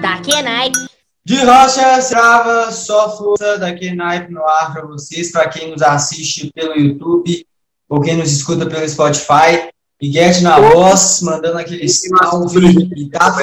Da 0.00 0.20
Kenai. 0.20 0.72
De 1.24 1.36
rocha, 1.44 2.00
trava, 2.08 2.72
só 2.72 3.16
força 3.16 3.58
da 3.58 3.74
Kenai 3.74 4.28
no 4.28 4.42
ar 4.46 4.72
para 4.72 4.86
vocês, 4.86 5.30
para 5.30 5.48
quem 5.48 5.70
nos 5.70 5.82
assiste 5.82 6.50
pelo 6.52 6.74
YouTube 6.74 7.46
ou 7.88 8.00
quem 8.00 8.16
nos 8.16 8.32
escuta 8.32 8.66
pelo 8.66 8.88
Spotify. 8.88 9.70
Miguel 10.00 10.40
na 10.40 10.58
voz, 10.58 11.20
mandando 11.20 11.58
aquele 11.58 11.86
salve 11.86 12.58
e 12.96 13.10
tá. 13.10 13.36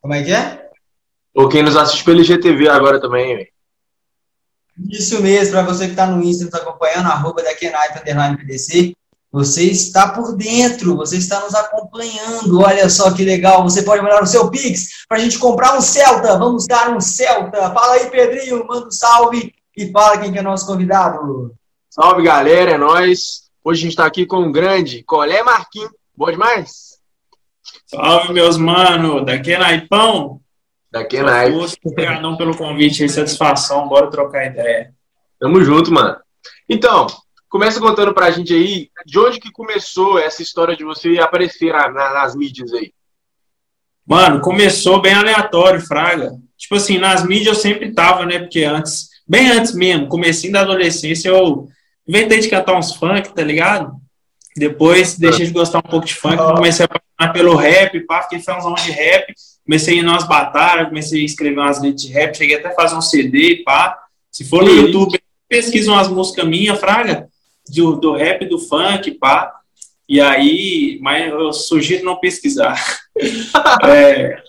Como 0.00 0.14
é 0.14 0.22
que 0.22 0.32
é? 0.32 0.70
Ou 1.34 1.48
quem 1.48 1.62
nos 1.62 1.76
assiste 1.76 2.02
pelo 2.02 2.22
IGTV 2.22 2.68
agora 2.68 2.98
também, 2.98 3.36
velho. 3.36 3.48
Isso 4.88 5.20
mesmo, 5.22 5.52
para 5.52 5.62
você 5.62 5.84
que 5.84 5.90
está 5.90 6.06
no 6.06 6.22
Insta 6.22 6.46
nos 6.46 6.54
acompanhando, 6.54 7.06
arroba 7.06 7.42
da 7.42 7.54
Kenai, 7.54 7.90
underline 7.98 8.38
PDC. 8.38 8.96
Você 9.36 9.64
está 9.64 10.08
por 10.08 10.34
dentro, 10.34 10.96
você 10.96 11.18
está 11.18 11.40
nos 11.40 11.54
acompanhando. 11.54 12.58
Olha 12.58 12.88
só 12.88 13.12
que 13.12 13.22
legal. 13.22 13.62
Você 13.64 13.82
pode 13.82 14.00
mandar 14.00 14.22
o 14.22 14.26
seu 14.26 14.50
Pix 14.50 15.04
para 15.06 15.18
a 15.18 15.20
gente 15.20 15.38
comprar 15.38 15.76
um 15.76 15.80
Celta. 15.82 16.38
Vamos 16.38 16.64
dar 16.66 16.96
um 16.96 17.02
Celta. 17.02 17.70
Fala 17.70 17.96
aí, 17.96 18.08
Pedrinho, 18.08 18.66
manda 18.66 18.86
um 18.86 18.90
salve 18.90 19.52
e 19.76 19.92
fala 19.92 20.16
quem 20.16 20.32
que 20.32 20.38
é 20.38 20.42
nosso 20.42 20.66
convidado. 20.66 21.54
Salve, 21.90 22.22
galera, 22.22 22.70
é 22.70 22.78
nóis. 22.78 23.50
Hoje 23.62 23.80
a 23.80 23.82
gente 23.82 23.90
está 23.90 24.06
aqui 24.06 24.24
com 24.24 24.38
um 24.38 24.50
grande 24.50 25.02
Colé 25.02 25.42
Marquinhos. 25.42 25.90
Bom 26.16 26.30
demais? 26.30 26.98
Salve, 27.84 28.32
meus 28.32 28.56
mano. 28.56 29.22
Daqui 29.22 29.52
é 29.52 29.58
Naipão. 29.58 30.40
Daqui 30.90 31.18
é 31.18 31.22
Naipão. 31.22 31.66
Obrigadão 31.84 32.38
pelo 32.38 32.56
convite 32.56 33.04
e 33.04 33.08
satisfação. 33.10 33.86
Bora 33.86 34.10
trocar 34.10 34.46
ideia. 34.46 34.94
Tamo 35.38 35.62
junto, 35.62 35.92
mano. 35.92 36.16
Então, 36.66 37.06
Começa 37.56 37.80
contando 37.80 38.12
pra 38.12 38.30
gente 38.30 38.52
aí 38.52 38.90
de 39.06 39.18
onde 39.18 39.40
que 39.40 39.50
começou 39.50 40.18
essa 40.18 40.42
história 40.42 40.76
de 40.76 40.84
você 40.84 41.18
aparecer 41.18 41.72
na, 41.72 41.88
nas 41.88 42.36
mídias 42.36 42.70
aí. 42.74 42.92
Mano, 44.06 44.42
começou 44.42 45.00
bem 45.00 45.14
aleatório, 45.14 45.80
Fraga. 45.80 46.32
Tipo 46.54 46.74
assim, 46.74 46.98
nas 46.98 47.24
mídias 47.24 47.46
eu 47.46 47.54
sempre 47.54 47.94
tava, 47.94 48.26
né? 48.26 48.40
Porque 48.40 48.62
antes, 48.62 49.08
bem 49.26 49.48
antes 49.48 49.74
mesmo, 49.74 50.06
comecinho 50.06 50.52
da 50.52 50.60
adolescência, 50.60 51.30
eu 51.30 51.66
inventei 52.06 52.40
de 52.40 52.50
cantar 52.50 52.76
uns 52.76 52.94
funk, 52.94 53.32
tá 53.34 53.42
ligado? 53.42 53.90
Depois 54.54 55.18
deixei 55.18 55.46
de 55.46 55.52
gostar 55.54 55.78
um 55.78 55.90
pouco 55.90 56.04
de 56.04 56.14
funk, 56.14 56.36
comecei 56.36 56.84
a 56.84 56.88
apaixonar 56.92 57.32
pelo 57.32 57.56
rap, 57.56 57.98
pá, 58.00 58.22
fiquei 58.24 58.40
fãzão 58.40 58.74
de 58.74 58.90
rap, 58.90 59.32
comecei 59.64 59.94
a 59.94 60.00
ir 60.00 60.02
nas 60.02 60.28
batalhas, 60.28 60.88
comecei 60.88 61.22
a 61.22 61.24
escrever 61.24 61.58
umas 61.58 61.80
letras 61.80 62.02
de 62.02 62.12
rap, 62.12 62.36
cheguei 62.36 62.56
até 62.56 62.68
a 62.68 62.74
fazer 62.74 62.96
um 62.96 63.00
CD, 63.00 63.62
pá. 63.64 63.98
Se 64.30 64.44
for 64.44 64.62
no 64.62 64.68
YouTube, 64.68 65.18
pesquisa 65.48 65.90
umas 65.90 66.08
músicas 66.08 66.46
minhas, 66.46 66.78
Fraga 66.78 67.30
do, 67.68 67.96
do 67.96 68.12
rap, 68.12 68.44
do 68.46 68.58
funk, 68.58 69.12
pá. 69.12 69.52
E 70.08 70.20
aí, 70.20 70.98
mas 71.02 71.28
eu 71.28 71.52
sugiro 71.52 72.04
não 72.04 72.16
pesquisar. 72.16 72.80
é, 73.84 74.40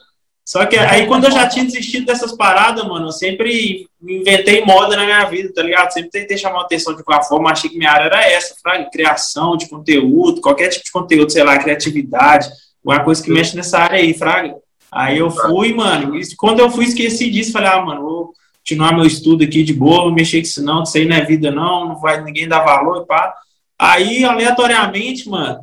só 0.47 0.65
que 0.65 0.77
aí, 0.77 1.05
quando 1.07 1.25
eu 1.25 1.31
já 1.31 1.45
tinha 1.45 1.65
desistido 1.65 2.05
dessas 2.05 2.31
paradas, 2.31 2.85
mano, 2.85 3.07
eu 3.07 3.11
sempre 3.11 3.85
inventei 4.01 4.63
moda 4.63 4.95
na 4.95 5.03
minha 5.03 5.25
vida, 5.25 5.51
tá 5.53 5.61
ligado? 5.61 5.91
Sempre 5.91 6.09
tentei 6.09 6.37
chamar 6.37 6.59
a 6.59 6.61
atenção 6.61 6.95
de 6.95 7.03
qualquer 7.03 7.27
forma, 7.27 7.51
achei 7.51 7.69
que 7.69 7.77
minha 7.77 7.91
área 7.91 8.05
era 8.05 8.23
essa, 8.23 8.55
fraga, 8.61 8.89
criação 8.89 9.57
de 9.57 9.67
conteúdo, 9.67 10.39
qualquer 10.39 10.69
tipo 10.69 10.85
de 10.85 10.91
conteúdo, 10.91 11.31
sei 11.31 11.43
lá, 11.43 11.57
criatividade, 11.57 12.49
alguma 12.85 13.03
coisa 13.03 13.21
que 13.21 13.29
mexe 13.29 13.57
nessa 13.57 13.79
área 13.79 13.99
aí, 13.99 14.13
fraga. 14.13 14.55
Aí 14.89 15.17
eu 15.17 15.29
fui, 15.29 15.73
mano, 15.73 16.15
e 16.15 16.35
quando 16.37 16.59
eu 16.59 16.69
fui, 16.71 16.85
esqueci 16.85 17.29
disso, 17.29 17.51
falei, 17.51 17.69
ah, 17.69 17.81
mano, 17.81 18.01
vou 18.01 18.33
continuar 18.67 18.93
meu 18.93 19.05
estudo 19.05 19.45
aqui 19.45 19.63
de 19.63 19.73
boa, 19.73 20.05
não 20.05 20.11
mexer 20.11 20.41
com 20.41 20.43
isso 20.43 20.61
não, 20.61 20.83
isso 20.83 20.97
aí 20.97 21.05
não 21.05 21.15
é 21.15 21.23
vida 21.23 21.49
não, 21.49 21.87
não 21.87 21.95
vai 21.95 22.21
ninguém 22.21 22.49
dar 22.49 22.65
valor, 22.65 23.05
pá. 23.05 23.33
Aí, 23.79 24.25
aleatoriamente, 24.25 25.29
mano, 25.29 25.59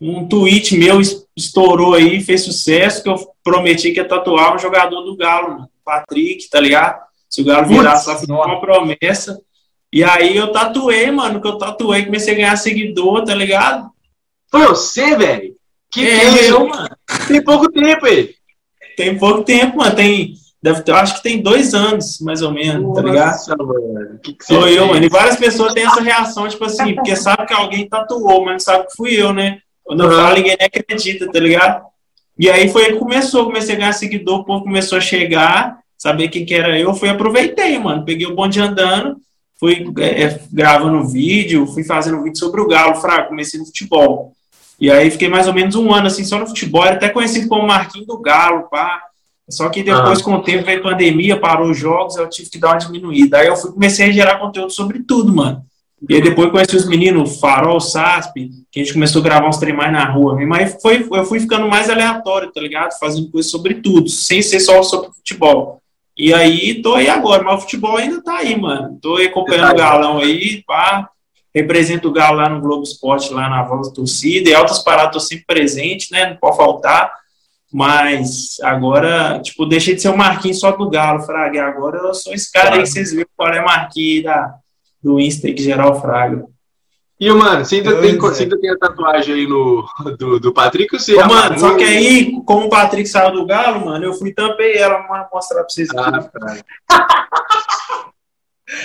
um 0.00 0.26
tweet 0.26 0.74
meu 0.78 0.98
estourou 1.36 1.92
aí, 1.92 2.22
fez 2.22 2.44
sucesso, 2.44 3.02
que 3.02 3.10
eu 3.10 3.16
prometi 3.44 3.92
que 3.92 4.00
ia 4.00 4.08
tatuar 4.08 4.54
um 4.54 4.58
jogador 4.58 5.02
do 5.02 5.14
Galo, 5.16 5.50
mano, 5.50 5.70
Patrick, 5.84 6.48
tá 6.48 6.58
ligado? 6.58 7.04
Se 7.28 7.42
o 7.42 7.44
Galo 7.44 7.66
virasse, 7.66 8.04
só 8.06 8.24
uma 8.24 8.60
promessa. 8.60 9.38
E 9.92 10.02
aí 10.02 10.34
eu 10.36 10.50
tatuei, 10.50 11.10
mano, 11.10 11.40
que 11.40 11.46
eu 11.46 11.58
tatuei, 11.58 12.06
comecei 12.06 12.32
a 12.32 12.36
ganhar 12.36 12.56
seguidor, 12.56 13.24
tá 13.24 13.34
ligado? 13.34 13.90
Foi 14.50 14.66
você, 14.66 15.14
velho? 15.14 15.54
Que 15.92 16.06
é, 16.06 16.50
eu, 16.50 16.68
mano. 16.68 16.96
Tem 17.28 17.42
pouco 17.42 17.70
tempo 17.70 18.06
aí. 18.06 18.34
Tem 18.96 19.18
pouco 19.18 19.42
tempo, 19.44 19.78
mano. 19.78 19.94
Tem 19.94 20.34
Deve 20.66 20.82
ter, 20.82 20.90
eu 20.90 20.96
acho 20.96 21.14
que 21.14 21.22
tem 21.22 21.40
dois 21.40 21.74
anos, 21.74 22.18
mais 22.20 22.42
ou 22.42 22.50
menos, 22.50 22.82
Nossa, 22.82 23.00
tá 23.00 23.08
ligado? 23.08 24.18
Que 24.20 24.32
que 24.32 24.44
Sou 24.44 24.66
eu, 24.66 24.88
mano. 24.88 25.04
E 25.04 25.08
várias 25.08 25.36
pessoas 25.36 25.72
têm 25.72 25.86
essa 25.86 26.00
reação, 26.00 26.48
tipo 26.48 26.64
assim, 26.64 26.92
porque 26.92 27.14
sabe 27.14 27.46
que 27.46 27.54
alguém 27.54 27.88
tatuou, 27.88 28.44
mas 28.44 28.52
não 28.54 28.58
sabe 28.58 28.88
que 28.88 28.96
fui 28.96 29.14
eu, 29.14 29.32
né? 29.32 29.60
Quando 29.84 30.02
eu 30.02 30.10
falo, 30.10 30.34
ninguém 30.34 30.56
acredita, 30.60 31.30
tá 31.30 31.38
ligado? 31.38 31.84
E 32.36 32.50
aí 32.50 32.68
foi 32.68 32.86
que 32.86 32.96
começou, 32.96 33.44
comecei 33.44 33.76
a 33.76 33.78
ganhar 33.78 33.92
seguidor, 33.92 34.40
o 34.40 34.44
povo 34.44 34.64
começou 34.64 34.98
a 34.98 35.00
chegar, 35.00 35.78
saber 35.96 36.30
quem 36.30 36.44
que 36.44 36.52
era 36.52 36.76
eu, 36.76 36.92
fui 36.94 37.08
aproveitei, 37.10 37.78
mano. 37.78 38.04
Peguei 38.04 38.26
o 38.26 38.34
bonde 38.34 38.60
andando, 38.60 39.18
fui 39.60 39.86
é, 40.00 40.24
é, 40.24 40.40
gravando 40.52 41.06
vídeo, 41.06 41.68
fui 41.68 41.84
fazendo 41.84 42.24
vídeo 42.24 42.40
sobre 42.40 42.60
o 42.60 42.66
Galo, 42.66 42.96
fraco, 42.96 43.28
comecei 43.28 43.60
no 43.60 43.66
futebol. 43.66 44.32
E 44.80 44.90
aí 44.90 45.12
fiquei 45.12 45.28
mais 45.28 45.46
ou 45.46 45.54
menos 45.54 45.76
um 45.76 45.94
ano 45.94 46.08
assim 46.08 46.24
só 46.24 46.40
no 46.40 46.46
futebol, 46.48 46.84
era 46.84 46.96
até 46.96 47.08
conhecido 47.08 47.46
como 47.46 47.68
Marquinhos 47.68 48.08
do 48.08 48.18
Galo, 48.18 48.68
pá. 48.68 49.00
Só 49.48 49.68
que 49.68 49.82
depois, 49.82 50.20
ah. 50.20 50.24
com 50.24 50.34
o 50.34 50.42
tempo, 50.42 50.64
veio 50.64 50.82
pandemia, 50.82 51.38
parou 51.38 51.70
os 51.70 51.78
jogos, 51.78 52.16
eu 52.16 52.28
tive 52.28 52.50
que 52.50 52.58
dar 52.58 52.72
uma 52.72 52.78
diminuída. 52.78 53.38
Aí 53.38 53.46
eu 53.46 53.56
fui, 53.56 53.72
comecei 53.72 54.08
a 54.08 54.12
gerar 54.12 54.38
conteúdo 54.38 54.72
sobre 54.72 55.00
tudo, 55.04 55.34
mano. 55.34 55.64
E 56.08 56.14
aí 56.14 56.20
depois 56.20 56.50
conheci 56.50 56.76
os 56.76 56.86
meninos, 56.86 57.40
Farol, 57.40 57.80
Sasp, 57.80 58.34
que 58.70 58.80
a 58.80 58.82
gente 58.82 58.92
começou 58.92 59.20
a 59.20 59.24
gravar 59.24 59.48
uns 59.48 59.56
treinos 59.56 59.90
na 59.90 60.04
rua 60.04 60.34
mesmo. 60.34 60.54
Aí 60.54 60.66
foi, 60.80 61.06
eu 61.10 61.24
fui 61.24 61.40
ficando 61.40 61.68
mais 61.68 61.88
aleatório, 61.88 62.52
tá 62.52 62.60
ligado? 62.60 62.98
Fazendo 62.98 63.30
coisas 63.30 63.50
sobre 63.50 63.74
tudo, 63.74 64.08
sem 64.08 64.42
ser 64.42 64.60
só 64.60 64.82
sobre 64.82 65.10
futebol. 65.12 65.80
E 66.16 66.34
aí 66.34 66.82
tô 66.82 66.94
aí 66.94 67.08
agora, 67.08 67.42
mas 67.42 67.58
o 67.58 67.60
futebol 67.62 67.96
ainda 67.96 68.22
tá 68.22 68.38
aí, 68.38 68.58
mano. 68.58 68.98
Tô 69.00 69.16
aí 69.16 69.26
acompanhando 69.26 69.72
o 69.72 69.76
Galão 69.76 70.18
aí, 70.18 70.62
pá. 70.66 71.08
Represento 71.54 72.08
o 72.08 72.12
Galo 72.12 72.36
lá 72.36 72.48
no 72.48 72.60
Globo 72.60 72.82
Esporte, 72.82 73.32
lá 73.32 73.48
na 73.48 73.62
voz 73.62 73.88
da 73.88 73.94
torcida. 73.94 74.50
E 74.50 74.54
altas 74.54 74.80
paradas, 74.80 75.12
tô 75.12 75.20
sempre 75.20 75.46
presente, 75.46 76.12
né? 76.12 76.30
Não 76.30 76.36
pode 76.36 76.56
faltar. 76.56 77.10
Mas 77.76 78.56
agora, 78.62 79.38
tipo, 79.42 79.66
deixei 79.66 79.94
de 79.94 80.00
ser 80.00 80.08
o 80.08 80.16
Marquinhos 80.16 80.60
só 80.60 80.70
do 80.72 80.88
Galo, 80.88 81.20
Fraga. 81.20 81.66
Agora 81.66 81.98
eu 81.98 82.14
sou 82.14 82.32
esse 82.32 82.50
cara 82.50 82.74
aí 82.74 82.80
que 82.80 82.86
vocês 82.86 83.10
viram 83.10 83.28
qual 83.36 83.52
é 83.52 83.62
Marquinhos 83.62 84.24
da, 84.24 84.54
do 85.04 85.20
Insta 85.20 85.52
que 85.52 85.62
geral 85.62 86.00
Fraga. 86.00 86.46
E, 87.20 87.30
mano, 87.30 87.66
você 87.66 87.76
ainda, 87.76 88.00
tem, 88.00 88.16
você 88.16 88.44
ainda 88.44 88.58
tem 88.58 88.70
a 88.70 88.78
tatuagem 88.78 89.34
aí 89.34 89.46
no, 89.46 89.86
do, 90.18 90.40
do 90.40 90.54
Patrick? 90.54 90.94
Ou 90.94 90.98
você 90.98 91.16
Ô, 91.16 91.26
mano, 91.26 91.58
só 91.58 91.76
que 91.76 91.84
aí, 91.84 92.32
como 92.46 92.64
o 92.64 92.70
Patrick 92.70 93.06
saiu 93.06 93.34
do 93.34 93.44
Galo, 93.44 93.84
mano, 93.84 94.06
eu 94.06 94.14
fui 94.14 94.32
tampei 94.32 94.78
ela 94.78 95.02
pra 95.02 95.28
mostrar 95.30 95.60
pra 95.60 95.68
vocês 95.68 95.90
ah, 95.94 96.16
aqui. 96.16 96.30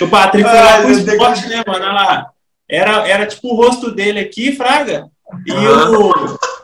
o 0.04 0.08
Patrick 0.10 0.50
foi 0.50 0.60
lá 0.60 0.82
pro 0.82 0.92
esporte, 0.92 1.48
né, 1.48 1.64
mano? 1.66 1.86
Olha 1.86 1.94
lá. 1.94 2.30
Era, 2.70 3.08
era 3.08 3.26
tipo 3.26 3.54
o 3.54 3.56
rosto 3.56 3.90
dele 3.90 4.20
aqui, 4.20 4.52
Fraga, 4.52 5.08
e, 5.48 5.52
ah. 5.54 5.92
o, 5.92 6.14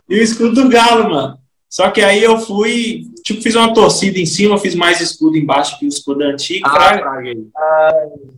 e 0.09 0.19
o 0.19 0.21
escudo 0.21 0.63
do 0.63 0.67
Galo, 0.67 1.09
mano. 1.09 1.46
Só 1.69 1.91
que 1.91 2.01
aí 2.01 2.23
eu 2.23 2.39
fui, 2.39 3.03
tipo, 3.23 3.41
fiz 3.41 3.55
uma 3.55 3.73
torcida 3.73 4.17
em 4.17 4.25
cima, 4.25 4.57
fiz 4.57 4.73
mais 4.73 5.01
escudo 5.01 5.37
embaixo 5.37 5.77
que 5.77 5.85
o 5.85 5.89
escudo 5.89 6.23
antigo. 6.23 6.65
Ah, 6.67 6.97
fraga. 6.97 7.31
Ah, 7.55 7.91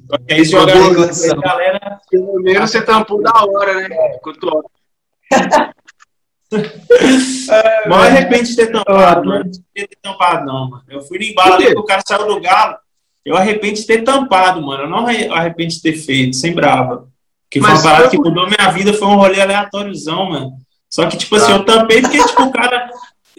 só 0.10 0.18
que 0.18 0.34
aí 0.34 0.44
jogaram 0.44 0.92
a 0.92 1.36
galera. 1.42 2.00
Pelo 2.10 2.42
menos 2.42 2.72
você 2.72 2.82
tampou 2.82 3.22
da 3.22 3.32
hora, 3.46 3.88
né? 3.88 4.18
Quanto 4.22 4.66
Mas 7.88 8.14
de 8.14 8.20
repente 8.20 8.56
ter 8.56 8.72
tampado, 8.72 9.26
mano. 9.26 9.46
Não 9.46 9.52
ter 9.74 9.90
tampado, 10.02 10.46
não, 10.46 10.70
mano. 10.70 10.84
Eu 10.90 11.02
fui 11.02 11.20
no 11.20 11.26
embalo 11.26 11.54
ali 11.54 11.68
que 11.68 11.78
o 11.78 11.84
cara 11.84 12.02
saiu 12.06 12.28
do 12.28 12.42
galo. 12.42 12.78
Eu 13.24 13.38
arrependo 13.38 13.76
de 13.76 13.86
ter 13.86 14.04
tampado, 14.04 14.60
mano. 14.62 14.84
Eu 14.84 14.90
não 14.90 15.06
arrependo 15.06 15.70
de 15.70 15.82
ter 15.82 15.94
feito, 15.94 16.36
sem 16.36 16.54
brava. 16.54 17.08
Porque 17.44 17.62
foi 17.62 17.70
uma 17.70 17.84
parada 17.84 18.10
que 18.10 18.18
mudou 18.18 18.48
minha 18.48 18.72
vida, 18.72 18.94
foi 18.94 19.08
um 19.08 19.16
rolê 19.16 19.40
aleatóriozão, 19.40 20.30
mano. 20.30 20.58
Só 20.90 21.08
que, 21.08 21.18
tipo 21.18 21.36
assim, 21.36 21.52
eu 21.52 21.64
tampei 21.64 22.02
porque, 22.02 22.18
tipo, 22.18 22.44
o 22.44 22.52
cara 22.52 22.90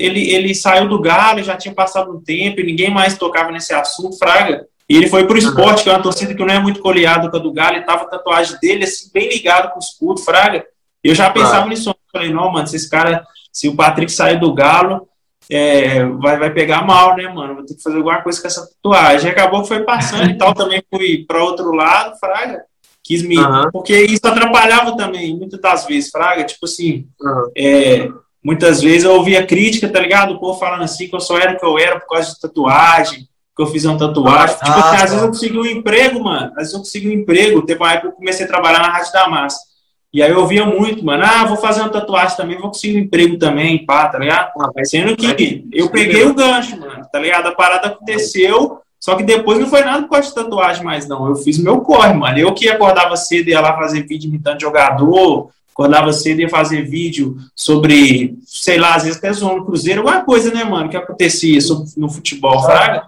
ele, 0.01 0.33
ele 0.33 0.55
saiu 0.55 0.89
do 0.89 1.01
Galo, 1.01 1.43
já 1.43 1.57
tinha 1.57 1.75
passado 1.75 2.11
um 2.11 2.21
tempo, 2.21 2.61
e 2.61 2.65
ninguém 2.65 2.91
mais 2.91 3.19
tocava 3.19 3.53
nesse 3.53 3.75
assunto, 3.75 4.19
Fraga. 4.19 4.67
E 4.89 4.97
ele 4.97 5.09
foi 5.09 5.27
pro 5.27 5.39
esporte, 5.39 5.85
que 5.85 5.91
é 5.91 5.93
uma 5.93 6.03
torcida 6.03 6.35
que 6.35 6.45
não 6.45 6.53
é 6.53 6.59
muito 6.59 6.81
coleada 6.81 7.31
com 7.31 7.37
a 7.37 7.41
do 7.41 7.53
Galo, 7.53 7.77
e 7.77 7.85
tava 7.85 8.05
a 8.05 8.09
tatuagem 8.09 8.59
dele, 8.61 8.85
assim, 8.85 9.11
bem 9.13 9.29
ligado 9.29 9.71
com 9.71 9.77
o 9.77 9.83
escudo, 9.83 10.21
Fraga. 10.21 10.65
Eu 11.05 11.15
já 11.15 11.31
pensava 11.31 11.69
nisso, 11.69 11.95
falei, 12.11 12.33
não, 12.33 12.51
mano, 12.51 12.67
se 12.67 12.77
esse 12.77 12.89
cara, 12.89 13.25
se 13.53 13.69
o 13.69 13.77
Patrick 13.77 14.11
sair 14.11 14.41
do 14.41 14.53
Galo, 14.55 15.07
é, 15.51 16.05
vai, 16.05 16.39
vai 16.39 16.51
pegar 16.51 16.87
mal, 16.87 17.17
né, 17.17 17.29
mano? 17.29 17.57
Vou 17.57 17.65
ter 17.65 17.75
que 17.75 17.83
fazer 17.83 17.97
alguma 17.97 18.23
coisa 18.23 18.41
com 18.41 18.47
essa 18.47 18.69
tatuagem. 18.69 19.31
Acabou 19.31 19.63
que 19.63 19.69
foi 19.69 19.81
passando 19.81 20.31
e 20.31 20.39
tal, 20.39 20.55
também 20.55 20.83
fui 20.89 21.25
para 21.27 21.45
outro 21.45 21.73
lado, 21.73 22.17
Fraga. 22.19 22.63
Quis 23.03 23.23
me. 23.23 23.37
Uhum. 23.37 23.71
Porque 23.73 24.01
isso 24.01 24.27
atrapalhava 24.27 24.97
também, 24.97 25.37
muitas 25.37 25.61
das 25.61 25.87
vezes, 25.87 26.11
Fraga. 26.11 26.45
Tipo 26.45 26.67
assim, 26.67 27.07
uhum. 27.21 27.51
é, 27.57 28.09
Muitas 28.43 28.83
vezes 28.83 29.05
eu 29.05 29.13
ouvia 29.13 29.47
crítica, 29.47 29.89
tá 29.89 30.01
ligado? 30.01 30.33
O 30.33 30.41
povo 30.41 30.59
falando 30.59 30.83
assim 30.83 31.09
que 31.09 31.15
eu 31.15 31.21
só 31.21 31.39
era 31.39 31.53
o 31.53 31.59
que 31.59 31.65
eu 31.65 31.79
era 31.79 32.01
por 32.01 32.09
causa 32.09 32.33
de 32.33 32.41
tatuagem, 32.41 33.29
que 33.55 33.63
eu 33.63 33.67
fiz 33.67 33.85
uma 33.85 33.99
tatuagem. 33.99 34.57
Ah, 34.61 34.65
tipo, 34.65 34.79
assim, 34.79 34.97
às 34.97 35.11
vezes 35.11 35.23
eu 35.23 35.29
consegui 35.29 35.59
um 35.59 35.67
emprego, 35.67 36.25
mano. 36.25 36.47
Às 36.53 36.57
vezes 36.57 36.73
eu 36.73 36.79
consegui 36.79 37.09
um 37.09 37.13
emprego. 37.13 37.63
Teve 37.63 37.81
uma 37.81 37.93
época 37.93 38.09
que 38.09 38.15
eu 38.15 38.17
comecei 38.17 38.47
a 38.47 38.49
trabalhar 38.49 38.79
na 38.79 38.89
Rádio 38.89 39.13
da 39.13 39.29
Massa. 39.29 39.71
E 40.13 40.23
aí 40.23 40.31
eu 40.31 40.45
via 40.45 40.67
muito, 40.67 41.05
mano, 41.05 41.23
ah, 41.25 41.45
vou 41.45 41.57
fazer 41.57 41.83
uma 41.83 41.89
tatuagem 41.89 42.37
também, 42.37 42.59
vou 42.59 42.69
conseguir 42.69 42.97
um 42.97 43.01
emprego 43.01 43.39
também, 43.39 43.87
pá, 43.87 44.09
tá 44.09 44.19
ligado? 44.19 44.51
Ah, 44.59 44.85
Sendo 44.85 45.15
que 45.15 45.65
eu 45.73 45.89
peguei 45.89 46.25
o 46.25 46.35
gancho, 46.35 46.81
mano, 46.81 47.07
tá 47.13 47.21
ligado? 47.21 47.47
A 47.47 47.53
parada 47.53 47.87
aconteceu, 47.87 48.81
só 48.99 49.15
que 49.15 49.23
depois 49.23 49.61
não 49.61 49.69
foi 49.69 49.85
nada 49.85 50.03
por 50.03 50.11
causa 50.11 50.29
de 50.29 50.35
tatuagem 50.35 50.83
mais, 50.83 51.07
não. 51.07 51.29
Eu 51.29 51.37
fiz 51.37 51.59
meu 51.59 51.81
corre, 51.83 52.13
mano. 52.13 52.37
Eu 52.37 52.53
que 52.53 52.69
acordava 52.69 53.17
cedo, 53.17 53.51
ia 53.51 53.61
lá 53.61 53.77
fazer 53.77 54.03
vídeo 54.03 54.27
imitando 54.27 54.61
jogador, 54.61 55.51
acordava 55.81 56.13
cedo, 56.13 56.41
ia 56.41 56.49
fazer 56.49 56.83
vídeo 56.83 57.37
sobre, 57.57 58.39
sei 58.45 58.79
lá, 58.79 58.95
às 58.95 59.05
vezes 59.05 59.19
até 59.19 59.33
zoando 59.33 59.65
cruzeiro, 59.65 60.01
alguma 60.01 60.23
coisa, 60.23 60.53
né, 60.53 60.63
mano, 60.63 60.91
que 60.91 60.97
acontecia 60.97 61.59
no 61.97 62.11
futebol, 62.11 62.63
fraga. 62.63 63.07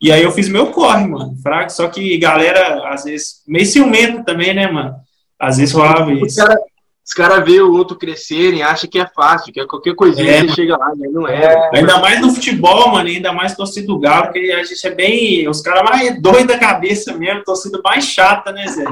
E 0.00 0.10
aí 0.10 0.22
eu 0.22 0.30
fiz 0.30 0.48
meu 0.48 0.68
corre, 0.68 1.06
mano, 1.06 1.36
fraga. 1.42 1.68
Só 1.68 1.88
que 1.88 2.16
galera, 2.18 2.90
às 2.92 3.04
vezes, 3.04 3.42
meio 3.46 3.66
ciumento 3.66 4.24
também, 4.24 4.54
né, 4.54 4.70
mano? 4.70 4.94
Às 5.38 5.58
vezes 5.58 5.74
rolava 5.74 6.12
isso. 6.12 6.40
Os 7.06 7.14
caras 7.14 7.44
vê 7.44 7.60
o 7.60 7.72
outro 7.72 7.96
crescerem, 7.96 8.64
acham 8.64 8.90
que 8.90 8.98
é 8.98 9.06
fácil, 9.06 9.52
que 9.52 9.60
é 9.60 9.66
qualquer 9.66 9.94
coisinha 9.94 10.28
é, 10.28 10.40
você 10.40 10.54
chega 10.54 10.76
lá, 10.76 10.88
né? 10.96 11.08
Não 11.08 11.28
é. 11.28 11.44
é. 11.44 11.78
Ainda 11.78 11.98
mais 11.98 12.20
no 12.20 12.34
futebol, 12.34 12.90
mano, 12.90 13.08
ainda 13.08 13.32
mais 13.32 13.54
torcida 13.54 13.86
do 13.86 13.98
Galo, 13.98 14.32
que 14.32 14.50
a 14.50 14.64
gente 14.64 14.84
é 14.84 14.90
bem. 14.90 15.48
Os 15.48 15.60
caras 15.60 15.84
mais 15.84 16.20
doidos 16.20 16.48
da 16.48 16.58
cabeça 16.58 17.14
mesmo, 17.16 17.44
torcida 17.44 17.80
mais 17.84 18.04
chata, 18.04 18.50
né, 18.50 18.66
Zé? 18.66 18.84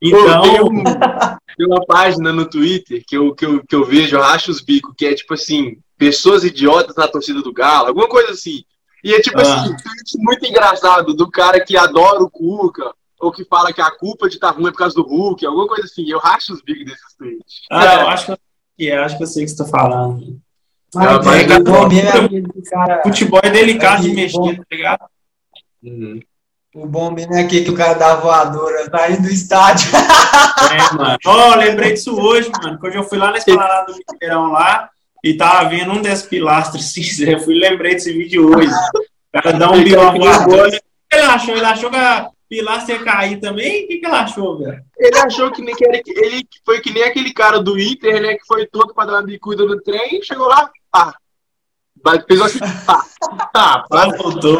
Então. 0.00 0.40
Pô, 0.40 0.42
tem, 0.42 0.60
um, 0.60 0.84
tem, 1.56 1.66
uma 1.66 1.84
página 1.86 2.32
no 2.32 2.48
Twitter 2.48 3.02
que 3.06 3.16
eu, 3.16 3.34
que, 3.34 3.46
eu, 3.46 3.64
que 3.64 3.74
eu 3.74 3.84
vejo, 3.84 4.16
eu 4.16 4.20
racho 4.20 4.50
os 4.50 4.60
bicos, 4.60 4.94
que 4.96 5.06
é 5.06 5.14
tipo 5.14 5.34
assim, 5.34 5.78
pessoas 5.96 6.44
idiotas 6.44 6.96
na 6.96 7.08
torcida 7.08 7.42
do 7.42 7.52
Galo, 7.52 7.88
alguma 7.88 8.08
coisa 8.08 8.32
assim. 8.32 8.64
E 9.02 9.12
é 9.12 9.20
tipo 9.20 9.38
ah. 9.38 9.42
assim, 9.42 9.74
muito 10.18 10.46
engraçado 10.46 11.14
do 11.14 11.30
cara 11.30 11.64
que 11.64 11.76
adora 11.76 12.22
o 12.22 12.30
Cuca, 12.30 12.92
ou 13.20 13.32
que 13.32 13.44
fala 13.44 13.72
que 13.72 13.80
a 13.80 13.90
culpa 13.90 14.28
de 14.28 14.34
estar 14.34 14.52
tá 14.52 14.58
ruim 14.58 14.68
é 14.68 14.70
por 14.70 14.78
causa 14.78 14.94
do 14.94 15.02
Hulk, 15.02 15.44
alguma 15.46 15.66
coisa 15.66 15.84
assim. 15.84 16.08
Eu 16.08 16.18
racho 16.18 16.52
os 16.52 16.62
big 16.62 16.84
desses 16.84 17.14
tweets. 17.16 17.62
Ah, 17.70 17.84
é. 17.84 18.02
eu 18.02 18.08
acho 18.08 18.36
que, 18.76 18.88
é, 18.88 18.98
acho 18.98 19.16
que 19.16 19.22
eu 19.22 19.26
sei 19.26 19.44
o 19.44 19.46
que 19.46 19.52
você 19.52 19.62
está 19.62 19.78
falando. 19.78 20.40
Mas, 20.94 21.50
é, 21.50 21.60
bom 21.60 21.88
mesmo 21.88 22.62
cara, 22.70 23.02
futebol 23.02 23.40
é 23.42 23.50
delicado 23.50 24.02
de 24.02 24.14
mexer, 24.14 24.56
tá 24.56 24.64
ligado? 24.70 25.04
Uhum. 25.82 26.20
O 26.74 26.86
bom 26.86 27.10
mesmo 27.10 27.34
é 27.34 27.42
aquele 27.42 27.64
que 27.64 27.70
o 27.70 27.76
cara 27.76 27.94
dá 27.94 28.16
voadora, 28.16 28.90
tá 28.90 29.08
indo 29.10 29.22
do 29.22 29.30
estádio. 29.30 29.90
É, 30.64 30.94
mano. 30.96 31.18
Ó, 31.26 31.52
oh, 31.52 31.56
lembrei 31.56 31.92
disso 31.92 32.18
hoje, 32.18 32.50
mano. 32.62 32.78
Quando 32.78 32.94
eu 32.94 33.04
fui 33.04 33.18
lá 33.18 33.30
na 33.30 33.36
esplanada 33.36 33.92
do 33.92 33.98
Mineirão 34.12 34.50
lá 34.50 34.88
e 35.22 35.34
tava 35.34 35.68
vendo 35.68 35.92
um 35.92 36.00
desses 36.00 36.26
pilastros 36.26 36.92
cinza, 36.92 37.24
eu 37.28 37.38
fui 37.40 37.54
lembrei 37.54 37.94
desse 37.94 38.12
vídeo 38.12 38.48
hoje. 38.48 38.72
O 38.72 39.42
cara 39.42 39.52
dá 39.52 39.70
um 39.70 39.82
bilhão 39.82 40.16
voadora. 40.16 40.80
Ele 41.12 41.22
achou, 41.22 41.54
ele 41.54 41.66
achou 41.66 41.90
que 41.90 41.96
a, 41.96 42.30
Pilar 42.48 42.88
ia 42.88 43.02
cair 43.02 43.40
também? 43.40 43.84
O 43.84 43.88
que, 43.88 43.98
que 43.98 44.06
ela 44.06 44.20
achou, 44.20 44.58
velho? 44.58 44.84
Ele 44.98 45.18
achou 45.18 45.50
que, 45.50 45.62
nem, 45.62 45.74
que 45.74 45.84
ele, 45.84 46.02
ele 46.06 46.48
foi 46.64 46.80
que 46.80 46.92
nem 46.92 47.02
aquele 47.02 47.32
cara 47.32 47.60
do 47.60 47.78
Inter, 47.78 48.22
né? 48.22 48.34
Que 48.34 48.46
foi 48.46 48.66
todo 48.66 48.94
para 48.94 49.06
dar 49.06 49.12
uma 49.14 49.22
bicuda 49.22 49.64
no 49.64 49.80
trem, 49.80 50.22
chegou 50.22 50.46
lá, 50.46 50.70
pá. 50.90 51.14
Fez 52.28 52.40
assim, 52.40 52.58
pá. 52.86 53.04
Ah, 53.54 53.84
pá, 53.88 54.06
voltou. 54.16 54.58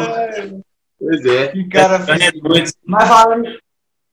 Pois 0.99 1.25
é. 1.25 1.47
Que 1.49 1.67
cara 1.67 1.95
é, 1.95 2.31
Mas 2.85 3.07
falando, 3.07 3.43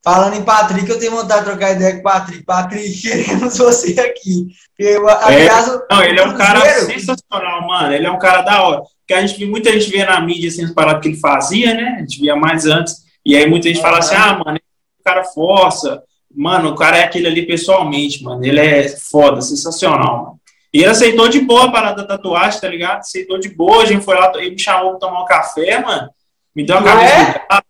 falando 0.03 0.37
em 0.37 0.45
Patrick, 0.45 0.89
eu 0.89 0.99
tenho 0.99 1.13
vontade 1.13 1.41
de 1.41 1.51
trocar 1.51 1.73
ideia 1.73 1.95
com 1.95 2.01
o 2.01 2.03
Patrick. 2.03 2.43
Patrick, 2.45 3.01
queremos 3.01 3.57
você 3.57 4.01
aqui. 4.01 4.49
Eu, 4.79 5.09
é, 5.09 5.49
não, 5.91 6.03
ele 6.03 6.19
é 6.19 6.25
um 6.25 6.37
cara 6.37 6.61
sensacional, 6.81 7.67
mano. 7.67 7.93
Ele 7.93 8.07
é 8.07 8.11
um 8.11 8.19
cara 8.19 8.43
da 8.43 8.63
hora. 8.63 8.83
Porque 9.01 9.15
a 9.15 9.25
gente 9.25 9.45
muita 9.47 9.73
gente 9.73 9.91
vê 9.91 10.05
na 10.05 10.21
mídia 10.21 10.49
assim, 10.49 10.65
as 10.65 10.73
paradas 10.73 11.03
que 11.03 11.09
ele 11.09 11.21
fazia, 11.21 11.75
né? 11.75 11.97
A 11.97 12.01
gente 12.01 12.21
via 12.21 12.35
mais 12.35 12.67
antes. 12.67 13.03
E 13.25 13.37
aí 13.37 13.49
muita 13.49 13.69
gente 13.69 13.81
fala 13.81 13.99
assim, 13.99 14.15
ah, 14.15 14.41
mano, 14.45 14.59
o 14.59 15.05
cara 15.05 15.25
força. 15.25 16.03
Mano, 16.35 16.71
o 16.71 16.75
cara 16.75 16.97
é 16.97 17.05
aquele 17.05 17.29
ali 17.29 17.47
pessoalmente, 17.47 18.25
mano. 18.25 18.45
Ele 18.45 18.59
é 18.59 18.89
foda, 18.89 19.41
sensacional, 19.41 20.25
mano. 20.25 20.41
E 20.73 20.79
ele 20.79 20.91
aceitou 20.91 21.29
de 21.29 21.41
boa 21.41 21.67
a 21.67 21.71
parada 21.71 22.03
da 22.03 22.17
tatuagem, 22.17 22.61
tá 22.61 22.69
ligado? 22.69 23.01
Aceitou 23.01 23.39
de 23.39 23.51
boa, 23.51 23.83
a 23.83 23.87
gente 23.87 24.05
foi 24.05 24.17
lá, 24.17 24.33
ele 24.37 24.53
me 24.53 24.59
chamou 24.59 24.93
pra 24.93 25.01
tomar 25.01 25.23
um 25.23 25.27
café, 25.27 25.79
mano. 25.81 26.09
Me 26.55 26.65
deu 26.65 26.77
uma 26.79 26.91
ah, 26.91 26.97
camisa 26.97 27.63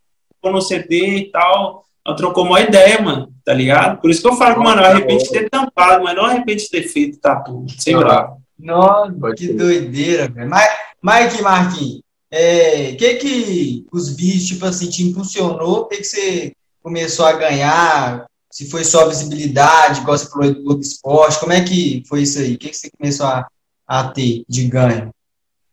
é? 0.44 0.50
no 0.50 0.60
CD 0.60 1.16
e 1.16 1.30
tal. 1.30 1.84
Ela 2.04 2.16
trocou 2.16 2.44
uma 2.44 2.60
ideia, 2.60 3.00
mano, 3.00 3.32
tá 3.44 3.54
ligado? 3.54 4.00
Por 4.00 4.10
isso 4.10 4.20
que 4.20 4.28
eu 4.28 4.36
falo, 4.36 4.62
mano, 4.62 4.82
eu 4.82 4.86
arrependo 4.86 5.22
de 5.22 5.30
ter 5.30 5.48
tampado, 5.48 6.02
mas 6.02 6.16
não 6.16 6.24
arrependo 6.24 6.58
de 6.58 6.68
ter 6.68 6.82
feito 6.82 7.20
tatu, 7.20 7.64
sem 7.78 7.96
grave. 7.96 8.34
Nossa, 8.58 9.12
que 9.36 9.52
doideira, 9.52 10.28
velho. 10.28 10.50
Mas, 10.50 10.68
Mike 11.02 11.42
Marquinhos, 11.42 12.02
é, 12.30 12.94
que 12.94 13.14
que 13.14 13.86
os 13.92 14.16
vídeos, 14.16 14.46
tipo 14.46 14.64
assim, 14.64 14.88
te 14.88 15.04
impulsionou? 15.04 15.82
O 15.82 15.86
que 15.86 15.98
que 15.98 16.04
você 16.04 16.52
começou 16.82 17.26
a 17.26 17.32
ganhar? 17.32 18.26
Se 18.50 18.68
foi 18.68 18.84
só 18.84 19.08
visibilidade, 19.08 20.00
igual 20.00 20.18
você 20.18 20.28
falou 20.28 20.52
do 20.52 20.62
Globo 20.62 20.80
Esporte, 20.80 21.38
como 21.38 21.52
é 21.52 21.62
que 21.62 22.02
foi 22.08 22.22
isso 22.22 22.38
aí? 22.38 22.54
O 22.54 22.58
que 22.58 22.68
que 22.68 22.76
você 22.76 22.90
começou 22.90 23.26
a, 23.26 23.46
a 23.86 24.08
ter 24.08 24.44
de 24.48 24.66
ganho? 24.66 25.10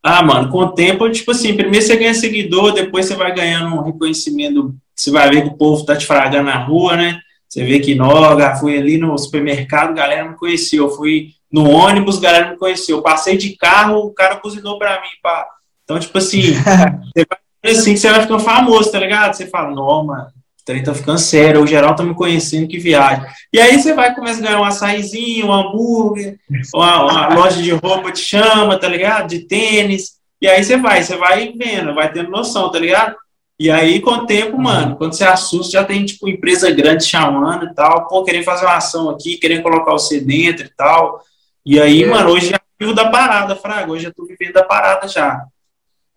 Ah, 0.01 0.23
mano, 0.23 0.49
com 0.49 0.59
o 0.59 0.71
tempo, 0.71 1.09
tipo 1.09 1.31
assim, 1.31 1.55
primeiro 1.55 1.85
você 1.85 1.95
ganha 1.97 2.13
seguidor, 2.13 2.71
depois 2.71 3.05
você 3.05 3.15
vai 3.15 3.33
ganhando 3.33 3.75
um 3.75 3.83
reconhecimento, 3.83 4.73
você 4.95 5.11
vai 5.11 5.29
ver 5.29 5.41
que 5.43 5.49
o 5.49 5.57
povo 5.57 5.85
tá 5.85 5.95
te 5.95 6.05
fragando 6.05 6.45
na 6.45 6.57
rua, 6.57 6.95
né? 6.95 7.19
Você 7.47 7.65
vê 7.65 7.79
que, 7.79 7.95
noga, 7.95 8.55
fui 8.55 8.77
ali 8.77 8.97
no 8.97 9.17
supermercado, 9.17 9.95
galera 9.95 10.29
me 10.29 10.37
conheceu, 10.37 10.85
eu 10.85 10.95
fui 10.95 11.33
no 11.51 11.69
ônibus, 11.69 12.19
galera 12.19 12.51
me 12.51 12.57
conheceu, 12.57 12.97
eu 12.97 13.03
passei 13.03 13.37
de 13.37 13.57
carro, 13.57 13.99
o 13.99 14.13
cara 14.13 14.37
cozinhou 14.37 14.77
para 14.77 15.01
mim, 15.01 15.09
pá. 15.21 15.47
Então, 15.83 15.99
tipo 15.99 16.17
assim, 16.17 16.41
você 17.13 17.25
vai 17.27 17.71
assim, 17.71 17.97
você 17.97 18.09
vai 18.09 18.21
ficando 18.21 18.39
famoso, 18.39 18.91
tá 18.91 18.99
ligado? 18.99 19.33
Você 19.33 19.47
fala, 19.47 19.71
não, 19.71 20.05
mano, 20.05 20.27
trem 20.65 20.83
tá 20.83 20.93
ficando 20.93 21.19
sério, 21.19 21.63
o 21.63 21.67
geral 21.67 21.95
tá 21.95 22.03
me 22.03 22.13
conhecendo, 22.13 22.67
que 22.67 22.77
viagem. 22.77 23.25
E 23.51 23.59
aí 23.59 23.79
você 23.79 23.93
vai 23.93 24.13
começar 24.13 24.39
a 24.39 24.43
ganhar 24.43 24.61
um 24.61 24.65
açaizinho, 24.65 25.47
um 25.47 25.53
hambúrguer, 25.53 26.37
uma, 26.73 27.03
uma 27.03 27.35
loja 27.35 27.61
de 27.61 27.71
roupa 27.71 28.11
te 28.11 28.19
chama, 28.19 28.79
tá 28.79 28.87
ligado? 28.87 29.27
De 29.27 29.39
tênis. 29.39 30.19
E 30.41 30.47
aí 30.47 30.63
você 30.63 30.77
vai, 30.77 31.03
você 31.03 31.17
vai 31.17 31.53
vendo, 31.53 31.93
vai 31.93 32.11
tendo 32.11 32.29
noção, 32.29 32.71
tá 32.71 32.79
ligado? 32.79 33.15
E 33.59 33.69
aí, 33.69 33.99
com 33.99 34.11
o 34.11 34.25
tempo, 34.25 34.55
uhum. 34.55 34.63
mano, 34.63 34.95
quando 34.95 35.13
você 35.13 35.25
assusta, 35.25 35.73
já 35.73 35.83
tem, 35.83 36.05
tipo, 36.05 36.29
empresa 36.29 36.71
grande 36.71 37.03
chamando 37.03 37.65
e 37.65 37.73
tal, 37.73 38.07
pô, 38.07 38.23
querendo 38.23 38.45
fazer 38.45 38.65
uma 38.65 38.77
ação 38.77 39.09
aqui, 39.09 39.37
querendo 39.37 39.63
colocar 39.63 39.91
você 39.91 40.21
dentro 40.21 40.65
e 40.65 40.69
tal. 40.69 41.21
E 41.65 41.77
aí, 41.77 42.03
é. 42.03 42.07
mano, 42.07 42.29
hoje 42.29 42.49
já 42.51 42.59
vivo 42.79 42.93
da 42.93 43.09
parada, 43.09 43.57
Fraga, 43.57 43.91
hoje 43.91 44.05
já 44.05 44.13
tô 44.13 44.25
vivendo 44.25 44.53
da 44.53 44.63
parada 44.63 45.09
já. 45.09 45.43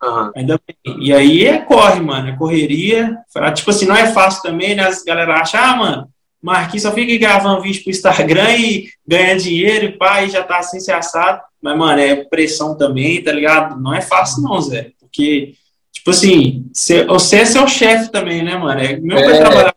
Uhum. 0.03 0.31
Ainda 0.35 0.59
bem. 0.67 0.97
E 0.99 1.13
aí 1.13 1.45
é 1.45 1.59
corre, 1.59 2.01
mano, 2.01 2.29
é 2.29 2.35
correria. 2.35 3.17
Tipo 3.55 3.71
assim, 3.71 3.85
não 3.85 3.95
é 3.95 4.11
fácil 4.11 4.41
também, 4.43 4.75
né? 4.75 4.83
As 4.83 5.03
galera 5.03 5.35
acham, 5.35 5.61
ah, 5.63 5.75
mano, 5.75 6.09
Marquinhos 6.41 6.83
só 6.83 6.91
fica 6.91 7.17
gravando 7.17 7.61
vídeo 7.61 7.83
pro 7.83 7.91
Instagram 7.91 8.51
e 8.57 8.89
ganha 9.07 9.37
dinheiro 9.37 9.85
e 9.85 9.91
pá, 9.97 10.23
e 10.23 10.29
já 10.29 10.43
tá 10.43 10.57
assim 10.57 10.79
se 10.79 10.91
assado. 10.91 11.41
Mas, 11.61 11.77
mano, 11.77 12.01
é 12.01 12.15
pressão 12.15 12.77
também, 12.77 13.23
tá 13.23 13.31
ligado? 13.31 13.79
Não 13.81 13.93
é 13.93 14.01
fácil, 14.01 14.43
não, 14.43 14.59
Zé. 14.59 14.91
Porque, 14.99 15.53
tipo 15.91 16.11
assim, 16.11 16.65
você 16.73 17.05
é 17.37 17.45
seu 17.45 17.65
chefe 17.67 18.11
também, 18.11 18.43
né, 18.43 18.57
mano? 18.57 18.81
É 18.81 18.97
meu 18.97 19.17
é. 19.17 19.37
trabalhar 19.37 19.73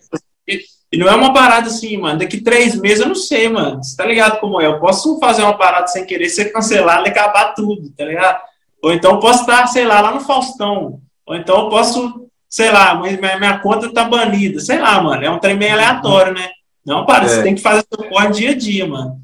e 0.92 0.99
não 0.99 1.09
é 1.09 1.14
uma 1.14 1.33
parada 1.33 1.66
assim, 1.66 1.97
mano. 1.97 2.21
Daqui 2.21 2.40
três 2.40 2.76
meses 2.76 3.00
eu 3.00 3.09
não 3.09 3.14
sei, 3.14 3.49
mano. 3.49 3.83
Você 3.83 3.97
tá 3.97 4.06
ligado 4.06 4.38
como 4.38 4.61
é? 4.61 4.66
Eu 4.66 4.78
posso 4.78 5.18
fazer 5.18 5.42
uma 5.42 5.59
parada 5.59 5.88
sem 5.88 6.06
querer 6.06 6.28
ser 6.28 6.47
cancelado 6.47 7.06
e 7.06 7.11
acabar 7.11 7.54
tudo, 7.54 7.90
tá 7.90 8.04
ligado? 8.04 8.40
Ou 8.87 8.93
então 8.93 9.19
posso 9.19 9.40
estar, 9.40 9.66
sei 9.66 9.85
lá, 9.85 10.00
lá 10.00 10.12
no 10.12 10.21
Faustão. 10.21 11.00
Ou 11.26 11.35
então 11.35 11.64
eu 11.64 11.69
posso, 11.69 12.28
sei 12.49 12.71
lá, 12.71 12.95
minha, 12.95 13.37
minha 13.37 13.59
conta 13.59 13.93
tá 13.93 14.05
banida. 14.05 14.61
Sei 14.61 14.78
lá, 14.78 15.02
mano. 15.02 15.25
É 15.25 15.28
um 15.28 15.40
trem 15.40 15.57
meio 15.57 15.73
aleatório, 15.73 16.33
né? 16.33 16.50
Não, 16.87 17.05
para, 17.05 17.25
é. 17.25 17.28
você 17.28 17.43
tem 17.43 17.57
que 17.57 17.61
fazer 17.61 17.85
seu 17.93 18.09
corre 18.09 18.31
dia 18.31 18.50
a 18.50 18.55
dia, 18.55 18.87
mano. 18.87 19.16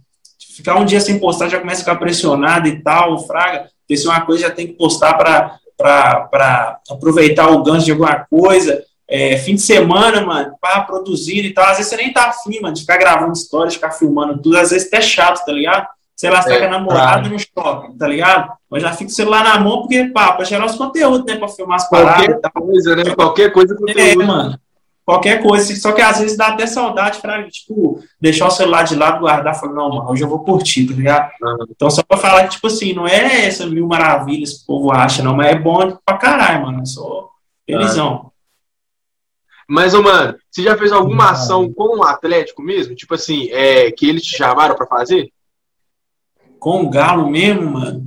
Ficar 0.56 0.74
um 0.74 0.84
dia 0.84 1.00
sem 1.00 1.16
postar 1.20 1.48
já 1.48 1.60
começa 1.60 1.80
a 1.80 1.84
ficar 1.84 1.94
pressionado 1.94 2.66
e 2.66 2.82
tal, 2.82 3.16
fraga. 3.24 3.68
Se 3.88 4.04
uma 4.04 4.22
coisa 4.22 4.48
já 4.48 4.50
tem 4.50 4.66
que 4.66 4.72
postar 4.72 5.14
para 5.14 6.80
aproveitar 6.90 7.48
o 7.48 7.62
gancho 7.62 7.84
de 7.84 7.92
alguma 7.92 8.26
coisa. 8.28 8.82
É, 9.08 9.36
fim 9.36 9.54
de 9.54 9.62
semana, 9.62 10.22
mano, 10.22 10.56
para 10.60 10.80
produzir 10.80 11.44
e 11.44 11.54
tal. 11.54 11.66
Às 11.66 11.76
vezes 11.76 11.90
você 11.90 11.98
nem 11.98 12.12
tá 12.12 12.30
afim, 12.30 12.58
mano, 12.60 12.74
de 12.74 12.80
ficar 12.80 12.96
gravando 12.96 13.32
histórias, 13.32 13.74
ficar 13.74 13.92
filmando 13.92 14.42
tudo. 14.42 14.58
Às 14.58 14.70
vezes 14.70 14.88
até 14.88 15.00
chato, 15.00 15.44
tá 15.44 15.52
ligado? 15.52 15.86
Sei 16.22 16.30
lá, 16.30 16.40
você 16.40 16.50
tá 16.50 16.54
é, 16.54 16.58
com 16.60 16.66
a 16.66 16.78
namorada 16.78 17.28
no 17.28 17.36
shopping, 17.36 17.98
tá 17.98 18.06
ligado? 18.06 18.52
Mas 18.70 18.80
já 18.80 18.92
fica 18.92 19.10
o 19.10 19.12
celular 19.12 19.42
na 19.42 19.58
mão, 19.58 19.80
porque, 19.80 20.04
pá, 20.04 20.30
pra 20.30 20.44
gerar 20.44 20.66
os 20.66 20.76
conteúdos, 20.76 21.26
né? 21.26 21.34
Pra 21.34 21.48
filmar 21.48 21.74
as 21.78 21.90
paradas. 21.90 22.38
Qualquer 22.40 22.52
coisa, 22.52 22.94
né? 22.96 23.14
Qualquer 23.16 23.52
coisa 23.52 23.74
conteúdo. 23.74 23.98
É, 23.98 24.14
mano. 24.14 24.60
Qualquer 25.04 25.42
coisa. 25.42 25.74
Só 25.74 25.90
que 25.90 26.00
às 26.00 26.20
vezes 26.20 26.36
dá 26.36 26.46
até 26.46 26.64
saudade 26.64 27.18
pra, 27.20 27.42
tipo, 27.50 28.00
deixar 28.20 28.46
o 28.46 28.52
celular 28.52 28.84
de 28.84 28.94
lado, 28.94 29.18
guardar, 29.18 29.58
falar, 29.58 29.72
não, 29.72 29.88
mano, 29.88 30.10
hoje 30.12 30.22
eu 30.22 30.28
vou 30.28 30.44
curtir, 30.44 30.86
tá 30.86 30.94
ligado? 30.94 31.28
Uhum. 31.42 31.66
Então, 31.68 31.90
só 31.90 32.04
pra 32.04 32.16
falar 32.16 32.44
que, 32.44 32.50
tipo 32.50 32.68
assim, 32.68 32.92
não 32.92 33.08
é 33.08 33.46
essa 33.46 33.66
mil 33.66 33.88
maravilhas 33.88 34.58
que 34.58 34.62
o 34.62 34.66
povo 34.66 34.92
acha, 34.92 35.24
não, 35.24 35.34
mas 35.34 35.48
é 35.48 35.58
bom 35.58 35.98
pra 36.06 36.18
caralho, 36.18 36.62
mano. 36.62 36.82
Eu 36.82 36.86
sou 36.86 37.30
felizão. 37.66 38.30
Mas, 39.68 39.92
ô, 39.92 40.00
mano, 40.04 40.36
você 40.48 40.62
já 40.62 40.78
fez 40.78 40.92
alguma 40.92 41.32
ação 41.32 41.72
com 41.72 41.98
o 41.98 42.04
Atlético 42.04 42.62
mesmo? 42.62 42.94
Tipo 42.94 43.14
assim, 43.14 43.48
é, 43.50 43.90
que 43.90 44.08
eles 44.08 44.22
te 44.22 44.36
chamaram 44.36 44.76
pra 44.76 44.86
fazer? 44.86 45.32
Com 46.62 46.84
o 46.84 46.88
Galo 46.88 47.28
mesmo, 47.28 47.72
mano. 47.72 48.06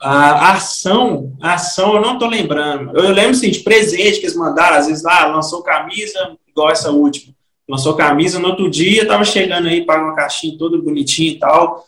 A 0.00 0.54
ação, 0.54 1.32
a 1.40 1.54
ação 1.54 1.94
eu 1.94 2.00
não 2.00 2.18
tô 2.18 2.26
lembrando. 2.26 2.90
Eu 2.98 3.12
lembro, 3.12 3.30
assim, 3.30 3.52
de 3.52 3.60
presente 3.60 4.18
que 4.18 4.26
eles 4.26 4.34
mandaram, 4.34 4.76
às 4.76 4.88
vezes 4.88 5.04
lá, 5.04 5.26
lançou 5.26 5.62
camisa, 5.62 6.36
igual 6.48 6.70
essa 6.70 6.90
última. 6.90 7.32
lançou 7.68 7.94
camisa, 7.94 8.40
no 8.40 8.48
outro 8.48 8.68
dia 8.68 9.06
tava 9.06 9.24
chegando 9.24 9.68
aí, 9.68 9.86
paga 9.86 10.02
uma 10.02 10.16
caixinha 10.16 10.58
toda 10.58 10.76
bonitinha 10.76 11.30
e 11.30 11.38
tal. 11.38 11.86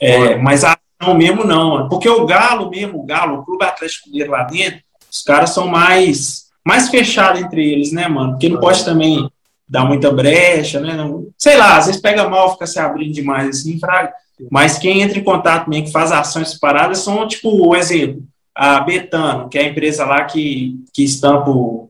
É, 0.00 0.36
mas 0.36 0.62
a 0.62 0.78
ação 1.00 1.12
mesmo 1.14 1.42
não, 1.42 1.70
mano. 1.70 1.88
Porque 1.88 2.08
o 2.08 2.24
Galo 2.24 2.70
mesmo, 2.70 3.00
o 3.00 3.06
Galo, 3.06 3.40
o 3.40 3.44
Clube 3.44 3.64
Atlético 3.64 4.10
Mineiro 4.10 4.30
lá 4.30 4.44
dentro, 4.44 4.80
os 5.10 5.22
caras 5.22 5.50
são 5.50 5.66
mais, 5.66 6.44
mais 6.64 6.88
fechados 6.88 7.42
entre 7.42 7.68
eles, 7.68 7.90
né, 7.90 8.06
mano? 8.06 8.32
Porque 8.34 8.48
não 8.48 8.60
pode 8.60 8.84
também 8.84 9.28
dar 9.70 9.84
muita 9.84 10.10
brecha, 10.10 10.80
né? 10.80 10.94
Não, 10.94 11.28
sei 11.38 11.56
lá, 11.56 11.76
às 11.76 11.86
vezes 11.86 12.00
pega 12.00 12.28
mal, 12.28 12.52
fica 12.52 12.66
se 12.66 12.80
abrindo 12.80 13.14
demais 13.14 13.48
assim, 13.48 13.78
fraga. 13.78 14.12
Mas 14.50 14.78
quem 14.78 15.00
entra 15.00 15.18
em 15.18 15.22
contato 15.24 15.70
mesmo, 15.70 15.86
que 15.86 15.92
faz 15.92 16.10
ações 16.10 16.50
separadas, 16.50 16.98
são, 16.98 17.28
tipo, 17.28 17.50
o 17.50 17.76
exemplo, 17.76 18.22
a 18.52 18.80
Betano, 18.80 19.48
que 19.48 19.58
é 19.58 19.62
a 19.62 19.68
empresa 19.68 20.04
lá 20.04 20.24
que, 20.24 20.74
que 20.92 21.04
estampa 21.04 21.50
o, 21.50 21.88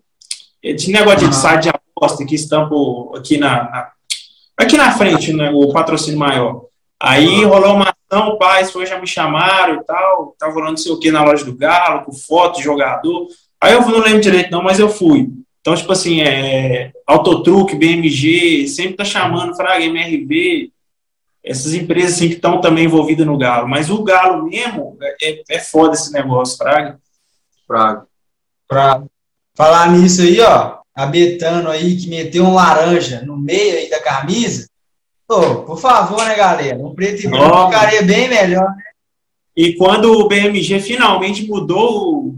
de 0.63 0.93
negócio 0.93 1.27
de 1.27 1.35
site 1.35 1.63
de 1.63 1.69
aposta, 1.71 2.27
que 2.27 2.35
estampa 2.35 2.75
aqui 3.17 3.39
na, 3.39 3.63
na, 3.71 3.89
aqui 4.59 4.77
na 4.77 4.93
frente, 4.93 5.33
né, 5.33 5.51
o 5.51 5.73
patrocínio 5.73 6.19
maior. 6.19 6.65
Aí 7.03 7.45
rolou 7.45 7.77
uma 7.77 7.95
ação, 8.13 8.37
pais 8.37 8.71
foi, 8.71 8.85
já 8.85 9.01
me 9.01 9.07
chamaram 9.07 9.77
e 9.77 9.85
tal, 9.85 10.35
tava 10.39 10.53
rolando 10.53 10.79
sei 10.79 10.93
o 10.93 10.99
que 10.99 11.11
na 11.11 11.25
loja 11.25 11.47
do 11.47 11.57
Galo, 11.57 12.05
com 12.05 12.13
foto, 12.13 12.61
jogador. 12.61 13.27
Aí 13.59 13.73
eu 13.73 13.81
não 13.81 14.01
lembro 14.01 14.21
direito 14.21 14.51
não, 14.51 14.63
mas 14.63 14.79
eu 14.79 14.91
fui. 14.91 15.31
Então, 15.61 15.75
tipo 15.75 15.93
assim, 15.93 16.23
é, 16.23 16.93
Autotruque, 17.07 17.77
BMG, 17.77 18.67
sempre 18.67 18.97
tá 18.97 19.05
chamando, 19.05 19.55
Fraga, 19.55 19.85
MRV, 19.85 20.73
essas 21.45 21.75
empresas 21.75 22.15
assim, 22.15 22.29
que 22.29 22.35
estão 22.35 22.61
também 22.61 22.85
envolvidas 22.85 23.27
no 23.27 23.37
Galo. 23.37 23.69
Mas 23.69 23.91
o 23.91 24.03
Galo 24.03 24.45
mesmo, 24.45 24.97
é, 25.23 25.43
é 25.49 25.59
foda 25.59 25.95
esse 25.95 26.13
negócio, 26.13 26.57
Fraga. 26.57 26.99
Fraga. 27.67 28.07
Pra 28.67 29.03
falar 29.55 29.93
nisso 29.93 30.23
aí, 30.23 30.41
ó, 30.41 30.79
a 30.95 31.07
Betano 31.07 31.71
aí, 31.71 31.97
que 31.97 32.09
meteu 32.09 32.45
um 32.45 32.55
laranja 32.55 33.23
no 33.23 33.37
meio 33.37 33.77
aí 33.77 33.91
da 33.91 34.01
camisa, 34.01 34.71
Pô, 35.31 35.63
por 35.63 35.79
favor, 35.79 36.25
né, 36.25 36.35
galera? 36.35 36.77
Um 36.77 36.93
preto 36.93 37.25
e 37.25 37.29
branco 37.29 37.67
ficaria 37.67 38.03
bem 38.03 38.29
melhor, 38.29 38.69
né? 38.69 38.83
E 39.57 39.77
quando 39.77 40.11
o 40.11 40.27
BMG 40.27 40.81
finalmente 40.81 41.47
mudou 41.47 42.35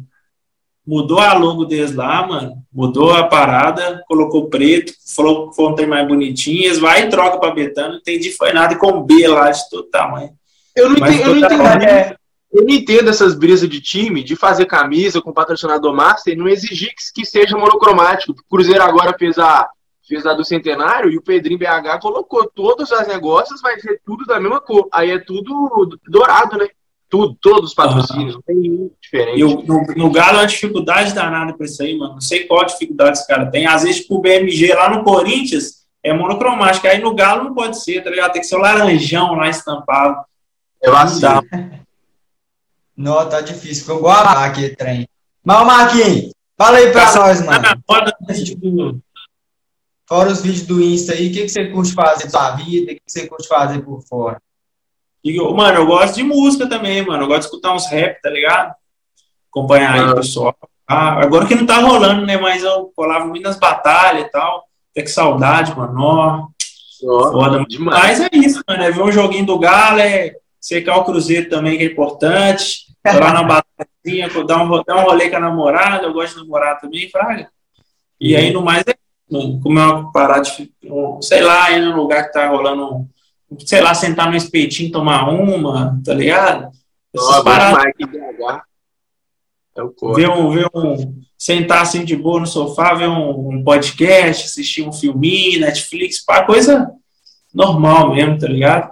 mudou 0.86 1.18
a 1.18 1.32
logo 1.32 1.64
deles 1.64 1.94
lá, 1.94 2.26
mano, 2.26 2.61
mudou 2.72 3.12
a 3.12 3.24
parada, 3.24 4.02
colocou 4.08 4.48
preto, 4.48 4.92
falou 5.14 5.50
que 5.50 5.56
foi 5.56 5.66
um 5.66 5.74
trem 5.74 5.86
mais 5.86 6.08
bonitinhas, 6.08 6.78
vai 6.78 7.02
e 7.02 7.10
troca 7.10 7.38
pra 7.38 7.50
Betano, 7.50 7.92
não 7.92 7.98
entendi 7.98 8.32
foi 8.32 8.52
nada, 8.52 8.74
e 8.74 8.78
com 8.78 9.02
B 9.02 9.28
lá 9.28 9.50
de 9.50 9.68
todo 9.68 9.90
tamanho. 9.90 10.30
Eu 10.74 10.88
não, 10.88 10.96
entendo, 10.96 11.20
eu, 11.20 11.34
não 11.34 11.36
entendo, 11.36 11.62
é, 11.84 12.16
eu 12.52 12.64
não 12.64 12.70
entendo 12.70 13.10
essas 13.10 13.34
brisas 13.34 13.68
de 13.68 13.80
time, 13.80 14.24
de 14.24 14.34
fazer 14.34 14.64
camisa 14.64 15.20
com 15.20 15.32
patrocinador 15.32 15.94
master 15.94 16.32
e 16.32 16.36
não 16.36 16.48
exigir 16.48 16.90
que, 16.90 17.20
que 17.20 17.26
seja 17.26 17.56
monocromático. 17.56 18.32
O 18.32 18.48
Cruzeiro 18.48 18.82
agora 18.82 19.14
fez 19.18 19.38
a, 19.38 19.68
fez 20.08 20.24
a 20.24 20.32
do 20.32 20.44
Centenário 20.44 21.10
e 21.10 21.18
o 21.18 21.22
Pedrinho 21.22 21.58
BH 21.58 22.00
colocou 22.00 22.46
todos 22.48 22.90
os 22.90 23.06
negócios, 23.06 23.60
vai 23.60 23.78
ser 23.80 24.00
tudo 24.04 24.24
da 24.24 24.40
mesma 24.40 24.60
cor. 24.60 24.88
Aí 24.92 25.10
é 25.10 25.18
tudo 25.18 25.98
dourado, 26.08 26.56
né? 26.56 26.68
Tudo, 27.12 27.36
todos 27.42 27.68
os 27.68 27.74
patrocínios, 27.74 28.36
não 28.36 28.40
tem 28.40 28.56
nenhum 28.56 28.90
diferente. 28.98 29.38
E 29.38 29.44
o, 29.44 29.62
no, 29.64 29.84
no 29.94 30.10
Galo, 30.10 30.38
a 30.38 30.46
dificuldade 30.46 31.12
danada 31.12 31.52
com 31.52 31.62
isso 31.62 31.82
aí, 31.82 31.94
mano. 31.94 32.14
Não 32.14 32.20
sei 32.22 32.46
qual 32.46 32.64
dificuldade 32.64 33.18
esse 33.18 33.26
cara 33.26 33.50
tem. 33.50 33.66
Às 33.66 33.82
vezes, 33.82 34.00
tipo, 34.00 34.16
o 34.16 34.22
BMG 34.22 34.72
lá 34.72 34.88
no 34.88 35.04
Corinthians 35.04 35.84
é 36.02 36.10
monocromático. 36.14 36.86
Aí 36.86 37.02
no 37.02 37.14
Galo 37.14 37.44
não 37.44 37.54
pode 37.54 37.78
ser, 37.84 38.02
tá 38.02 38.08
ligado? 38.08 38.32
Tem 38.32 38.40
que 38.40 38.48
ser 38.48 38.56
o 38.56 38.60
laranjão 38.60 39.34
lá 39.34 39.46
estampado. 39.46 40.24
É 40.82 40.90
vacilo. 40.90 41.42
Não, 42.96 43.28
tá 43.28 43.42
difícil. 43.42 43.82
Ficou 43.82 43.98
igual 43.98 44.16
a 44.16 44.46
aquele 44.46 44.74
trem. 44.74 45.06
Mas, 45.44 45.66
Marquinhos, 45.66 46.32
fala 46.56 46.78
aí 46.78 46.92
pra 46.92 47.14
nós, 47.14 47.44
mano. 47.44 47.82
Fora 50.08 50.30
os 50.30 50.40
vídeos 50.40 50.66
do 50.66 50.80
Insta 50.80 51.12
aí, 51.12 51.28
o 51.28 51.32
que, 51.34 51.42
que 51.42 51.48
você 51.50 51.68
curte 51.68 51.92
fazer 51.92 52.24
na 52.24 52.30
sua 52.30 52.50
vida? 52.52 52.84
O 52.84 52.94
que, 52.94 52.94
que 52.94 53.02
você 53.06 53.28
curte 53.28 53.48
fazer 53.48 53.82
por 53.82 54.00
fora? 54.00 54.40
Mano, 55.54 55.78
eu 55.78 55.86
gosto 55.86 56.14
de 56.14 56.22
música 56.22 56.68
também, 56.68 57.04
mano. 57.04 57.24
Eu 57.24 57.28
gosto 57.28 57.40
de 57.40 57.46
escutar 57.46 57.74
uns 57.74 57.86
rap, 57.86 58.20
tá 58.20 58.30
ligado? 58.30 58.74
Acompanhar 59.50 59.94
aí 59.94 60.00
o 60.00 60.14
pessoal. 60.14 60.56
Ah, 60.86 61.22
agora 61.22 61.46
que 61.46 61.54
não 61.54 61.64
tá 61.64 61.78
rolando, 61.78 62.26
né? 62.26 62.36
Mas 62.36 62.62
eu 62.62 62.92
colava 62.94 63.26
muito 63.26 63.44
nas 63.44 63.58
batalhas 63.58 64.26
e 64.26 64.30
tal. 64.30 64.64
Até 64.90 65.02
que 65.02 65.10
saudade, 65.10 65.76
mano. 65.76 66.00
Ó, 66.02 66.48
Foda, 67.02 67.64
demais. 67.66 68.18
Mas 68.18 68.20
é 68.20 68.28
isso, 68.32 68.62
mano. 68.68 68.82
É 68.82 68.90
ver 68.90 69.02
um 69.02 69.12
joguinho 69.12 69.46
do 69.46 69.58
Galo, 69.58 69.98
é 69.98 70.36
secar 70.60 70.96
o 70.98 71.04
Cruzeiro 71.04 71.48
também, 71.48 71.76
que 71.76 71.84
é 71.84 71.86
importante. 71.86 72.86
Tô 73.02 73.18
lá 73.18 73.32
na 73.32 73.42
batalha, 73.42 74.46
dar 74.46 74.62
um, 74.62 74.82
dar 74.84 74.96
um 74.96 75.02
rolê 75.02 75.28
com 75.28 75.36
a 75.36 75.40
namorada. 75.40 76.06
Eu 76.06 76.12
gosto 76.12 76.34
de 76.34 76.42
namorar 76.42 76.80
também, 76.80 77.10
Fraga. 77.10 77.48
E 78.20 78.36
aí, 78.36 78.52
no 78.52 78.62
mais, 78.62 78.84
é 78.86 78.94
como 79.62 79.78
é 79.78 79.86
uma 79.86 80.12
parada 80.12 80.42
de, 80.42 80.70
sei 81.22 81.40
lá, 81.40 81.70
ir 81.72 81.80
num 81.80 81.96
lugar 81.96 82.26
que 82.26 82.32
tá 82.32 82.48
rolando, 82.48 83.08
sei 83.60 83.80
lá, 83.80 83.94
sentar 83.94 84.30
no 84.30 84.36
espetinho, 84.36 84.92
tomar 84.92 85.28
uma, 85.28 86.00
tá 86.04 86.14
ligado? 86.14 86.70
Essas 87.14 87.42
paradas. 87.42 87.92
É 89.74 89.82
ver 90.14 90.28
um, 90.28 90.50
ver 90.50 90.68
um, 90.74 91.22
sentar 91.38 91.82
assim 91.82 92.04
de 92.04 92.14
boa 92.14 92.40
no 92.40 92.46
sofá, 92.46 92.94
ver 92.94 93.08
um, 93.08 93.48
um 93.48 93.64
podcast, 93.64 94.44
assistir 94.44 94.86
um 94.86 94.92
filminho, 94.92 95.60
Netflix, 95.60 96.22
pá, 96.22 96.44
coisa 96.44 96.90
normal 97.54 98.14
mesmo, 98.14 98.38
tá 98.38 98.48
ligado? 98.48 98.90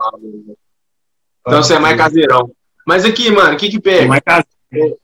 Então 1.40 1.62
você 1.62 1.74
é 1.74 1.78
mais 1.78 1.96
caseirão. 1.96 2.50
Mas 2.86 3.04
aqui, 3.04 3.30
mano, 3.30 3.54
o 3.54 3.56
que 3.56 3.68
que 3.68 3.80
pega? 3.80 4.06
Mais 4.06 4.22
caseiro. 4.22 4.98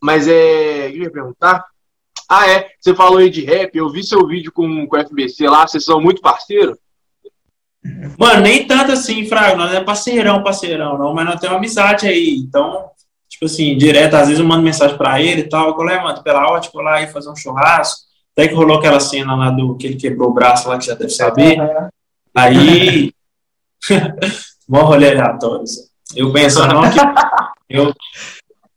Mas 0.00 0.26
é. 0.26 0.88
O 0.88 0.92
que 0.92 0.98
eu 0.98 1.02
ia 1.04 1.10
perguntar? 1.10 1.64
Ah, 2.28 2.48
é? 2.48 2.70
Você 2.80 2.94
falou 2.94 3.18
aí 3.18 3.28
de 3.28 3.44
rap, 3.44 3.74
eu 3.74 3.90
vi 3.90 4.04
seu 4.04 4.26
vídeo 4.26 4.52
com, 4.52 4.86
com 4.86 4.96
o 4.96 5.00
FBC 5.04 5.48
lá, 5.48 5.66
vocês 5.66 5.84
são 5.84 6.00
muito 6.00 6.22
parceiros? 6.22 6.78
Mano, 8.18 8.42
nem 8.42 8.66
tanto 8.66 8.92
assim, 8.92 9.24
Fraga, 9.24 9.56
nós 9.56 9.72
é 9.72 9.80
parceirão, 9.80 10.42
parceirão, 10.42 10.98
não, 10.98 11.14
mas 11.14 11.24
nós 11.24 11.40
temos 11.40 11.56
amizade 11.56 12.06
aí, 12.06 12.36
então, 12.36 12.90
tipo 13.28 13.46
assim, 13.46 13.76
direto, 13.76 14.14
às 14.14 14.26
vezes 14.26 14.38
eu 14.38 14.46
mando 14.46 14.62
mensagem 14.62 14.98
pra 14.98 15.20
ele 15.20 15.42
e 15.42 15.48
tal, 15.48 15.70
eu 15.70 15.88
é, 15.88 16.02
mano, 16.02 16.22
pela 16.22 16.46
ótica, 16.50 16.78
lá 16.82 17.00
e 17.00 17.06
fazer 17.10 17.30
um 17.30 17.36
churrasco, 17.36 18.00
até 18.32 18.48
que 18.48 18.54
rolou 18.54 18.76
aquela 18.76 19.00
cena 19.00 19.34
lá 19.34 19.50
do 19.50 19.76
que 19.76 19.86
ele 19.86 19.96
quebrou 19.96 20.28
o 20.28 20.34
braço 20.34 20.68
lá, 20.68 20.76
que 20.78 20.86
já 20.86 20.94
deve 20.94 21.10
saber, 21.10 21.56
aí, 22.34 23.12
mó 24.68 24.82
rolê 24.82 25.10
aleatório, 25.12 25.64
eu 26.14 26.30
penso, 26.32 26.66
não, 26.66 26.82
que 26.82 26.98
eu, 27.70 27.94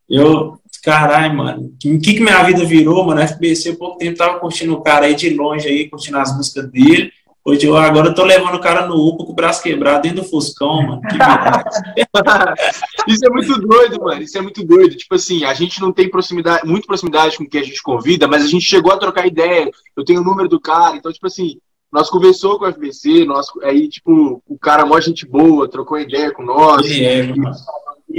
eu 0.10 0.64
Caralho, 0.84 1.34
mano, 1.38 1.64
o 1.68 1.78
que, 1.78 1.98
que 1.98 2.20
minha 2.20 2.44
vida 2.44 2.66
virou, 2.66 3.06
mano? 3.06 3.22
FBC, 3.22 3.70
há 3.70 3.76
pouco 3.78 3.98
tempo 3.98 4.18
tava 4.18 4.38
curtindo 4.38 4.74
o 4.74 4.82
cara 4.82 5.06
aí 5.06 5.16
de 5.16 5.30
longe 5.30 5.66
aí, 5.66 5.90
curtindo 5.90 6.18
as 6.18 6.36
músicas 6.36 6.70
dele. 6.70 7.10
Hoje 7.46 7.66
eu 7.66 7.76
agora 7.76 8.08
eu 8.08 8.16
tô 8.16 8.24
levando 8.24 8.56
o 8.56 8.62
cara 8.62 8.88
no 8.88 8.96
UPA 8.96 9.26
com 9.26 9.34
o 9.34 9.36
braço 9.36 9.62
quebrado 9.62 10.04
dentro 10.04 10.24
do 10.24 10.30
Fuscão, 10.30 10.82
mano. 10.82 11.02
Isso 13.06 13.26
é 13.26 13.30
muito 13.30 13.60
doido, 13.60 14.02
mano. 14.02 14.22
Isso 14.22 14.38
é 14.38 14.42
muito 14.42 14.66
doido. 14.66 14.96
Tipo 14.96 15.16
assim, 15.16 15.44
a 15.44 15.54
gente 15.54 15.82
não 15.82 15.92
tem 15.92 16.10
proximidade, 16.10 16.66
muito 16.66 16.88
proximidade 16.88 17.38
com 17.38 17.46
quem 17.46 17.60
a 17.60 17.66
gente 17.66 17.84
convida, 17.84 18.30
mas 18.30 18.46
a 18.46 18.48
gente 18.48 18.64
chegou 18.64 18.94
a 18.94 18.98
trocar 18.98 19.28
ideia. 19.28 19.70
Eu 19.96 20.06
tenho 20.06 20.22
o 20.22 20.24
número 20.24 20.48
do 20.48 20.60
cara, 20.60 20.96
então, 20.96 21.12
tipo 21.12 21.28
assim, 21.28 21.58
nós 21.92 22.10
conversou 22.10 22.58
com 22.58 22.66
o 22.66 22.72
FBC, 22.72 23.26
nós, 23.26 23.48
aí, 23.64 23.90
tipo, 23.90 24.42
o 24.48 24.58
cara, 24.58 24.86
mó 24.86 24.98
gente 25.02 25.28
boa, 25.28 25.68
trocou 25.68 26.00
ideia 26.00 26.32
com 26.32 26.44
nós. 26.44 26.90
É, 26.90 27.28
mano 27.28 27.54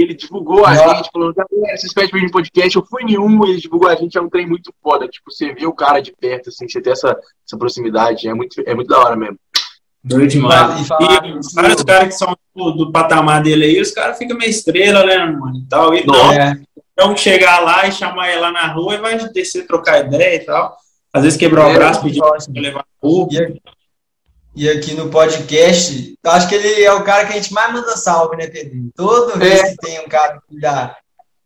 ele 0.03 0.13
divulgou 0.13 0.65
a 0.65 0.75
gente, 0.75 1.09
falou, 1.11 1.33
galera, 1.33 1.77
vocês 1.77 1.93
pedem 1.93 2.09
pra 2.09 2.19
gente 2.19 2.31
podcast, 2.31 2.75
eu 2.75 2.85
fui 2.85 3.03
em 3.03 3.17
um, 3.17 3.45
ele 3.45 3.61
divulgou 3.61 3.87
a 3.87 3.95
gente, 3.95 4.17
é 4.17 4.21
um 4.21 4.29
trem 4.29 4.45
muito 4.45 4.73
foda, 4.83 5.07
tipo, 5.07 5.31
você 5.31 5.53
vê 5.53 5.65
o 5.65 5.73
cara 5.73 6.01
de 6.01 6.11
perto, 6.11 6.49
assim, 6.49 6.67
você 6.67 6.81
tem 6.81 6.91
essa, 6.91 7.17
essa 7.45 7.57
proximidade, 7.57 8.27
é 8.27 8.33
muito, 8.33 8.61
é 8.65 8.73
muito 8.75 8.89
da 8.89 8.99
hora 8.99 9.15
mesmo. 9.15 9.37
Doido 10.03 10.27
demais. 10.27 10.87
E, 10.89 10.93
e 10.93 11.55
vários 11.55 11.81
caras 11.83 12.09
que 12.09 12.15
são 12.15 12.35
do, 12.55 12.71
do, 12.73 12.91
patamar 12.91 13.41
dele 13.41 13.65
aí, 13.65 13.81
os 13.81 13.91
caras 13.91 14.17
ficam 14.17 14.37
meio 14.37 14.51
estrela, 14.51 15.05
né, 15.05 15.17
mano, 15.25 15.57
e 15.57 15.67
tal, 15.67 15.93
e 15.95 16.05
não, 16.05 16.31
é. 16.31 16.59
então 16.93 17.15
chegar 17.15 17.61
lá 17.61 17.87
e 17.87 17.91
chamar 17.91 18.29
ele 18.29 18.41
lá 18.41 18.51
na 18.51 18.67
rua 18.67 18.95
e 18.95 18.99
vai 18.99 19.17
descer, 19.29 19.65
trocar 19.65 20.05
ideia 20.05 20.35
e 20.35 20.45
tal, 20.45 20.77
às 21.13 21.23
vezes 21.23 21.39
quebrar 21.39 21.67
o 21.67 21.69
é, 21.69 21.73
braço, 21.73 22.01
pedir 22.01 22.19
pra 22.19 22.61
levar 22.61 22.85
o 23.01 23.27
e 23.31 23.61
aqui 24.69 24.93
no 24.93 25.09
podcast, 25.09 26.15
acho 26.25 26.47
que 26.47 26.55
ele 26.55 26.83
é 26.83 26.93
o 26.93 27.03
cara 27.03 27.25
que 27.25 27.33
a 27.33 27.35
gente 27.35 27.53
mais 27.53 27.73
manda 27.73 27.97
salve, 27.97 28.37
né, 28.37 28.47
Pedro? 28.47 28.89
Vez 29.37 29.59
é. 29.59 29.71
que 29.71 29.77
tem 29.77 29.99
um 29.99 30.07
cara 30.07 30.41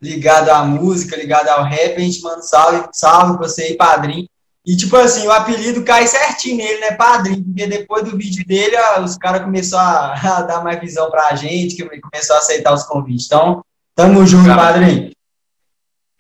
ligado 0.01 0.49
à 0.49 0.63
música, 0.63 1.17
ligado 1.17 1.49
ao 1.49 1.63
rap, 1.63 1.97
a 1.97 1.99
gente 1.99 2.21
manda 2.21 2.41
salve, 2.41 2.87
salve 2.93 3.37
pra 3.37 3.47
você 3.47 3.63
aí, 3.63 3.75
padrinho. 3.75 4.27
E, 4.65 4.75
tipo 4.75 4.95
assim, 4.97 5.25
o 5.25 5.31
apelido 5.31 5.83
cai 5.83 6.05
certinho 6.05 6.57
nele, 6.57 6.79
né, 6.81 6.91
padrinho? 6.91 7.43
Porque 7.43 7.65
depois 7.65 8.03
do 8.03 8.15
vídeo 8.15 8.45
dele, 8.45 8.75
os 9.03 9.17
caras 9.17 9.41
começaram 9.41 10.13
a, 10.13 10.37
a, 10.37 10.41
dar 10.43 10.63
mais 10.63 10.79
visão 10.79 11.09
pra 11.09 11.35
gente, 11.35 11.75
que 11.75 11.99
começou 11.99 12.35
a 12.35 12.39
aceitar 12.39 12.73
os 12.73 12.83
convites. 12.83 13.25
Então, 13.25 13.63
tamo 13.95 14.25
junto, 14.25 14.47
cara. 14.47 14.61
padrinho. 14.61 15.11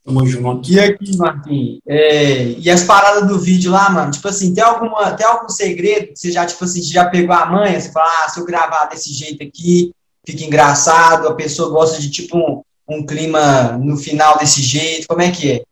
Tamo 0.09 0.25
junto. 0.25 0.71
E 0.71 0.79
aqui, 0.79 1.15
Marquinhos, 1.15 1.79
é, 1.87 2.55
e 2.57 2.67
as 2.67 2.83
paradas 2.83 3.27
do 3.27 3.37
vídeo 3.37 3.71
lá, 3.71 3.91
mano, 3.91 4.09
tipo 4.09 4.27
assim, 4.27 4.51
tem, 4.55 4.63
alguma, 4.63 5.11
tem 5.11 5.25
algum 5.25 5.47
segredo 5.47 6.07
que 6.07 6.15
você 6.15 6.31
já, 6.31 6.47
tipo 6.47 6.63
assim, 6.63 6.81
já 6.81 7.05
pegou 7.05 7.35
a 7.35 7.45
manha? 7.45 7.79
Você 7.79 7.91
fala, 7.91 8.09
ah, 8.25 8.29
se 8.29 8.39
eu 8.39 8.45
gravar 8.45 8.85
desse 8.85 9.13
jeito 9.13 9.43
aqui, 9.43 9.93
fica 10.25 10.43
engraçado, 10.43 11.27
a 11.27 11.35
pessoa 11.35 11.69
gosta 11.69 12.01
de, 12.01 12.09
tipo, 12.09 12.35
um, 12.35 12.63
um 12.89 13.05
clima 13.05 13.77
no 13.77 13.97
final 13.97 14.39
desse 14.39 14.63
jeito, 14.63 15.07
como 15.07 15.21
é 15.21 15.29
que 15.29 15.51
é? 15.51 15.63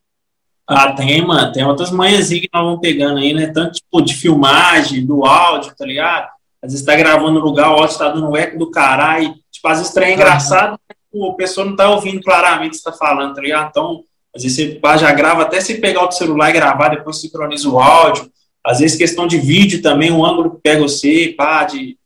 Ah, 0.67 0.91
tem, 0.91 1.25
mano. 1.25 1.51
Tem 1.51 1.65
outras 1.65 1.89
manhãzinhas 1.89 2.41
que 2.41 2.49
nós 2.53 2.63
vamos 2.63 2.79
pegando 2.79 3.17
aí, 3.17 3.33
né? 3.33 3.47
Tanto 3.47 3.73
tipo 3.73 4.01
de 4.01 4.13
filmagem, 4.13 5.03
do 5.03 5.25
áudio, 5.25 5.73
tá 5.75 5.85
ligado? 5.85 6.27
Às 6.61 6.73
vezes 6.73 6.85
tá 6.85 6.95
gravando 6.95 7.39
no 7.39 7.45
lugar, 7.45 7.71
o 7.71 7.79
áudio 7.79 7.97
tá 7.97 8.09
dando 8.09 8.29
um 8.29 8.37
eco 8.37 8.59
do 8.59 8.69
caralho. 8.69 9.33
Tipo, 9.51 9.67
às 9.69 9.79
vezes 9.79 9.97
é 9.97 10.13
engraçado, 10.13 10.77
uhum. 11.11 11.31
a 11.31 11.35
pessoa 11.35 11.65
não 11.65 11.75
tá 11.75 11.89
ouvindo 11.89 12.21
claramente 12.21 12.67
o 12.67 12.71
que 12.71 12.77
você 12.77 12.83
tá 12.83 12.93
falando, 12.93 13.33
tá 13.33 13.41
ligado? 13.41 13.69
Então, 13.69 14.03
às 14.37 14.43
vezes 14.43 14.55
você 14.55 14.67
pá, 14.79 14.95
já 14.95 15.11
grava, 15.11 15.41
até 15.41 15.59
se 15.59 15.75
pegar 15.81 16.07
o 16.07 16.11
celular 16.11 16.49
e 16.51 16.53
gravar, 16.53 16.89
depois 16.89 17.19
sincroniza 17.19 17.67
o 17.67 17.79
áudio. 17.79 18.31
Às 18.63 18.79
vezes 18.79 18.97
questão 18.97 19.25
de 19.25 19.37
vídeo 19.37 19.81
também, 19.81 20.11
o 20.11 20.23
ângulo 20.23 20.51
que 20.51 20.61
pega 20.61 20.81
você, 20.81 21.33
pá, 21.35 21.63
de 21.63 21.97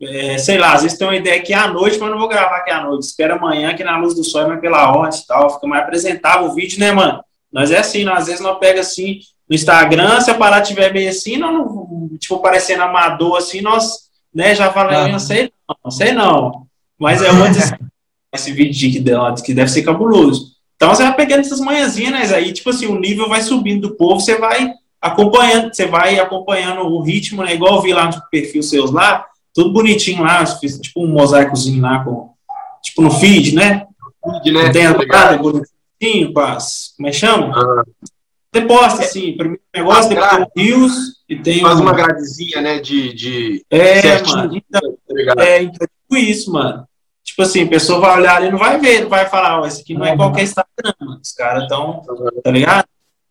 é, 0.00 0.38
sei 0.38 0.58
lá, 0.58 0.74
às 0.74 0.82
vezes 0.82 0.96
tem 0.96 1.08
uma 1.08 1.16
ideia 1.16 1.40
aqui 1.40 1.52
à 1.52 1.66
noite, 1.66 1.98
mas 1.98 2.10
não 2.10 2.18
vou 2.18 2.28
gravar 2.28 2.58
aqui 2.58 2.70
à 2.70 2.82
noite. 2.82 3.04
Espera 3.04 3.34
amanhã 3.34 3.74
que 3.74 3.82
na 3.82 3.98
luz 3.98 4.14
do 4.14 4.22
sol 4.22 4.46
vai 4.46 4.60
pela 4.60 4.92
hora 4.92 5.10
e 5.12 5.26
tal. 5.26 5.50
Fica 5.50 5.66
mais 5.66 5.82
apresentável 5.82 6.46
o 6.46 6.54
vídeo, 6.54 6.78
né, 6.78 6.92
mano? 6.92 7.20
Nós 7.52 7.70
é 7.70 7.78
assim, 7.78 8.04
nós, 8.04 8.20
às 8.20 8.26
vezes 8.26 8.40
nós 8.40 8.58
pega 8.58 8.80
assim 8.80 9.20
no 9.48 9.56
Instagram, 9.56 10.20
se 10.20 10.30
a 10.30 10.34
parada 10.34 10.66
tiver 10.66 10.92
bem 10.92 11.08
assim, 11.08 11.38
não, 11.38 12.10
tipo, 12.18 12.38
parecendo 12.38 12.82
amador 12.82 13.38
assim, 13.38 13.62
nós, 13.62 14.10
né, 14.32 14.54
já 14.54 14.70
falamos, 14.70 15.06
ah. 15.06 15.08
não 15.08 15.18
sei 15.18 15.50
não, 15.66 15.76
não 15.82 15.90
sei 15.90 16.12
não. 16.12 16.66
Mas 16.98 17.22
é 17.22 17.32
onde 17.32 17.58
esse 18.34 18.52
vídeo 18.52 18.92
que 18.92 19.42
que 19.42 19.54
deve 19.54 19.70
ser 19.70 19.82
cabuloso. 19.82 20.57
Então 20.78 20.94
você 20.94 21.02
vai 21.02 21.16
pegando 21.16 21.40
essas 21.40 21.58
manhãzinhas, 21.58 22.30
né, 22.30 22.36
aí, 22.36 22.52
tipo 22.52 22.70
assim, 22.70 22.86
o 22.86 23.00
nível 23.00 23.28
vai 23.28 23.42
subindo 23.42 23.88
do 23.88 23.96
povo, 23.96 24.20
você 24.20 24.38
vai 24.38 24.72
acompanhando, 25.02 25.74
você 25.74 25.86
vai 25.86 26.20
acompanhando 26.20 26.82
o 26.82 27.02
ritmo, 27.02 27.42
né, 27.42 27.52
igual 27.52 27.74
eu 27.74 27.82
vi 27.82 27.92
lá 27.92 28.06
no 28.06 28.22
perfil 28.30 28.62
seus 28.62 28.92
lá, 28.92 29.26
tudo 29.52 29.72
bonitinho 29.72 30.22
lá, 30.22 30.46
fiz 30.46 30.78
tipo 30.78 31.02
um 31.04 31.08
mosaicozinho 31.08 31.82
lá, 31.82 32.04
com, 32.04 32.30
tipo 32.80 33.02
no 33.02 33.10
feed, 33.10 33.56
né? 33.56 33.88
Feed, 34.24 34.52
né? 34.52 34.70
Tem 34.70 34.86
a 34.86 34.90
entrada 34.92 35.36
bonitinho, 35.36 36.32
com 36.32 36.40
as, 36.40 36.94
como 36.96 37.08
é 37.08 37.10
que 37.10 37.16
chama? 37.16 37.52
Ah. 37.56 37.82
Você 38.54 38.62
posta, 38.62 39.02
assim, 39.02 39.36
primeiro 39.36 39.62
negócio, 39.74 40.08
depois 40.08 40.30
tem 40.30 40.40
o 40.40 40.48
Rios 40.56 40.92
e 41.28 41.36
tem 41.36 41.60
Faz 41.60 41.80
uma 41.80 41.92
gradezinha, 41.92 42.60
né, 42.60 42.78
de... 42.78 43.12
de 43.12 43.66
é, 43.68 44.00
certinho, 44.00 44.36
mano, 44.36 44.56
então, 44.56 45.34
tá 45.34 45.44
é, 45.44 45.62
então, 45.62 45.86
tipo 45.88 46.16
isso, 46.16 46.52
mano. 46.52 46.86
Tipo 47.28 47.42
assim, 47.42 47.64
a 47.64 47.68
pessoa 47.68 48.00
vai 48.00 48.18
olhar 48.18 48.36
ali, 48.36 48.50
não 48.50 48.58
vai 48.58 48.80
ver, 48.80 49.02
não 49.02 49.08
vai 49.10 49.28
falar, 49.28 49.60
ó, 49.60 49.66
esse 49.66 49.82
aqui 49.82 49.92
não 49.92 50.04
é 50.04 50.16
qualquer 50.16 50.44
Instagram, 50.44 50.94
mano. 50.98 51.20
Os 51.22 51.32
caras 51.32 51.64
estão, 51.64 52.02
tá 52.42 52.50
ligado? 52.50 52.86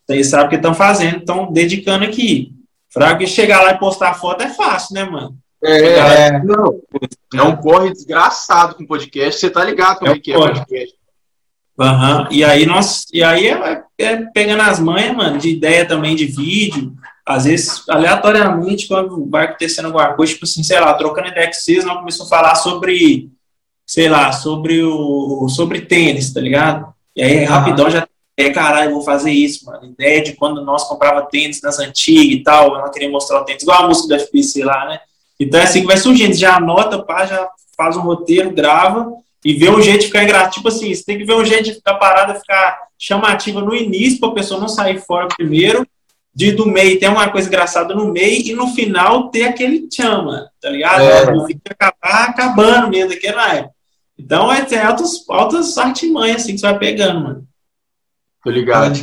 Vocês 0.06 0.28
sabem 0.28 0.46
o 0.46 0.50
que 0.50 0.56
estão 0.56 0.76
fazendo, 0.76 1.18
estão 1.18 1.52
dedicando 1.52 2.06
aqui. 2.06 2.54
Fraga 2.90 3.26
chegar 3.26 3.62
lá 3.62 3.72
e 3.72 3.80
postar 3.80 4.14
foto 4.14 4.44
é 4.44 4.50
fácil, 4.50 4.94
né, 4.94 5.04
mano? 5.04 5.36
É, 5.64 6.28
é, 6.28 6.44
não, 6.44 6.80
é 7.34 7.42
um 7.42 7.56
corre 7.56 7.92
desgraçado 7.92 8.76
com 8.76 8.86
podcast, 8.86 9.40
você 9.40 9.50
tá 9.50 9.64
ligado 9.64 9.98
como 9.98 10.12
é, 10.12 10.20
que 10.20 10.32
é 10.32 10.38
podcast. 10.38 10.96
Uhum. 11.80 12.28
E 12.32 12.44
aí 12.44 12.66
nós, 12.68 13.08
e 13.12 13.24
aí 13.24 13.48
é, 13.48 13.84
é, 13.98 14.16
pegando 14.32 14.62
as 14.62 14.80
manhas, 14.80 15.16
mano, 15.16 15.40
de 15.40 15.50
ideia 15.50 15.88
também 15.88 16.16
de 16.16 16.26
vídeo, 16.26 16.94
às 17.26 17.46
vezes 17.46 17.84
aleatoriamente 17.90 18.88
quando 18.88 19.28
vai 19.28 19.46
acontecendo 19.46 19.86
alguma 19.86 20.14
coisa, 20.14 20.34
tipo 20.34 20.46
assim, 20.46 20.62
sei 20.62 20.80
lá, 20.80 20.94
trocando 20.94 21.30
ideia 21.30 21.48
com 21.48 21.54
vocês, 21.54 21.84
nós 21.84 21.98
começamos 21.98 22.32
a 22.32 22.36
falar 22.36 22.56
sobre, 22.56 23.32
sei 23.88 24.10
lá, 24.10 24.34
sobre 24.34 24.84
o 24.84 25.48
sobre 25.48 25.82
tênis, 25.82 26.34
tá 26.34 26.42
ligado? 26.42 26.94
E 27.16 27.24
aí 27.24 27.40
uhum. 27.40 27.46
rapidão 27.46 27.90
já 27.90 28.08
é, 28.40 28.52
caralho, 28.52 28.92
vou 28.92 29.02
fazer 29.02 29.32
isso, 29.32 29.66
mano. 29.66 29.86
Ideia 29.86 30.22
de 30.22 30.34
quando 30.34 30.64
nós 30.64 30.84
comprava 30.84 31.24
tênis 31.24 31.60
nas 31.64 31.80
antigas 31.80 32.40
e 32.40 32.44
tal, 32.44 32.78
não 32.78 32.92
queria 32.92 33.10
mostrar 33.10 33.42
o 33.42 33.46
tênis, 33.46 33.64
igual 33.64 33.84
a 33.84 33.88
música 33.88 34.10
do 34.10 34.22
FPC 34.22 34.64
lá, 34.64 34.86
né? 34.86 35.00
Então 35.40 35.60
é 35.60 35.64
assim 35.64 35.82
que 35.82 35.88
vai 35.88 35.98
surgindo, 35.98 36.36
já 36.36 36.56
anota, 36.56 37.02
pá, 37.02 37.26
já 37.26 37.50
faz 37.76 37.98
um 37.98 38.02
roteiro, 38.02 38.52
grava 38.52 39.12
e 39.44 39.54
vê 39.54 39.70
um 39.70 39.82
jeito 39.82 40.02
de 40.02 40.08
ficar 40.08 40.24
engraçado. 40.24 40.54
Tipo 40.54 40.68
assim, 40.68 40.94
você 40.94 41.04
tem 41.04 41.18
que 41.18 41.26
ver 41.26 41.34
um 41.34 41.46
jeito 41.46 41.64
de 41.64 41.74
ficar 41.76 41.96
parada, 41.96 42.36
ficar 42.36 42.78
chamativa 42.98 43.62
no 43.62 43.74
início, 43.74 44.20
para 44.20 44.30
a 44.30 44.34
pessoa 44.34 44.60
não 44.60 44.68
sair 44.68 45.00
fora 45.00 45.28
primeiro, 45.36 45.88
de 46.34 46.52
do 46.52 46.68
meio 46.68 47.00
ter 47.00 47.08
uma 47.08 47.30
coisa 47.30 47.48
engraçada 47.48 47.96
no 47.96 48.12
meio 48.12 48.44
e 48.46 48.54
no 48.54 48.68
final 48.68 49.30
ter 49.30 49.46
aquele 49.46 49.88
chama, 49.92 50.52
tá 50.62 50.70
ligado? 50.70 51.02
É. 51.02 51.32
O 51.32 51.46
vídeo 51.46 51.62
acabar 51.68 52.30
acabando 52.30 52.90
mesmo 52.90 53.10
daquela 53.10 53.56
época. 53.56 53.77
Então 54.18 54.52
é, 54.52 54.66
é 54.72 54.84
altas, 54.84 55.24
altas 55.30 55.78
artimanhas 55.78 56.42
assim 56.44 56.54
que 56.54 56.60
você 56.60 56.68
vai 56.68 56.80
pegando, 56.80 57.22
mano. 57.22 57.48
Tô 58.44 58.50
ligado. 58.50 58.98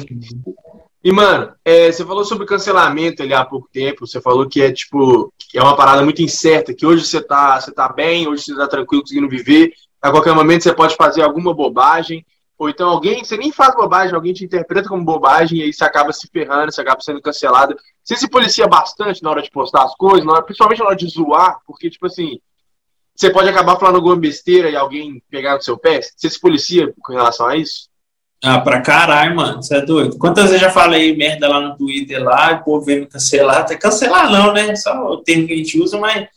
E, 1.02 1.12
mano, 1.12 1.52
é, 1.62 1.92
você 1.92 2.04
falou 2.04 2.24
sobre 2.24 2.46
cancelamento 2.46 3.22
ali 3.22 3.34
há 3.34 3.44
pouco 3.44 3.68
tempo, 3.70 4.06
você 4.06 4.20
falou 4.22 4.48
que 4.48 4.62
é 4.62 4.72
tipo, 4.72 5.30
que 5.38 5.58
é 5.58 5.62
uma 5.62 5.76
parada 5.76 6.02
muito 6.02 6.22
incerta, 6.22 6.72
que 6.72 6.86
hoje 6.86 7.04
você 7.04 7.20
tá, 7.20 7.60
você 7.60 7.70
tá 7.70 7.90
bem, 7.90 8.26
hoje 8.26 8.44
você 8.44 8.56
tá 8.56 8.66
tranquilo 8.66 9.02
conseguindo 9.02 9.28
viver, 9.28 9.74
a 10.00 10.10
qualquer 10.10 10.34
momento 10.34 10.62
você 10.62 10.72
pode 10.72 10.96
fazer 10.96 11.20
alguma 11.20 11.52
bobagem, 11.52 12.24
ou 12.56 12.70
então 12.70 12.88
alguém, 12.88 13.22
você 13.22 13.36
nem 13.36 13.52
faz 13.52 13.74
bobagem, 13.74 14.14
alguém 14.14 14.32
te 14.32 14.44
interpreta 14.44 14.88
como 14.88 15.04
bobagem 15.04 15.58
e 15.58 15.62
aí 15.64 15.72
você 15.72 15.84
acaba 15.84 16.12
se 16.12 16.26
ferrando, 16.28 16.72
você 16.72 16.80
acaba 16.80 17.00
sendo 17.00 17.20
cancelado. 17.20 17.76
Você 18.02 18.16
se 18.16 18.28
policia 18.28 18.66
bastante 18.66 19.22
na 19.22 19.30
hora 19.30 19.42
de 19.42 19.50
postar 19.50 19.82
as 19.82 19.94
coisas, 19.96 20.24
na 20.24 20.32
hora, 20.32 20.42
principalmente 20.42 20.78
na 20.78 20.86
hora 20.86 20.96
de 20.96 21.08
zoar, 21.08 21.58
porque, 21.66 21.90
tipo 21.90 22.06
assim, 22.06 22.38
você 23.14 23.30
pode 23.30 23.48
acabar 23.48 23.76
falando 23.76 23.96
alguma 23.96 24.16
besteira 24.16 24.68
e 24.68 24.76
alguém 24.76 25.22
pegar 25.30 25.54
no 25.54 25.62
seu 25.62 25.78
pé. 25.78 26.00
Você 26.02 26.28
se 26.28 26.40
policia 26.40 26.92
com 27.00 27.12
relação 27.12 27.46
a 27.46 27.56
isso? 27.56 27.88
Ah, 28.42 28.60
pra 28.60 28.80
caralho, 28.80 29.36
mano, 29.36 29.62
você 29.62 29.76
é 29.76 29.80
doido. 29.80 30.18
Quantas 30.18 30.50
vezes 30.50 30.60
eu 30.60 30.68
já 30.68 30.70
falei 30.70 31.16
merda 31.16 31.48
lá 31.48 31.60
no 31.60 31.76
Twitter 31.76 32.22
lá, 32.22 32.52
o 32.52 32.64
povo 32.64 32.84
vendo 32.84 33.06
cancelar, 33.06 33.58
até 33.58 33.76
cancelar 33.76 34.30
não, 34.30 34.52
né? 34.52 34.76
Só 34.76 35.12
o 35.12 35.18
termo 35.18 35.46
que 35.46 35.54
a 35.54 35.56
gente 35.56 35.80
usa, 35.80 35.98
mas 35.98 36.28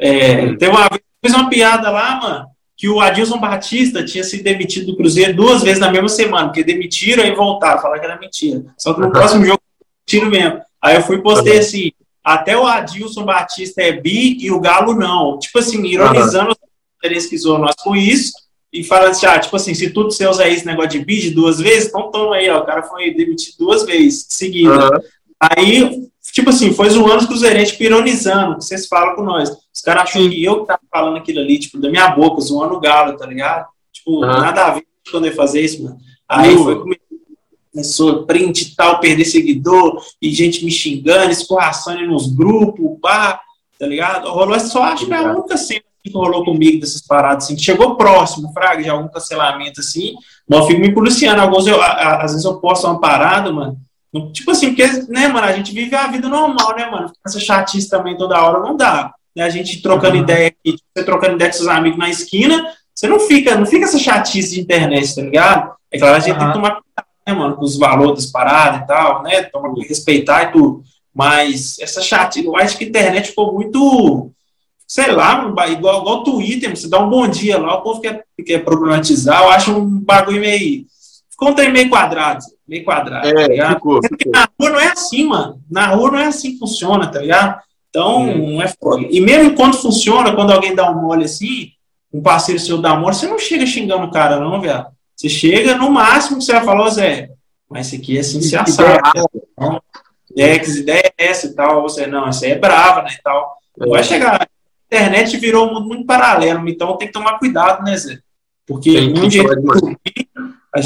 é, 0.00 0.56
tem 0.56 0.68
uma 0.68 0.88
vez 0.88 1.02
fiz 1.24 1.34
uma 1.34 1.48
piada 1.48 1.90
lá, 1.90 2.20
mano, 2.20 2.46
que 2.76 2.86
o 2.88 3.00
Adilson 3.00 3.38
Batista 3.38 4.04
tinha 4.04 4.22
sido 4.22 4.44
demitido 4.44 4.86
do 4.86 4.96
Cruzeiro 4.96 5.34
duas 5.34 5.62
vezes 5.62 5.78
na 5.78 5.90
mesma 5.90 6.08
semana, 6.08 6.48
porque 6.48 6.62
demitiram 6.62 7.24
e 7.24 7.34
voltaram, 7.34 7.80
falaram 7.80 8.00
que 8.00 8.06
era 8.06 8.20
mentira. 8.20 8.62
Só 8.76 8.92
que 8.92 9.00
no 9.00 9.10
próximo 9.12 9.46
jogo, 9.46 9.60
tiro 10.04 10.30
mesmo. 10.30 10.60
Aí 10.82 10.96
eu 10.96 11.02
fui 11.02 11.16
e 11.16 11.22
postei 11.22 11.58
assim, 11.58 11.92
até 12.24 12.56
o 12.56 12.66
Adilson 12.66 13.24
Batista 13.24 13.82
é 13.82 13.92
bi 13.92 14.38
e 14.40 14.50
o 14.50 14.58
Galo 14.58 14.94
não. 14.94 15.38
Tipo 15.38 15.58
assim, 15.58 15.84
ironizando 15.84 16.56
uhum. 17.02 17.30
os 17.32 17.44
nós 17.44 17.74
com 17.82 17.94
isso, 17.94 18.32
e 18.72 18.82
fala 18.82 19.10
assim, 19.10 19.26
ah, 19.26 19.38
tipo 19.38 19.54
assim, 19.54 19.72
se 19.72 19.90
tudo 19.90 20.10
seu 20.10 20.32
é 20.40 20.52
esse 20.52 20.66
negócio 20.66 20.90
de 20.90 21.04
bid 21.04 21.30
duas 21.30 21.60
vezes, 21.60 21.88
então 21.88 22.10
toma 22.10 22.34
aí, 22.34 22.50
ó, 22.50 22.58
o 22.58 22.64
cara 22.64 22.82
foi 22.82 23.14
demitido 23.14 23.56
duas 23.58 23.84
vezes 23.84 24.26
seguida. 24.28 24.86
Uhum. 24.86 25.00
Aí, 25.38 26.08
tipo 26.32 26.50
assim, 26.50 26.72
foi 26.72 26.90
zoando 26.90 27.18
os 27.18 27.26
cruzeirenses, 27.26 27.72
tipo, 27.72 27.84
ironizando, 27.84 28.56
que 28.56 28.64
vocês 28.64 28.88
falam 28.88 29.14
com 29.14 29.22
nós. 29.22 29.48
Os 29.72 29.80
caras 29.80 30.04
acham 30.04 30.28
que 30.28 30.42
eu 30.42 30.62
que 30.62 30.66
tava 30.66 30.80
falando 30.90 31.18
aquilo 31.18 31.38
ali, 31.38 31.58
tipo, 31.58 31.78
da 31.78 31.88
minha 31.88 32.08
boca, 32.08 32.40
zoando 32.40 32.74
o 32.74 32.80
galo, 32.80 33.16
tá 33.16 33.26
ligado? 33.26 33.66
Tipo, 33.92 34.16
uhum. 34.16 34.26
nada 34.26 34.66
a 34.66 34.70
ver 34.72 34.84
quando 35.08 35.26
eu 35.26 35.34
fazer 35.34 35.60
isso, 35.60 35.84
mano. 35.84 35.98
Aí 36.28 36.54
uhum. 36.54 36.64
foi 36.64 36.82
começou 37.74 38.24
print 38.24 38.62
e 38.62 38.76
tal, 38.76 39.00
perder 39.00 39.24
seguidor, 39.24 40.00
e 40.22 40.32
gente 40.32 40.64
me 40.64 40.70
xingando, 40.70 41.32
escorraçando 41.32 42.06
nos 42.06 42.32
grupos, 42.32 42.98
pá, 43.02 43.40
tá 43.78 43.86
ligado? 43.86 44.30
Rolou, 44.30 44.58
só 44.60 44.84
acho 44.84 45.06
que 45.06 45.12
é 45.12 45.16
a 45.16 45.32
única 45.32 45.56
cena 45.56 45.82
que 46.02 46.12
rolou 46.12 46.44
comigo 46.44 46.80
dessas 46.80 47.02
paradas, 47.02 47.44
assim, 47.44 47.58
chegou 47.58 47.96
próximo, 47.96 48.52
fraga, 48.52 48.82
de 48.82 48.88
algum 48.88 49.08
cancelamento, 49.08 49.80
assim, 49.80 50.14
mas 50.48 50.60
eu 50.60 50.66
fico 50.66 50.80
me 50.80 50.94
policiando, 50.94 51.40
alguns 51.40 51.66
eu, 51.66 51.80
a, 51.82 52.22
às 52.22 52.30
vezes 52.30 52.44
eu 52.44 52.60
posto 52.60 52.86
uma 52.86 53.00
parada, 53.00 53.50
mano, 53.50 53.76
tipo 54.32 54.50
assim, 54.52 54.68
porque, 54.68 54.86
né, 55.08 55.26
mano, 55.28 55.46
a 55.46 55.52
gente 55.52 55.72
vive 55.72 55.96
a 55.96 56.06
vida 56.06 56.28
normal, 56.28 56.76
né, 56.76 56.88
mano, 56.88 57.10
essa 57.26 57.40
chatice 57.40 57.88
também 57.88 58.16
toda 58.16 58.40
hora 58.40 58.60
não 58.60 58.76
dá, 58.76 59.12
né, 59.34 59.42
a 59.42 59.48
gente 59.48 59.82
trocando 59.82 60.16
uhum. 60.16 60.22
ideia 60.22 60.48
aqui, 60.48 60.76
você 60.94 61.04
trocando 61.04 61.34
ideia 61.34 61.50
com 61.50 61.56
seus 61.56 61.68
amigos 61.68 61.98
na 61.98 62.10
esquina, 62.10 62.70
você 62.94 63.08
não 63.08 63.18
fica, 63.18 63.56
não 63.56 63.66
fica 63.66 63.86
essa 63.86 63.98
chatice 63.98 64.54
de 64.54 64.60
internet, 64.60 65.16
tá 65.16 65.22
ligado? 65.22 65.72
É 65.90 65.98
claro, 65.98 66.14
a 66.14 66.20
gente 66.20 66.32
uhum. 66.32 66.38
tem 66.38 66.46
que 66.46 66.52
tomar 66.52 66.83
né, 67.26 67.34
mano, 67.34 67.56
com 67.56 67.64
os 67.64 67.76
valores 67.76 68.24
das 68.24 68.32
paradas 68.32 68.82
e 68.82 68.86
tal, 68.86 69.22
né, 69.22 69.42
tomar, 69.44 69.72
respeitar 69.88 70.44
e 70.44 70.52
tudo, 70.52 70.82
mas 71.14 71.78
essa 71.78 72.02
chatice, 72.02 72.46
eu 72.46 72.56
acho 72.56 72.76
que 72.76 72.84
a 72.84 72.88
internet 72.88 73.28
ficou 73.28 73.52
muito 73.52 74.32
sei 74.86 75.10
lá, 75.10 75.52
igual, 75.68 76.00
igual 76.00 76.24
Twitter, 76.24 76.70
você 76.70 76.88
dá 76.88 77.00
um 77.00 77.10
bom 77.10 77.26
dia 77.26 77.58
lá, 77.58 77.76
o 77.76 77.82
povo 77.82 78.00
quer, 78.00 78.24
quer 78.44 78.64
problematizar, 78.64 79.42
eu 79.42 79.50
acho 79.50 79.72
um 79.72 80.00
bagulho 80.00 80.40
meio. 80.40 80.84
Ficou 81.30 81.48
um 81.48 81.54
trem 81.54 81.72
meio 81.72 81.88
quadrado, 81.88 82.44
meio 82.66 82.84
quadrado. 82.84 83.26
É, 83.26 83.56
tá 83.56 83.74
ficou, 83.74 84.00
ficou. 84.02 84.32
Na 84.32 84.48
rua 84.60 84.70
não 84.70 84.80
é 84.80 84.92
assim, 84.92 85.26
mano. 85.26 85.60
Na 85.68 85.86
rua 85.88 86.12
não 86.12 86.18
é 86.18 86.26
assim 86.26 86.52
que 86.52 86.58
funciona, 86.58 87.08
tá 87.08 87.18
ligado? 87.18 87.60
Então, 87.90 88.36
não 88.36 88.62
é 88.62 88.68
foda. 88.68 89.04
E 89.10 89.20
mesmo 89.20 89.54
quando 89.54 89.76
funciona, 89.76 90.34
quando 90.34 90.52
alguém 90.52 90.74
dá 90.74 90.88
um 90.90 91.02
mole 91.02 91.24
assim, 91.24 91.70
um 92.12 92.22
parceiro 92.22 92.60
seu 92.60 92.78
dá 92.78 92.94
um 92.94 93.00
mole, 93.00 93.14
você 93.14 93.26
não 93.26 93.38
chega 93.38 93.66
xingando 93.66 94.04
o 94.04 94.10
cara, 94.10 94.38
não, 94.38 94.60
velho. 94.60 94.86
Você 95.24 95.30
chega, 95.30 95.74
no 95.74 95.90
máximo, 95.90 96.42
você 96.42 96.52
vai 96.52 96.62
falar, 96.62 96.90
Zé, 96.90 97.30
mas 97.70 97.86
isso 97.86 97.96
aqui 97.96 98.18
é 98.18 98.20
assim, 98.20 98.42
se 98.42 98.54
assado. 98.54 99.26
É, 100.36 100.58
que 100.58 100.70
ideia 100.70 101.14
é 101.16 101.26
essa 101.28 101.46
e 101.46 101.54
tal? 101.54 101.80
Você, 101.80 102.06
não, 102.06 102.28
essa 102.28 102.44
aí 102.44 102.52
é 102.52 102.58
brava, 102.58 103.02
né, 103.02 103.16
e 103.18 103.22
tal. 103.22 103.56
É. 103.80 103.86
Vai 103.86 104.04
chegar, 104.04 104.46
internet 104.86 105.34
virou 105.38 105.66
um 105.66 105.72
mundo 105.72 105.88
muito 105.88 106.04
paralelo, 106.04 106.68
então 106.68 106.98
tem 106.98 107.08
que 107.08 107.14
tomar 107.14 107.38
cuidado, 107.38 107.82
né, 107.82 107.96
Zé? 107.96 108.18
Porque 108.66 108.98
um 109.00 109.26
dia 109.26 109.42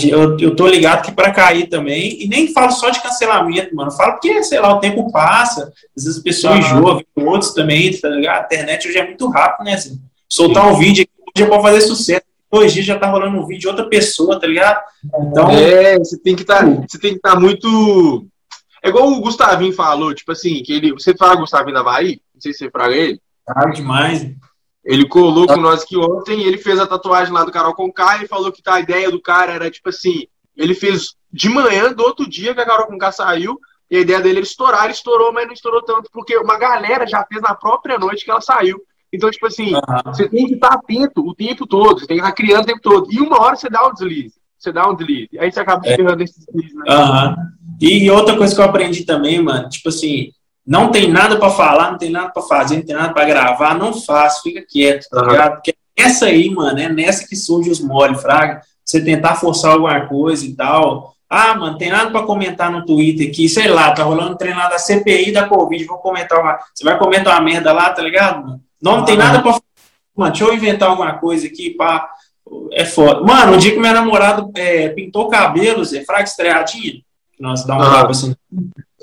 eu, 0.09 0.39
eu 0.39 0.55
tô 0.55 0.69
ligado 0.69 1.05
que 1.05 1.11
para 1.11 1.33
cair 1.33 1.69
também, 1.69 2.23
e 2.23 2.29
nem 2.29 2.53
falo 2.53 2.71
só 2.71 2.91
de 2.91 3.03
cancelamento, 3.03 3.75
mano, 3.75 3.91
falo 3.91 4.13
porque, 4.13 4.45
sei 4.45 4.61
lá, 4.61 4.73
o 4.73 4.79
tempo 4.79 5.11
passa, 5.11 5.73
às 5.97 6.23
vezes 6.23 6.45
ah. 6.45 6.57
enjoam, 6.57 7.03
outros 7.17 7.55
também, 7.55 7.91
tá 7.99 8.09
ligado? 8.09 8.43
A 8.43 8.45
internet 8.45 8.87
hoje 8.87 8.99
é 8.99 9.05
muito 9.05 9.29
rápido, 9.29 9.65
né, 9.65 9.77
Zé? 9.77 9.97
Soltar 10.29 10.65
Sim. 10.65 10.71
um 10.71 10.79
vídeo 10.79 11.03
aqui, 11.03 11.33
hoje 11.35 11.45
é 11.45 11.49
pra 11.49 11.61
fazer 11.61 11.81
sucesso, 11.81 12.29
dois 12.51 12.73
dias 12.73 12.87
já 12.87 12.99
tá 12.99 13.09
rolando 13.09 13.39
um 13.39 13.47
vídeo 13.47 13.61
de 13.61 13.69
outra 13.69 13.89
pessoa, 13.89 14.41
tá 14.41 14.47
ligado? 14.47 14.81
Então, 15.05 15.51
é, 15.51 15.99
você 15.99 16.19
tem 16.19 16.35
que 16.35 16.45
tá, 16.45 16.65
que 16.65 17.07
estar 17.07 17.35
tá 17.35 17.41
muito. 17.41 18.27
É 18.83 18.89
igual 18.89 19.09
o 19.09 19.21
Gustavinho 19.21 19.73
falou, 19.73 20.15
tipo 20.15 20.33
assim, 20.33 20.63
que 20.63 20.73
ele. 20.73 20.93
Você 20.93 21.17
fala 21.17 21.37
Gustavinho 21.37 21.75
da 21.75 21.83
Bahia? 21.83 22.19
Não 22.35 22.41
sei 22.41 22.53
se 22.53 22.59
você 22.59 22.71
fraga 22.71 22.95
ele. 22.95 23.21
Claro 23.47 23.73
demais. 23.73 24.31
Ele 24.85 25.07
colou 25.07 25.47
com 25.47 25.57
nós 25.57 25.83
aqui 25.83 25.99
ontem, 25.99 26.45
ele 26.45 26.57
fez 26.57 26.79
a 26.79 26.87
tatuagem 26.87 27.33
lá 27.33 27.45
do 27.45 27.53
Carol 27.53 27.75
Conká 27.75 28.23
e 28.23 28.29
falou 28.29 28.51
que 28.51 28.63
tá, 28.63 28.75
a 28.75 28.81
ideia 28.81 29.11
do 29.11 29.21
cara 29.21 29.53
era 29.53 29.71
tipo 29.71 29.91
assim, 29.91 30.27
ele 30.57 30.75
fez 30.75 31.15
de 31.31 31.49
manhã 31.51 31.93
do 31.93 32.03
outro 32.03 32.27
dia 32.27 32.55
que 32.55 32.61
a 32.61 32.65
Carol 32.65 32.87
Conká 32.87 33.13
saiu, 33.13 33.59
e 33.91 33.99
a 33.99 34.01
ideia 34.01 34.21
dele 34.21 34.39
era 34.39 34.47
estourar, 34.47 34.85
ele 34.85 34.93
estourou, 34.93 35.33
mas 35.33 35.47
não 35.47 35.53
estourou 35.53 35.83
tanto, 35.83 36.11
porque 36.13 36.37
uma 36.39 36.59
galera 36.59 37.07
já 37.07 37.25
fez 37.25 37.43
na 37.43 37.55
própria 37.55 37.99
noite 37.99 38.25
que 38.25 38.31
ela 38.31 38.41
saiu. 38.41 38.81
Então, 39.13 39.31
tipo 39.31 39.47
assim, 39.47 39.75
uhum. 39.75 39.81
você 40.07 40.29
tem 40.29 40.47
que 40.47 40.55
estar 40.55 40.75
atento 40.75 41.27
o 41.27 41.35
tempo 41.35 41.67
todo, 41.67 42.01
você 42.01 42.07
tem 42.07 42.19
que 42.19 42.23
estar 42.23 42.35
criando 42.35 42.63
o 42.63 42.67
tempo 42.67 42.81
todo. 42.81 43.09
E 43.11 43.21
uma 43.21 43.41
hora 43.41 43.57
você 43.57 43.69
dá 43.71 43.87
um 43.87 43.93
deslize. 43.93 44.35
Você 44.59 44.73
dá 44.73 44.89
um 44.89 44.95
deslize. 44.95 45.39
Aí 45.39 45.51
você 45.51 45.61
acaba 45.61 45.87
é. 45.87 45.97
ferrando 45.97 46.23
esse 46.23 46.39
deslize, 46.39 46.75
né? 46.75 46.85
Uhum. 46.89 47.37
E 47.81 48.11
outra 48.11 48.37
coisa 48.37 48.55
que 48.55 48.61
eu 48.61 48.65
aprendi 48.65 49.05
também, 49.05 49.41
mano, 49.43 49.69
tipo 49.69 49.89
assim, 49.89 50.31
não 50.67 50.91
tem 50.91 51.11
nada 51.11 51.39
para 51.39 51.51
falar, 51.51 51.93
não 51.93 51.99
tem 51.99 52.11
nada 52.11 52.31
para 52.31 52.43
fazer, 52.43 52.77
não 52.77 52.85
tem 52.85 52.95
nada 52.95 53.15
para 53.15 53.25
gravar, 53.25 53.79
não 53.79 53.95
faz, 53.95 54.41
fica 54.41 54.63
quieto, 54.69 55.09
tá 55.09 55.23
uhum. 55.23 55.31
ligado? 55.31 55.55
Porque 55.55 55.75
essa 55.97 56.27
aí, 56.27 56.51
mano, 56.51 56.79
é 56.79 56.89
nessa 56.89 57.27
que 57.27 57.35
surge 57.35 57.71
os 57.71 57.81
mole, 57.81 58.17
fraga. 58.17 58.61
Você 58.85 59.03
tentar 59.03 59.35
forçar 59.37 59.73
alguma 59.73 60.07
coisa 60.07 60.47
e 60.47 60.55
tal. 60.55 61.15
Ah, 61.29 61.55
mano, 61.55 61.77
tem 61.77 61.91
nada 61.91 62.11
para 62.11 62.23
comentar 62.23 62.71
no 62.71 62.87
Twitter 62.87 63.29
aqui, 63.29 63.49
sei 63.49 63.69
lá, 63.69 63.93
tá 63.93 64.03
rolando 64.03 64.33
um 64.33 64.37
treinado 64.37 64.71
da 64.71 64.79
CPI 64.79 65.31
da 65.31 65.47
Covid, 65.47 65.85
vou 65.85 65.99
comentar 65.99 66.41
uma. 66.41 66.59
Você 66.75 66.85
vai 66.85 66.99
comentar 66.99 67.35
uma 67.35 67.45
merda 67.45 67.73
lá, 67.73 67.91
tá 67.91 68.01
ligado, 68.01 68.47
mano? 68.47 68.61
Não, 68.83 68.99
não 68.99 69.05
tem 69.05 69.17
nada 69.17 69.43
pra. 69.43 69.59
Mano, 70.17 70.33
deixa 70.33 70.45
eu 70.45 70.55
inventar 70.55 70.91
alguma 70.91 71.19
coisa 71.19 71.47
aqui, 71.47 71.71
pá. 71.71 72.11
É 72.73 72.85
foda. 72.85 73.21
Mano, 73.21 73.55
o 73.55 73.57
dia 73.57 73.73
que 73.73 73.79
meu 73.79 73.93
namorado 73.93 74.51
é, 74.55 74.89
pintou 74.89 75.27
o 75.27 75.29
cabelo, 75.29 75.85
Zé, 75.85 76.05
fraco 76.05 76.25
estreadinho. 76.25 77.03
Nossa, 77.39 77.67
dá 77.67 77.77
um 77.77 77.83
ah. 77.83 77.91
tapa 77.91 78.11
assim. 78.11 78.35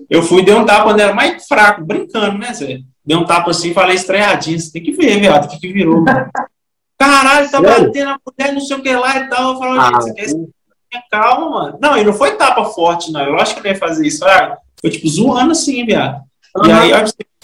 Eu 0.09 0.23
fui, 0.23 0.43
dei 0.43 0.53
um 0.53 0.65
tapa 0.65 0.91
era 0.99 1.13
mais 1.13 1.45
fraco, 1.47 1.83
brincando, 1.83 2.37
né, 2.37 2.53
Zé? 2.53 2.79
Dei 3.05 3.15
um 3.15 3.25
tapa 3.25 3.51
assim 3.51 3.69
e 3.69 3.73
falei 3.73 3.95
estreadinho. 3.95 4.59
Você 4.59 4.71
tem 4.71 4.83
que 4.83 4.91
ver, 4.91 5.19
viado, 5.19 5.45
o 5.45 5.47
que, 5.47 5.59
que 5.59 5.71
virou, 5.71 6.01
mano. 6.01 6.29
Caralho, 6.97 7.51
tá 7.51 7.61
batendo 7.61 8.09
a 8.09 8.19
mulher, 8.25 8.53
não 8.53 8.61
sei 8.61 8.77
o 8.77 8.81
que 8.81 8.95
lá 8.95 9.17
e 9.17 9.29
tal. 9.29 9.53
Eu 9.53 9.59
falo, 9.59 9.79
ah, 9.79 10.01
gente, 10.01 10.29
você 10.29 10.47
quer 10.89 11.03
calma, 11.11 11.49
mano. 11.49 11.77
Não, 11.81 11.97
e 11.97 12.03
não 12.03 12.13
foi 12.13 12.35
tapa 12.35 12.63
forte, 12.65 13.11
não. 13.11 13.21
Eu 13.21 13.37
acho 13.37 13.53
que 13.53 13.59
ele 13.61 13.69
ia 13.69 13.75
fazer 13.75 14.07
isso, 14.07 14.19
sabe? 14.19 14.57
Foi 14.79 14.89
tipo 14.89 15.07
zoando 15.07 15.51
assim, 15.51 15.85
viado. 15.85 16.21
Uhum. 16.55 16.65
E 16.65 16.71
aí, 16.71 16.91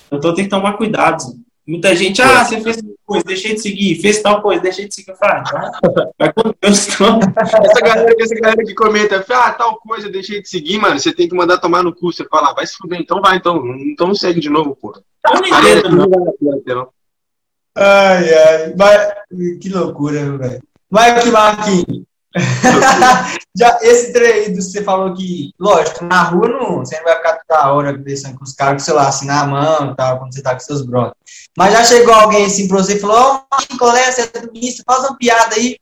eu 0.10 0.20
tô 0.20 0.34
tendo 0.34 0.46
que 0.46 0.50
tomar 0.50 0.78
cuidado. 0.78 1.22
Zé. 1.22 1.34
Muita 1.68 1.96
gente, 1.96 2.22
ah, 2.22 2.44
você 2.44 2.60
fez 2.60 2.78
tal 2.78 2.96
coisa, 3.06 3.24
deixei 3.24 3.54
de 3.54 3.62
seguir, 3.62 4.02
fez 4.02 4.22
tal 4.22 4.42
coisa, 4.42 4.62
deixei 4.62 4.88
de 4.88 4.96
seguir. 4.96 5.12
Eu 5.12 5.16
falo, 5.16 5.42
então, 5.42 6.12
vai 6.18 6.34
com 6.34 6.54
Deus, 6.60 6.88
então. 6.88 7.20
essa, 7.38 7.82
galera, 7.82 8.16
essa 8.20 8.36
galera 8.36 8.64
que 8.64 8.74
comenta, 8.74 9.26
ah, 9.30 9.52
tal 9.52 9.78
coisa, 9.78 10.10
deixei 10.10 10.42
de 10.42 10.50
seguir, 10.50 10.80
mano, 10.80 11.00
você 11.00 11.14
tem 11.14 11.30
que 11.30 11.36
mandar 11.36 11.60
tomar 11.60 11.84
no 11.84 11.94
cu. 11.94 12.12
Você 12.12 12.26
fala, 12.26 12.50
ah, 12.50 12.54
vai 12.54 12.66
se 12.66 12.76
fuder, 12.78 13.00
então 13.00 13.22
vai, 13.22 13.38
então, 13.38 13.64
então 13.78 14.16
segue 14.16 14.40
de 14.40 14.50
novo, 14.50 14.76
pô. 14.76 14.94
Eu 15.28 15.42
não 15.42 15.60
entendo, 15.60 15.98
não. 16.66 16.90
Ai, 17.78 18.34
ai, 18.34 18.76
mas, 18.78 19.14
que 19.62 19.70
loucura, 19.70 20.38
velho. 20.38 20.62
Vai 20.90 21.12
aqui, 21.12 21.30
Marquinhos. 21.30 22.04
Já, 23.56 23.78
esse 23.82 24.14
treino 24.14 24.56
que 24.56 24.62
você 24.62 24.84
falou 24.84 25.14
que, 25.14 25.54
lógico, 25.60 26.06
na 26.06 26.24
rua 26.24 26.48
não, 26.48 26.78
você 26.80 26.98
não 26.98 27.04
vai 27.04 27.16
ficar 27.18 27.40
toda 27.46 27.74
hora 27.74 27.98
conversando 27.98 28.38
com 28.38 28.44
os 28.44 28.54
caras, 28.54 28.82
com 28.82 28.86
sei 28.86 28.94
lá, 28.94 29.08
assim, 29.08 29.26
na 29.26 29.46
mão 29.46 29.92
e 29.92 29.96
tal, 29.96 30.20
quando 30.20 30.34
você 30.34 30.42
tá 30.42 30.54
com 30.54 30.60
seus 30.60 30.82
brothers. 30.86 31.14
Mas 31.58 31.74
já 31.74 31.84
chegou 31.84 32.14
alguém 32.14 32.46
assim 32.46 32.68
pra 32.68 32.78
você 32.78 32.96
e 32.96 33.00
falou, 33.00 33.18
ó, 33.18 33.44
oh, 33.52 33.78
colé, 33.78 34.12
você 34.12 34.22
é 34.22 34.42
do 34.42 34.52
ministro, 34.52 34.84
faz 34.86 35.04
uma 35.04 35.18
piada 35.18 35.56
aí. 35.56 35.78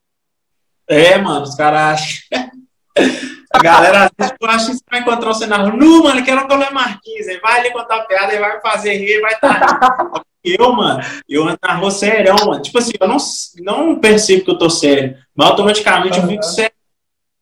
É, 0.88 1.18
mano, 1.18 1.44
os 1.44 1.56
caras 1.56 2.02
acham. 2.02 2.18
A 3.52 3.58
galera, 3.60 4.04
às 4.06 4.12
vezes, 4.16 4.38
acha 4.44 4.66
que 4.68 4.74
você 4.74 4.84
vai 4.92 5.00
encontrar 5.00 5.34
você 5.34 5.48
na 5.48 5.58
rua. 5.58 5.76
Não, 5.76 6.04
mano, 6.04 6.24
quero 6.24 6.44
um 6.44 6.48
Colé 6.48 6.70
Marquinhos. 6.70 7.28
Ele 7.28 7.40
vai 7.40 7.60
ali 7.60 7.72
contar 7.72 8.02
piada, 8.02 8.32
ele 8.32 8.42
vai 8.42 8.62
fazer 8.62 8.94
rir, 8.94 9.20
vai 9.22 9.34
estar. 9.34 9.60
Tá 9.60 10.22
eu, 10.46 10.72
mano, 10.72 11.02
eu 11.28 11.48
ando 11.48 11.58
na 11.64 11.74
rua 11.74 11.90
sério, 11.90 12.36
mano. 12.46 12.62
Tipo 12.62 12.78
assim, 12.78 12.92
eu 13.00 13.08
não, 13.08 13.18
não 13.62 14.00
percebo 14.00 14.46
que 14.46 14.52
eu 14.52 14.58
tô 14.58 14.70
sério, 14.70 15.18
mas 15.36 15.50
automaticamente 15.50 16.20
uhum. 16.20 16.26
eu 16.26 16.30
fico 16.30 16.44
sério. 16.44 16.74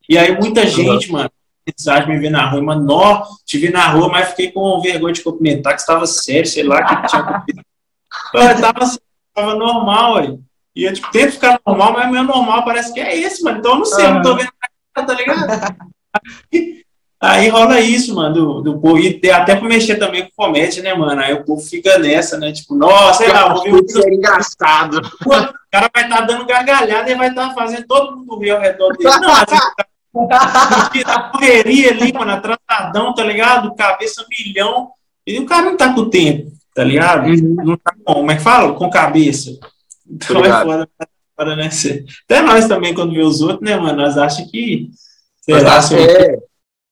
E 0.08 0.18
aí 0.18 0.40
muita 0.40 0.66
gente, 0.66 1.12
mano, 1.12 1.30
mensagem 1.68 2.08
me 2.08 2.18
ver 2.18 2.30
na 2.30 2.50
rua, 2.50 2.62
mano, 2.62 2.86
nó, 2.86 3.24
te 3.46 3.58
vi 3.58 3.70
na 3.70 3.90
rua, 3.90 4.08
mas 4.08 4.30
fiquei 4.30 4.52
com 4.52 4.80
vergonha 4.80 5.14
de 5.14 5.22
cumprimentar, 5.22 5.74
que 5.74 5.82
estava 5.82 6.06
sério, 6.08 6.46
sei 6.46 6.64
lá, 6.64 6.82
que 6.84 7.08
tinha 7.10 7.44
eu 8.34 8.62
tava, 8.62 8.84
assim, 8.84 8.98
tava 9.34 9.56
normal, 9.56 10.18
aí. 10.18 10.40
E 10.76 10.84
eu, 10.84 10.94
tipo, 10.94 11.12
tento 11.12 11.34
ficar 11.34 11.60
normal, 11.66 11.94
mas 11.94 12.12
meu 12.12 12.24
normal 12.24 12.64
parece 12.64 12.94
que 12.94 13.00
é 13.00 13.18
esse, 13.18 13.44
mano. 13.44 13.60
Então 13.60 13.72
eu 13.72 13.78
não 13.80 13.86
sei, 13.86 14.06
uhum. 14.06 14.14
não 14.16 14.22
tô 14.22 14.36
vendo 14.36 14.50
nada, 14.96 15.08
tá 15.08 15.14
ligado? 15.14 15.48
Aí 17.20 17.50
rola 17.50 17.80
isso, 17.80 18.14
mano, 18.14 18.34
do, 18.34 18.62
do 18.62 18.80
povo. 18.80 19.00
E 19.00 19.20
até 19.32 19.56
pra 19.56 19.68
mexer 19.68 19.96
também 19.96 20.26
com 20.26 20.44
comédia, 20.44 20.84
né, 20.84 20.94
mano? 20.94 21.20
Aí 21.20 21.34
o 21.34 21.44
povo 21.44 21.60
fica 21.62 21.98
nessa, 21.98 22.38
né? 22.38 22.52
Tipo, 22.52 22.76
nossa, 22.76 23.24
sei 23.24 23.34
lá, 23.34 23.52
vou 23.52 23.64
ver 23.64 23.74
o 23.74 24.08
é 24.08 24.14
engraçado. 24.14 24.98
o 25.26 25.30
cara 25.72 25.90
vai 25.92 26.04
estar 26.04 26.18
tá 26.18 26.22
dando 26.22 26.46
gargalhada 26.46 27.10
e 27.10 27.16
vai 27.16 27.30
estar 27.30 27.50
tá 27.50 27.56
fazendo 27.56 27.88
todo 27.88 28.16
mundo 28.16 28.40
ver 28.40 28.52
ao 28.52 28.62
redor 28.62 28.96
dele. 28.96 29.10
Não, 29.20 29.32
assim, 29.32 31.04
tá 31.04 31.20
correria 31.32 31.90
ali, 31.90 32.14
mano, 32.14 32.34
atrasadão, 32.34 33.16
tá 33.16 33.24
ligado? 33.24 33.74
Cabeça 33.76 34.24
milhão. 34.30 34.92
E 35.26 35.40
o 35.40 35.46
cara 35.46 35.64
não 35.64 35.78
tá 35.78 35.94
com 35.94 36.10
tempo, 36.10 36.52
tá 36.78 36.84
ligado? 36.84 37.28
Uhum. 37.28 37.56
Não 37.66 37.76
tá 37.76 37.92
com, 37.92 38.14
como 38.14 38.32
é 38.32 38.36
que 38.36 38.44
fala? 38.44 38.72
Com 38.74 38.88
cabeça. 38.88 39.50
Então 40.08 40.46
é 40.46 40.64
foda, 40.64 40.88
foda, 41.36 41.56
né? 41.56 41.70
Até 42.26 42.42
nós 42.44 42.68
também, 42.68 42.94
quando 42.94 43.16
vê 43.16 43.22
os 43.22 43.42
outros, 43.42 43.68
né, 43.68 43.76
mano? 43.76 43.98
Nós 43.98 44.16
achamos 44.16 44.52
que. 44.52 44.92
Sei 45.42 45.60
lá, 45.60 45.80
é. 45.80 46.38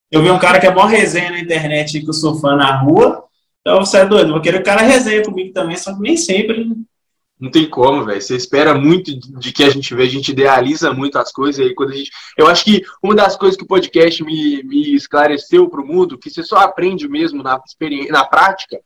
Eu 0.10 0.24
vi 0.24 0.32
um 0.32 0.40
cara 0.40 0.60
que 0.60 0.66
é 0.66 0.74
mó 0.74 0.86
resenha 0.86 1.30
na 1.30 1.40
internet 1.40 2.02
que 2.02 2.10
eu 2.10 2.14
sou 2.14 2.40
fã 2.40 2.56
na 2.56 2.76
rua. 2.82 3.26
Então 3.62 3.80
você 3.86 3.98
é 3.98 4.06
doido, 4.08 4.32
vou 4.32 4.42
querer 4.42 4.62
o 4.62 4.64
cara 4.64 4.82
resenha 4.82 5.24
comigo 5.24 5.54
também, 5.54 5.78
só 5.78 5.94
que 5.94 6.02
nem 6.02 6.18
sempre. 6.18 6.66
Né? 6.66 6.76
Não 7.40 7.52
tem 7.52 7.70
como, 7.70 8.06
velho. 8.06 8.20
Você 8.20 8.36
espera 8.36 8.74
muito 8.74 9.12
de 9.40 9.52
que 9.52 9.64
a 9.64 9.70
gente 9.70 9.94
vê, 9.94 10.04
a 10.04 10.10
gente 10.10 10.32
idealiza 10.32 10.92
muito 10.94 11.20
as 11.20 11.32
coisas. 11.32 11.60
E 11.60 11.70
aí 11.70 11.76
quando 11.76 11.92
a 11.92 11.96
gente. 11.96 12.10
Eu 12.36 12.48
acho 12.48 12.64
que 12.64 12.82
uma 13.04 13.14
das 13.14 13.38
coisas 13.38 13.56
que 13.56 13.64
o 13.64 13.68
podcast 13.68 14.24
me, 14.24 14.64
me 14.64 14.96
esclareceu 14.96 15.70
para 15.70 15.82
o 15.82 15.86
mundo, 15.86 16.18
que 16.18 16.32
você 16.32 16.42
só 16.42 16.58
aprende 16.58 17.08
mesmo 17.08 17.44
na, 17.44 17.62
experiência, 17.64 18.12
na 18.12 18.26
prática, 18.26 18.80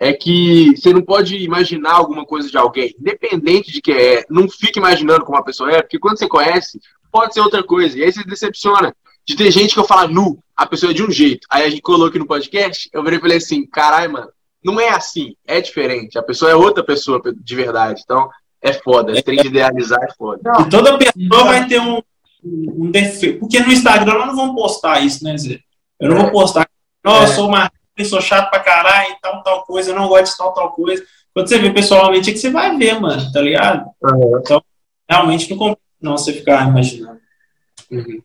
é 0.00 0.14
que 0.14 0.74
você 0.74 0.94
não 0.94 1.02
pode 1.02 1.36
imaginar 1.36 1.92
alguma 1.92 2.24
coisa 2.24 2.50
de 2.50 2.56
alguém, 2.56 2.94
independente 2.98 3.70
de 3.70 3.82
que 3.82 3.92
é. 3.92 4.24
Não 4.30 4.48
fique 4.48 4.78
imaginando 4.78 5.26
como 5.26 5.36
a 5.36 5.44
pessoa 5.44 5.70
é, 5.70 5.82
porque 5.82 5.98
quando 5.98 6.18
você 6.18 6.26
conhece, 6.26 6.80
pode 7.12 7.34
ser 7.34 7.40
outra 7.40 7.62
coisa. 7.62 7.98
E 7.98 8.02
aí 8.02 8.10
você 8.10 8.24
decepciona 8.24 8.96
de 9.26 9.36
ter 9.36 9.50
gente 9.50 9.74
que 9.74 9.78
eu 9.78 9.84
falo 9.84 10.10
nu, 10.10 10.38
a 10.56 10.64
pessoa 10.64 10.90
é 10.90 10.94
de 10.94 11.02
um 11.02 11.10
jeito. 11.10 11.46
Aí 11.50 11.64
a 11.64 11.68
gente 11.68 11.82
colocou 11.82 12.06
aqui 12.06 12.18
no 12.18 12.26
podcast, 12.26 12.88
eu 12.94 13.02
virei 13.04 13.18
e 13.18 13.20
falei 13.20 13.36
assim, 13.36 13.66
caralho, 13.66 14.12
mano, 14.14 14.28
não 14.64 14.80
é 14.80 14.88
assim, 14.88 15.34
é 15.46 15.60
diferente. 15.60 16.18
A 16.18 16.22
pessoa 16.22 16.50
é 16.50 16.54
outra 16.54 16.82
pessoa 16.82 17.20
de 17.36 17.54
verdade. 17.54 18.00
Então, 18.02 18.30
é 18.62 18.72
foda. 18.72 19.12
Esse 19.12 19.22
trem 19.22 19.38
de 19.38 19.48
idealizar 19.48 20.02
é 20.02 20.14
foda. 20.14 20.40
Não, 20.42 20.66
e 20.66 20.70
toda 20.70 20.96
pessoa 20.96 21.44
vai 21.44 21.66
ter 21.68 21.78
um, 21.78 22.00
um 22.42 22.90
defeito. 22.90 23.40
Porque 23.40 23.60
no 23.60 23.70
Instagram 23.70 24.14
nós 24.14 24.26
não 24.28 24.36
vamos 24.36 24.54
postar 24.54 25.00
isso, 25.00 25.22
né, 25.24 25.36
Zé? 25.36 25.60
Eu 26.00 26.08
não 26.08 26.16
é. 26.16 26.22
vou 26.22 26.30
postar, 26.30 26.66
nossa, 27.04 27.32
é. 27.32 27.36
sou 27.36 27.48
uma 27.48 27.70
sou 28.04 28.20
chato 28.20 28.50
pra 28.50 28.60
caralho, 28.60 29.16
tal, 29.20 29.42
tal 29.42 29.62
coisa, 29.64 29.90
eu 29.90 29.94
não 29.94 30.08
gosto 30.08 30.32
de 30.32 30.38
tal, 30.38 30.52
tal 30.52 30.72
coisa. 30.72 31.04
Quando 31.34 31.48
você 31.48 31.58
vê 31.58 31.70
pessoalmente, 31.70 32.30
é 32.30 32.32
que 32.32 32.38
você 32.38 32.50
vai 32.50 32.76
ver, 32.76 33.00
mano, 33.00 33.30
tá 33.32 33.40
ligado? 33.40 33.88
Uhum. 34.02 34.38
Então, 34.38 34.62
realmente 35.08 35.50
não 35.50 35.58
compensa 35.58 35.80
não 36.00 36.16
você 36.16 36.32
ficar 36.32 36.68
imaginando. 36.68 37.20
Uhum. 37.90 38.22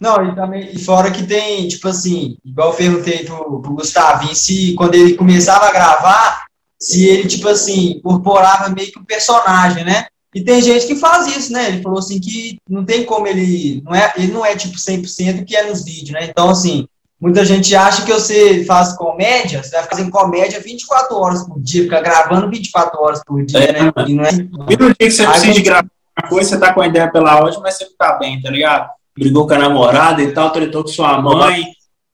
Não, 0.00 0.28
e 0.28 0.34
também, 0.34 0.70
e 0.72 0.78
fora 0.78 1.10
que 1.10 1.26
tem, 1.26 1.68
tipo 1.68 1.88
assim, 1.88 2.36
igual 2.44 2.70
eu 2.70 2.76
perguntei 2.76 3.24
pro, 3.24 3.62
pro 3.62 3.74
Gustavinho, 3.74 4.34
se 4.34 4.74
quando 4.74 4.94
ele 4.94 5.14
começava 5.14 5.66
a 5.66 5.72
gravar, 5.72 6.44
se 6.78 7.06
ele, 7.06 7.28
tipo 7.28 7.48
assim, 7.48 7.92
incorporava 7.92 8.68
meio 8.68 8.90
que 8.90 8.98
um 8.98 9.04
personagem, 9.04 9.84
né? 9.84 10.06
E 10.34 10.42
tem 10.42 10.60
gente 10.60 10.86
que 10.86 10.96
faz 10.96 11.28
isso, 11.28 11.52
né? 11.52 11.68
Ele 11.68 11.82
falou 11.82 12.00
assim 12.00 12.20
que 12.20 12.58
não 12.68 12.84
tem 12.84 13.04
como 13.04 13.26
ele. 13.26 13.80
Não 13.82 13.94
é, 13.94 14.12
ele 14.16 14.32
não 14.32 14.44
é 14.44 14.56
tipo 14.56 14.74
100% 14.76 15.44
que 15.44 15.54
é 15.54 15.68
nos 15.68 15.84
vídeos, 15.84 16.10
né? 16.10 16.26
Então, 16.28 16.50
assim, 16.50 16.88
muita 17.24 17.44
gente 17.44 17.74
acha 17.74 18.04
que 18.04 18.12
você 18.12 18.64
faz 18.64 18.92
comédia, 18.96 19.62
você 19.62 19.76
vai 19.76 19.84
fazendo 19.84 20.10
comédia 20.10 20.60
24 20.60 21.16
horas 21.16 21.42
por 21.44 21.60
dia, 21.60 21.84
fica 21.84 22.00
gravando 22.00 22.50
24 22.50 23.02
horas 23.02 23.22
por 23.24 23.44
dia, 23.44 23.60
é, 23.60 23.72
né? 23.72 23.92
E 24.06 24.14
não 24.14 24.24
é. 24.24 24.30
E 24.30 24.76
no 24.76 24.86
dia 24.86 24.94
que 24.94 25.10
você 25.10 25.26
precisa 25.26 25.52
de 25.52 25.62
gravar 25.62 25.88
uma 26.18 26.28
coisa, 26.28 26.50
você 26.50 26.58
tá 26.58 26.72
com 26.72 26.82
a 26.82 26.86
ideia 26.86 27.10
pela 27.10 27.32
áudio, 27.32 27.60
mas 27.62 27.78
você 27.78 27.86
tá 27.98 28.18
bem, 28.18 28.40
tá 28.40 28.50
ligado? 28.50 28.90
brigou 29.16 29.46
com 29.46 29.54
a 29.54 29.58
namorada 29.58 30.22
e 30.22 30.32
tal, 30.32 30.50
tretou 30.50 30.82
com 30.82 30.88
sua 30.88 31.20
mãe, 31.20 31.64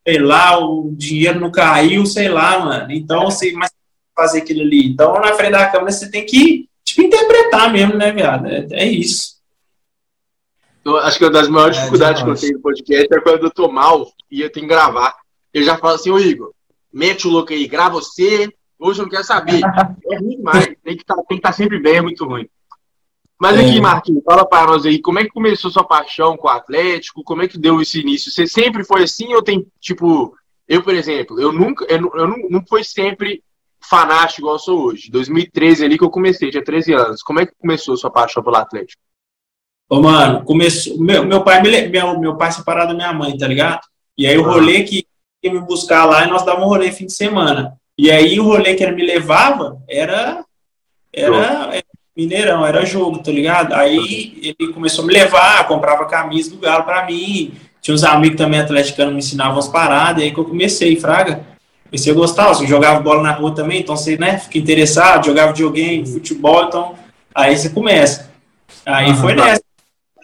sei 0.07 0.19
lá, 0.19 0.59
o 0.59 0.93
dinheiro 0.93 1.41
não 1.41 1.51
caiu, 1.51 2.05
sei 2.05 2.29
lá, 2.29 2.61
mano. 2.61 2.93
Então, 2.93 3.25
você 3.25 3.53
mas 3.53 3.71
fazer 4.15 4.39
aquilo 4.39 4.61
ali. 4.61 4.89
Então, 4.89 5.15
na 5.15 5.33
frente 5.33 5.53
da 5.53 5.67
câmera, 5.67 5.91
você 5.91 6.11
tem 6.11 6.27
que, 6.27 6.69
tipo, 6.85 7.03
interpretar 7.03 7.73
mesmo, 7.73 7.97
né, 7.97 8.13
viado? 8.13 8.47
É, 8.47 8.67
é 8.73 8.85
isso. 8.85 9.40
Eu 10.85 10.97
acho 10.99 11.19
que 11.19 11.25
uma 11.25 11.31
das 11.31 11.49
maiores 11.49 11.77
é, 11.77 11.81
dificuldades 11.81 12.23
que 12.23 12.29
eu 12.29 12.37
tenho 12.37 12.53
no 12.55 12.63
podcast 12.63 13.09
é 13.11 13.21
quando 13.21 13.45
eu 13.45 13.51
tô 13.51 13.71
mal 13.71 14.11
e 14.31 14.41
eu 14.41 14.51
tenho 14.51 14.67
que 14.67 14.73
gravar. 14.73 15.15
Eu 15.53 15.63
já 15.63 15.77
falo 15.77 15.95
assim, 15.95 16.11
ô 16.11 16.19
Igor, 16.19 16.53
mete 16.93 17.27
o 17.27 17.31
louco 17.31 17.53
aí, 17.53 17.67
grava 17.67 17.95
você, 17.95 18.49
hoje 18.79 19.01
eu 19.01 19.05
não 19.05 19.11
quero 19.11 19.25
saber. 19.25 19.61
É 20.11 20.19
ruim 20.19 20.37
demais, 20.37 20.67
tem 20.83 20.97
que 20.97 21.05
tá, 21.05 21.15
estar 21.15 21.41
tá 21.41 21.53
sempre 21.53 21.79
bem, 21.79 21.97
é 21.97 22.03
muito 22.03 22.25
ruim. 22.25 22.49
Mas 23.39 23.59
aqui, 23.59 23.79
é. 23.79 23.81
Marquinhos, 23.81 24.23
fala 24.23 24.47
para 24.47 24.67
nós 24.67 24.85
aí, 24.85 25.01
como 25.01 25.19
é 25.19 25.25
que 25.25 25.31
começou 25.31 25.71
sua 25.71 25.85
paixão 25.85 26.37
com 26.37 26.47
o 26.47 26.51
Atlético? 26.51 27.25
Como 27.25 27.43
é 27.43 27.49
que 27.49 27.59
deu 27.59 27.81
esse 27.81 28.01
início? 28.01 28.31
Você 28.31 28.47
sempre 28.47 28.85
foi 28.85 29.05
assim 29.05 29.33
ou 29.35 29.43
tem, 29.43 29.67
tipo, 29.81 30.37
eu, 30.69 30.83
por 30.83 30.95
exemplo, 30.95 31.41
eu 31.41 31.51
nunca, 31.51 31.87
eu, 31.89 31.99
eu 32.15 32.29
não, 32.29 32.37
não 32.51 32.65
fui 32.69 32.85
sempre 32.85 33.43
fanático 33.83 34.43
igual 34.43 34.57
eu 34.57 34.59
sou 34.59 34.83
hoje. 34.83 35.11
2013 35.11 35.85
ali 35.85 35.97
que 35.97 36.05
eu 36.05 36.11
comecei, 36.11 36.51
tinha 36.51 36.63
13 36.63 36.93
anos. 36.93 37.23
Como 37.23 37.41
é 37.41 37.47
que 37.47 37.55
começou 37.59 37.97
sua 37.97 38.11
paixão 38.11 38.43
pelo 38.43 38.57
Atlético? 38.57 39.01
Ô, 39.91 40.01
mano, 40.01 40.45
começou. 40.45 40.97
Meu, 40.99 41.25
meu 41.25 41.43
pai 41.43 41.61
meu, 41.89 42.19
meu 42.19 42.37
pai 42.37 42.53
separado 42.53 42.89
da 42.89 42.95
minha 42.95 43.13
mãe, 43.13 43.37
tá 43.37 43.49
ligado? 43.49 43.81
E 44.17 44.25
aí 44.25 44.39
o 44.39 44.49
ah. 44.49 44.53
rolê 44.53 44.85
que 44.85 45.05
ia 45.43 45.53
me 45.53 45.59
buscar 45.59 46.05
lá 46.05 46.25
e 46.25 46.31
nós 46.31 46.45
dávamos 46.45 46.67
um 46.67 46.71
rolê 46.71 46.93
fim 46.93 47.07
de 47.07 47.13
semana. 47.13 47.77
E 47.99 48.09
aí 48.09 48.39
o 48.39 48.45
rolê 48.45 48.75
que 48.75 48.85
ele 48.85 48.95
me 48.95 49.05
levava 49.05 49.83
era. 49.89 50.45
Era, 51.13 51.75
era 51.75 51.85
Mineirão, 52.17 52.65
era 52.65 52.85
jogo, 52.85 53.19
tá 53.19 53.33
ligado? 53.33 53.73
Aí 53.73 54.39
ele 54.43 54.73
começou 54.73 55.03
a 55.03 55.07
me 55.07 55.13
levar, 55.13 55.67
comprava 55.67 56.05
camisa 56.05 56.51
do 56.51 56.59
Galo 56.59 56.85
pra 56.85 57.05
mim. 57.07 57.53
Tinha 57.81 57.95
uns 57.95 58.05
amigos 58.05 58.37
também 58.37 58.61
atleticanos 58.61 59.13
me 59.13 59.19
ensinavam 59.19 59.59
as 59.59 59.69
paradas, 59.69 60.23
e 60.23 60.27
aí 60.27 60.33
que 60.33 60.39
eu 60.39 60.45
comecei, 60.45 60.97
Fraga. 60.97 61.41
Comecei 61.85 62.13
a 62.13 62.15
gostar, 62.15 62.49
você 62.49 62.67
jogava 62.67 63.01
bola 63.01 63.23
na 63.23 63.33
rua 63.33 63.55
também, 63.55 63.81
então 63.81 63.97
você 63.97 64.17
né, 64.17 64.39
fica 64.39 64.59
interessado, 64.59 65.27
jogava 65.27 65.53
videogame, 65.53 66.07
futebol, 66.07 66.65
então 66.65 66.95
aí 67.35 67.57
você 67.57 67.71
começa. 67.71 68.31
Aí 68.85 69.15
foi 69.15 69.35
nessa. 69.35 69.60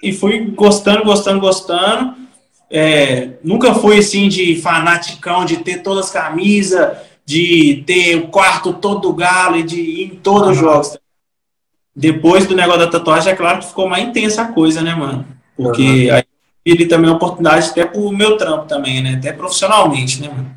E 0.08 0.12
fui 0.12 0.52
gostando, 0.54 1.04
gostando, 1.04 1.40
gostando. 1.40 2.14
É, 2.70 3.30
nunca 3.42 3.74
fui 3.74 3.98
assim 3.98 4.28
de 4.28 4.56
fanaticão, 4.56 5.44
de 5.44 5.58
ter 5.58 5.82
todas 5.82 6.06
as 6.06 6.12
camisas, 6.12 6.96
de 7.24 7.82
ter 7.86 8.16
o 8.16 8.28
quarto 8.28 8.72
todo 8.72 9.00
do 9.00 9.12
galo 9.12 9.56
e 9.56 9.62
de 9.62 9.80
ir 9.80 10.04
em 10.04 10.16
todos 10.16 10.50
os 10.50 10.56
jogos. 10.56 10.98
Depois 11.94 12.46
do 12.46 12.54
negócio 12.54 12.80
da 12.80 12.90
tatuagem, 12.90 13.32
é 13.32 13.36
claro 13.36 13.58
que 13.58 13.66
ficou 13.66 13.88
mais 13.88 14.06
intensa 14.06 14.42
a 14.42 14.52
coisa, 14.52 14.82
né, 14.82 14.94
mano? 14.94 15.26
Porque 15.56 16.08
uhum. 16.08 16.14
aí 16.14 16.24
ele 16.64 16.86
também 16.86 17.08
é 17.08 17.10
uma 17.10 17.16
oportunidade 17.16 17.70
até 17.70 17.84
pro 17.84 18.12
meu 18.12 18.36
trampo 18.36 18.66
também, 18.66 19.02
né? 19.02 19.14
Até 19.14 19.32
profissionalmente, 19.32 20.20
né, 20.20 20.28
mano? 20.28 20.50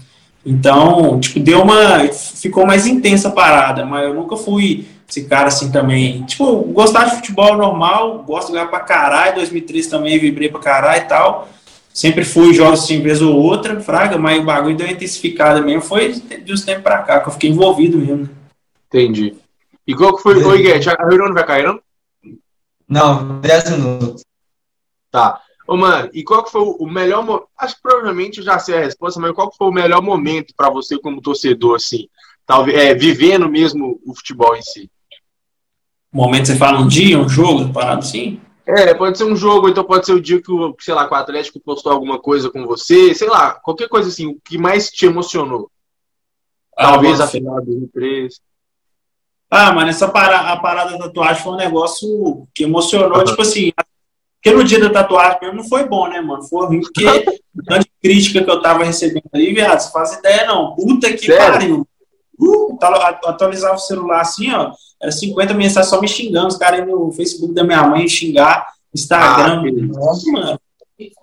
Então, 0.45 1.19
tipo, 1.19 1.39
deu 1.39 1.61
uma. 1.61 2.07
Ficou 2.09 2.65
mais 2.65 2.87
intensa 2.87 3.29
a 3.29 3.31
parada, 3.31 3.85
mas 3.85 4.03
eu 4.05 4.13
nunca 4.13 4.35
fui 4.35 4.85
esse 5.09 5.25
cara 5.25 5.47
assim 5.47 5.71
também. 5.71 6.23
Tipo, 6.23 6.61
gostar 6.65 7.05
de 7.05 7.15
futebol 7.15 7.57
normal, 7.57 8.23
gosto 8.23 8.51
de 8.51 8.53
jogar 8.53 8.69
pra 8.69 8.81
caralho. 8.81 9.35
2013 9.35 9.89
também 9.89 10.19
vibrei 10.19 10.49
pra 10.49 10.59
caralho 10.59 11.03
e 11.03 11.07
tal. 11.07 11.49
Sempre 11.91 12.23
fui 12.23 12.53
jogos 12.53 12.83
assim, 12.83 13.01
vez 13.01 13.21
ou 13.21 13.35
outra, 13.35 13.79
fraga, 13.81 14.17
mas 14.17 14.39
o 14.39 14.45
bagulho 14.45 14.77
deu 14.77 14.87
intensificada 14.87 15.61
mesmo. 15.61 15.81
Foi 15.81 16.13
de 16.13 16.53
uns 16.53 16.61
tempos 16.61 16.83
pra 16.83 16.99
cá 16.99 17.19
que 17.19 17.27
eu 17.27 17.33
fiquei 17.33 17.49
envolvido 17.49 17.97
mesmo. 17.97 18.23
Né? 18.23 18.29
Entendi. 18.87 19.35
E 19.85 19.95
qual 19.95 20.15
que 20.15 20.21
foi. 20.21 20.41
Oi, 20.43 20.61
Guete, 20.61 20.89
a 20.89 20.93
reunião 20.93 21.27
não 21.27 21.33
vai 21.33 21.45
cair, 21.45 21.65
não? 21.65 21.81
Não, 22.87 23.39
10 23.41 23.71
minutos. 23.71 24.23
Tá. 25.11 25.41
Ô, 25.67 25.75
mano, 25.75 26.09
e 26.13 26.23
qual 26.23 26.43
que 26.43 26.51
foi 26.51 26.61
o 26.61 26.85
melhor 26.87 27.23
momento? 27.23 27.47
Acho 27.57 27.75
que 27.75 27.81
provavelmente 27.81 28.39
eu 28.39 28.43
já 28.43 28.57
sei 28.57 28.77
a 28.77 28.81
resposta, 28.81 29.19
mas 29.19 29.31
qual 29.31 29.49
que 29.49 29.57
foi 29.57 29.67
o 29.67 29.73
melhor 29.73 30.01
momento 30.01 30.53
para 30.55 30.69
você 30.69 30.97
como 30.99 31.21
torcedor, 31.21 31.75
assim? 31.75 32.07
Talvez, 32.45 32.77
é, 32.77 32.93
vivendo 32.95 33.47
mesmo 33.49 33.99
o 34.05 34.15
futebol 34.15 34.55
em 34.55 34.61
si? 34.61 34.89
Momento 36.11 36.47
você 36.47 36.55
fala 36.55 36.79
um 36.79 36.87
dia, 36.87 37.19
um 37.19 37.29
jogo, 37.29 37.71
parado 37.71 37.99
assim? 37.99 38.39
É, 38.65 38.93
pode 38.93 39.17
ser 39.17 39.23
um 39.23 39.35
jogo, 39.35 39.67
então 39.67 39.83
pode 39.83 40.05
ser 40.05 40.13
o 40.13 40.21
dia 40.21 40.41
que 40.41 40.51
o, 40.51 40.75
sei 40.79 40.93
lá, 40.93 41.07
que 41.07 41.13
o 41.13 41.17
Atlético 41.17 41.59
postou 41.59 41.91
alguma 41.91 42.19
coisa 42.19 42.49
com 42.49 42.65
você, 42.65 43.15
sei 43.15 43.27
lá, 43.27 43.53
qualquer 43.53 43.89
coisa 43.89 44.09
assim, 44.09 44.27
o 44.27 44.39
que 44.43 44.57
mais 44.57 44.89
te 44.91 45.05
emocionou. 45.05 45.71
Ah, 46.77 46.91
Talvez 46.91 47.19
a 47.19 47.27
final 47.27 47.59
de 47.61 47.67
2003. 47.67 48.39
Ah, 49.49 49.73
mas 49.73 49.95
essa 49.95 50.07
parada, 50.07 50.49
a 50.49 50.57
parada 50.57 50.91
da 50.91 51.05
tatuagem 51.05 51.43
foi 51.43 51.53
um 51.53 51.57
negócio 51.57 52.47
que 52.53 52.63
emocionou, 52.63 53.17
uhum. 53.17 53.23
tipo 53.23 53.41
assim, 53.41 53.71
porque 54.41 54.55
no 54.55 54.63
dia 54.63 54.79
da 54.79 54.89
tatuagem 54.89 55.39
mesmo 55.41 55.57
não 55.57 55.67
foi 55.67 55.85
bom, 55.85 56.07
né, 56.07 56.21
mano? 56.21 56.43
Foi 56.43 56.67
ruim, 56.67 56.81
porque 56.81 57.05
a 57.69 57.79
crítica 58.01 58.43
que 58.43 58.49
eu 58.49 58.61
tava 58.61 58.83
recebendo 58.83 59.29
ali, 59.33 59.53
viado, 59.53 59.79
você 59.79 59.91
faz 59.91 60.13
ideia, 60.13 60.45
não. 60.45 60.75
Puta 60.75 61.11
que 61.11 61.25
Sério? 61.25 61.51
pariu. 61.51 61.87
Uh, 62.39 62.77
atualizava 63.25 63.75
o 63.75 63.79
celular 63.79 64.21
assim, 64.21 64.51
ó, 64.51 64.71
era 65.01 65.11
50 65.11 65.53
mensagens 65.53 65.89
só 65.89 65.99
me 65.99 66.07
xingando, 66.07 66.47
os 66.47 66.57
caras 66.57 66.87
no 66.87 67.11
Facebook 67.11 67.53
da 67.53 67.63
minha 67.63 67.83
mãe 67.83 68.07
xingar, 68.07 68.67
Instagram. 68.93 69.63
Ah, 69.65 69.99
nossa, 69.99 70.31
mano. 70.31 70.59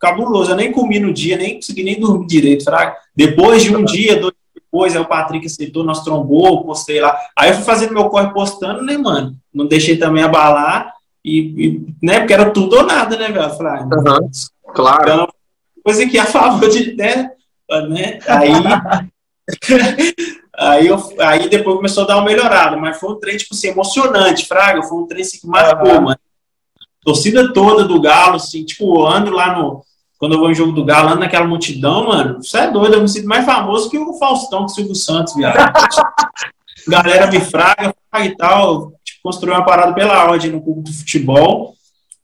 Cabuloso, 0.01 0.53
eu 0.53 0.57
nem 0.57 0.73
comi 0.73 0.99
no 0.99 1.13
dia, 1.13 1.37
nem 1.37 1.57
consegui 1.57 1.83
nem 1.83 2.01
dormir 2.01 2.27
direito, 2.27 2.65
fraga. 2.65 2.97
Depois 3.15 3.63
de 3.63 3.77
um 3.77 3.85
dia, 3.85 4.19
dois 4.19 4.35
depois, 4.77 4.95
aí 4.95 5.01
o 5.01 5.07
Patrick 5.07 5.47
aceitou, 5.47 5.85
nós 5.85 6.03
trombou, 6.03 6.65
postei 6.65 7.01
lá. 7.01 7.17
Aí 7.37 7.51
eu 7.51 7.55
fui 7.55 7.65
fazendo 7.65 7.95
meu 7.95 8.11
corre 8.11 8.33
postando, 8.33 8.83
né, 8.83 8.99
mano? 8.99 9.35
Não 9.55 9.67
deixei 9.67 9.97
também 9.97 10.23
abalar. 10.23 10.93
E, 11.25 11.39
e, 11.39 11.87
né, 12.03 12.21
porque 12.21 12.35
era 12.35 12.51
tudo 12.51 12.77
ou 12.77 12.83
nada, 12.85 13.17
né, 13.17 13.31
velho? 13.31 13.51
Falei, 13.51 13.73
ah, 13.73 13.85
uhum, 13.85 14.31
claro. 14.75 15.03
Então, 15.03 15.29
coisa 15.83 16.07
que 16.07 16.19
a 16.19 16.27
favor 16.27 16.69
de, 16.69 16.95
né, 16.95 17.31
né? 17.89 18.19
Aí, 18.29 18.51
aí, 20.57 20.87
eu, 20.87 20.99
aí 21.21 21.49
depois 21.49 21.77
começou 21.77 22.05
a 22.05 22.07
dar 22.07 22.17
uma 22.17 22.25
melhorada, 22.25 22.77
mas 22.77 22.99
foi 22.99 23.11
um 23.11 23.21
trem, 23.21 23.37
tipo 23.37 23.55
assim, 23.55 23.69
emocionante, 23.69 24.47
Fraga, 24.47 24.83
foi 24.83 24.99
um 24.99 25.07
trem 25.07 25.23
assim, 25.23 25.39
que 25.39 25.47
marcou, 25.47 25.93
uhum. 25.93 26.03
mano. 26.03 26.19
Torcida 27.03 27.53
toda 27.53 27.85
do 27.85 28.01
Galo, 28.01 28.37
assim, 28.37 28.65
tipo, 28.65 29.01
eu 29.01 29.07
ando 29.07 29.31
lá 29.31 29.57
no. 29.57 29.85
Quando 30.19 30.33
eu 30.33 30.41
vou 30.41 30.51
em 30.51 30.55
jogo 30.55 30.73
do 30.73 30.85
Galo, 30.85 31.11
ando 31.11 31.21
naquela 31.21 31.47
multidão, 31.47 32.09
mano. 32.09 32.43
Você 32.43 32.59
é 32.59 32.71
doido, 32.71 32.95
eu 32.95 33.03
me 33.03 33.09
sinto 33.09 33.29
mais 33.29 33.45
famoso 33.45 33.91
que 33.91 33.99
o 33.99 34.19
Faustão, 34.19 34.67
que 34.67 34.73
o 34.73 34.75
Silvio 34.75 34.95
Santos, 34.95 35.35
viado. 35.35 35.57
Galera 36.89 37.27
me 37.27 37.41
fraga, 37.41 37.95
fraga 38.11 38.27
e 38.27 38.37
tal 38.37 38.97
construir 39.27 39.51
uma 39.51 39.65
parada 39.65 39.93
pela 39.93 40.25
ordem 40.31 40.53
no 40.53 40.63
clube 40.63 40.83
de 40.83 40.97
futebol. 40.97 41.75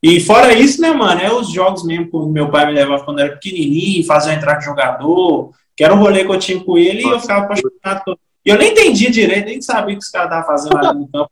E 0.01 0.21
fora 0.21 0.53
isso, 0.53 0.81
né, 0.81 0.92
mano, 0.92 1.21
é 1.21 1.33
os 1.33 1.51
jogos 1.51 1.85
mesmo 1.85 2.09
que 2.09 2.33
meu 2.33 2.49
pai 2.49 2.66
me 2.66 2.73
levava 2.73 3.05
quando 3.05 3.18
era 3.18 3.33
pequenininho, 3.33 4.07
fazer 4.07 4.33
entrar 4.33 4.57
com 4.57 4.62
jogador, 4.62 5.51
que 5.76 5.85
era 5.85 5.94
um 5.94 5.98
rolê 5.98 6.24
que 6.24 6.30
eu 6.30 6.38
tinha 6.38 6.62
com 6.62 6.76
ele 6.76 7.02
e 7.02 7.08
eu 7.08 7.20
ficava 7.20 7.44
apaixonado. 7.44 8.18
E 8.44 8.50
eu 8.50 8.58
nem 8.58 8.72
entendia 8.72 9.11
direito, 9.11 9.46
nem 9.46 9.61
sabia 9.62 9.94
o 9.94 9.98
que 9.98 10.04
os 10.04 10.11
caras 10.11 10.28
estavam 10.28 10.46
fazendo 10.46 10.74
lá 10.74 10.92
no 10.92 11.08
campo. 11.08 11.30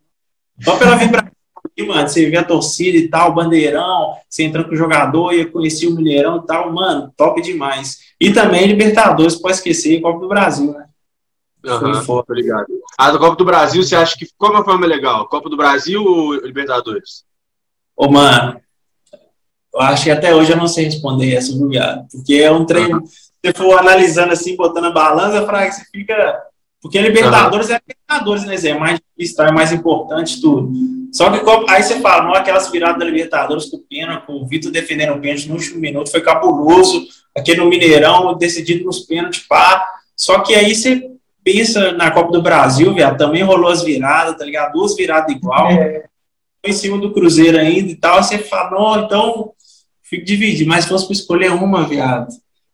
Só 0.63 0.77
pela 0.77 0.97
vibração 0.97 1.33
aqui, 1.65 1.87
mano, 1.87 2.09
você 2.09 2.29
vê 2.29 2.37
a 2.37 2.45
torcida 2.45 2.97
e 2.97 3.09
tal, 3.09 3.35
bandeirão, 3.35 4.15
você 4.29 4.45
entrando 4.45 4.69
com 4.69 4.75
o 4.75 4.79
jogador, 4.79 5.33
ia 5.33 5.51
conhecer 5.51 5.87
o 5.87 5.95
Mineirão 5.95 6.39
e 6.39 6.47
tal, 6.47 6.73
mano, 6.73 7.13
top 7.17 7.41
demais. 7.41 7.99
E 8.21 8.33
também 8.33 8.67
Libertadores, 8.67 9.37
pode 9.37 9.57
esquecer, 9.57 10.01
Copa 10.01 10.21
do 10.21 10.29
Brasil, 10.29 10.73
né? 10.73 10.87
Uhum, 11.65 12.03
foi 12.03 12.25
ligado. 12.31 12.67
A 12.97 13.17
Copa 13.19 13.37
do 13.37 13.45
Brasil, 13.45 13.83
você 13.83 13.95
acha 13.95 14.17
que 14.17 14.27
qual 14.37 14.55
é 14.57 14.61
a 14.61 14.65
forma 14.65 14.87
legal? 14.87 15.29
Copa 15.29 15.51
do 15.51 15.57
Brasil 15.57 16.03
ou 16.03 16.35
Libertadores? 16.35 17.25
Ô, 17.97 18.11
mano, 18.11 18.61
eu 19.75 19.81
acho 19.81 20.05
que 20.05 20.11
até 20.11 20.35
hoje 20.35 20.53
eu 20.53 20.57
não 20.57 20.67
sei 20.67 20.87
responder 20.87 21.35
essa, 21.35 21.53
viado. 21.69 22.07
Porque 22.11 22.35
é 22.35 22.51
um 22.51 22.65
treino. 22.65 22.99
Uhum. 22.99 23.05
Você 23.43 23.53
for 23.55 23.79
analisando 23.79 24.33
assim, 24.33 24.57
botando 24.57 24.87
a 24.87 24.91
balança, 24.91 25.47
Fraga, 25.47 25.73
você 25.73 25.85
fica. 25.91 26.43
Porque 26.83 27.01
Libertadores 27.01 27.69
uhum. 27.69 27.75
é 27.75 27.81
Libertadores, 27.87 28.45
né, 28.45 28.57
Zé? 28.57 28.71
É 28.71 28.79
mais 28.79 29.01
difícil, 29.01 29.37
tá? 29.37 29.49
é 29.49 29.53
mais 29.53 29.73
importante 29.73 30.41
tudo. 30.41 30.73
Só 31.13 31.31
que 31.31 31.71
aí 31.71 31.83
você 31.83 32.01
fala, 32.01 32.25
não, 32.25 32.35
aquelas 32.35 32.71
viradas 32.71 32.99
da 32.99 33.05
Libertadores 33.05 33.67
com 33.67 33.77
o 33.77 33.81
pênalti, 33.81 34.27
com 34.27 34.35
o 34.35 34.47
Vitor 34.47 34.71
defendendo 34.71 35.15
o 35.15 35.21
pênalti 35.21 35.49
no 35.49 35.55
último 35.55 35.81
minuto, 35.81 36.11
foi 36.11 36.21
cabuloso. 36.21 37.07
Aquele 37.37 37.61
no 37.61 37.69
Mineirão, 37.69 38.37
decidido 38.37 38.85
nos 38.85 39.01
pênaltis, 39.01 39.41
pá. 39.47 39.87
Só 40.17 40.41
que 40.41 40.55
aí 40.55 40.75
você 40.75 41.11
pensa 41.43 41.93
na 41.93 42.11
Copa 42.11 42.33
do 42.33 42.43
Brasil, 42.43 42.93
viado, 42.95 43.19
também 43.19 43.43
rolou 43.43 43.71
as 43.71 43.83
viradas, 43.83 44.37
tá 44.37 44.45
ligado? 44.45 44.73
Duas 44.73 44.95
viradas 44.95 45.35
igual. 45.35 45.71
É. 45.71 46.05
Em 46.65 46.73
cima 46.73 46.99
do 46.99 47.13
Cruzeiro 47.13 47.59
ainda 47.59 47.91
e 47.91 47.97
tal. 47.97 48.23
Você 48.23 48.39
fala, 48.39 48.71
não, 48.71 49.05
então 49.05 49.53
fico 50.03 50.25
dividido. 50.25 50.69
Mas 50.69 50.85
se 50.85 50.91
fosse 50.91 51.07
para 51.07 51.15
escolher 51.15 51.53
uma, 51.53 51.87
viado, 51.87 52.29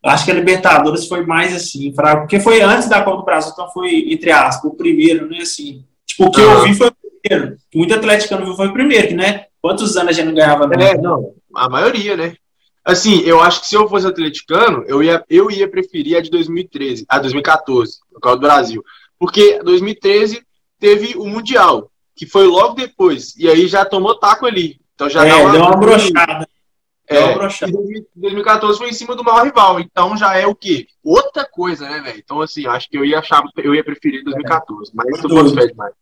acho 0.09 0.25
que 0.25 0.31
a 0.31 0.35
Libertadores 0.35 1.07
foi 1.07 1.25
mais 1.25 1.55
assim, 1.55 1.93
fraco, 1.95 2.23
porque 2.23 2.41
foi 2.41 2.61
antes 2.61 2.89
da 2.89 3.03
Copa 3.03 3.19
do 3.19 3.25
Brasil, 3.25 3.53
então 3.53 3.71
foi, 3.71 4.13
entre 4.13 4.31
aspas, 4.31 4.71
o 4.71 4.75
primeiro, 4.75 5.29
né? 5.29 5.39
Assim, 5.39 5.85
tipo, 6.07 6.27
o 6.27 6.31
que 6.31 6.41
eu 6.41 6.63
vi 6.63 6.75
foi 6.75 6.89
o 6.89 7.21
primeiro. 7.21 7.57
Muito 7.75 7.95
atleticano 7.95 8.45
viu 8.45 8.55
foi 8.55 8.69
o 8.69 8.73
primeiro, 8.73 9.17
né? 9.17 9.47
Quantos 9.61 9.97
anos 9.97 10.11
a 10.11 10.13
gente 10.13 10.27
não 10.27 10.35
ganhava? 10.35 10.69
É, 10.75 10.97
não, 10.97 11.33
a 11.55 11.69
maioria, 11.69 12.17
né? 12.17 12.35
Assim, 12.85 13.21
eu 13.23 13.41
acho 13.41 13.63
que 13.63 13.67
se 13.67 13.75
eu 13.75 13.89
fosse 13.89 14.07
atleticano, 14.07 14.85
eu 14.87 15.03
ia, 15.03 15.25
eu 15.29 15.51
ia 15.51 15.69
preferir 15.69 16.17
a 16.17 16.21
de 16.21 16.31
2013, 16.31 17.05
a 17.09 17.19
2014, 17.19 17.99
no 18.13 18.21
caso 18.21 18.37
do 18.37 18.43
Brasil. 18.43 18.85
Porque 19.19 19.61
2013 19.65 20.41
teve 20.79 21.17
o 21.17 21.27
Mundial, 21.27 21.91
que 22.15 22.27
foi 22.27 22.47
logo 22.47 22.75
depois, 22.75 23.35
e 23.37 23.49
aí 23.49 23.67
já 23.67 23.85
tomou 23.85 24.15
taco 24.19 24.47
ali. 24.47 24.79
Então 24.95 25.11
já 25.11 25.27
é, 25.27 25.31
deu 25.31 25.41
uma, 25.41 25.53
deu 25.53 25.61
uma 25.63 25.77
brochada. 25.77 26.49
É, 27.09 27.25
uma 27.25 27.35
brochada. 27.35 27.73
2014 28.15 28.79
foi 28.79 28.89
em 28.89 28.93
cima 28.93 29.15
do 29.15 29.23
maior 29.23 29.45
rival, 29.45 29.79
então 29.79 30.17
já 30.17 30.37
é 30.37 30.47
o 30.47 30.55
quê? 30.55 30.87
Outra 31.03 31.45
coisa, 31.49 31.89
né, 31.89 32.01
velho? 32.01 32.19
Então, 32.19 32.41
assim, 32.41 32.67
acho 32.67 32.89
que 32.89 32.99
eu 32.99 33.05
ia 33.05 33.19
achar, 33.19 33.43
eu 33.59 33.75
ia 33.75 33.85
preferir 33.85 34.25
2014, 34.25 34.93
mas 34.95 35.17
isso 35.17 35.27
eu 35.27 35.31
fosse 35.31 35.69
demais. 35.69 35.95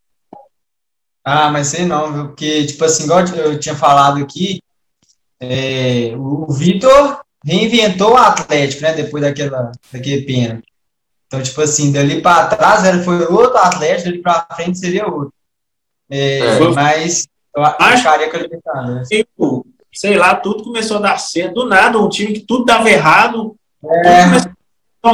Ah, 1.23 1.51
mas 1.51 1.67
sei 1.67 1.85
não, 1.85 2.13
viu? 2.13 2.27
Porque, 2.27 2.65
tipo 2.65 2.83
assim, 2.85 3.03
igual 3.05 3.21
eu 3.21 3.59
tinha 3.59 3.75
falado 3.75 4.21
aqui, 4.21 4.61
é, 5.39 6.13
o 6.15 6.51
Vitor 6.51 7.21
reinventou 7.43 8.13
o 8.13 8.17
Atlético, 8.17 8.83
né? 8.83 8.93
Depois 8.93 9.23
daquela, 9.23 9.71
daquele 9.91 10.21
pênalti. 10.23 10.67
Então, 11.27 11.41
tipo 11.41 11.61
assim, 11.61 11.91
dali 11.91 12.21
para 12.21 12.47
trás 12.47 12.85
ele 12.85 13.03
foi 13.03 13.25
outro 13.25 13.57
Atlético, 13.57 14.09
dali 14.09 14.21
para 14.21 14.47
frente 14.55 14.77
seria 14.77 15.07
outro. 15.07 15.33
É, 16.09 16.39
é. 16.39 16.59
Mas 16.69 17.27
Eu 17.55 17.63
acharia 17.63 18.29
que 18.29 18.35
ele 18.35 18.49
né? 18.49 19.03
Sei 19.95 20.17
lá, 20.17 20.35
tudo 20.35 20.63
começou 20.63 20.97
a 20.97 21.01
dar 21.01 21.17
certo. 21.17 21.55
Do 21.55 21.65
nada, 21.65 21.97
um 21.97 22.09
time 22.09 22.33
que 22.33 22.41
tudo 22.41 22.65
dava 22.65 22.89
errado. 22.89 23.55
É. 23.83 24.23
Começou, 24.23 24.51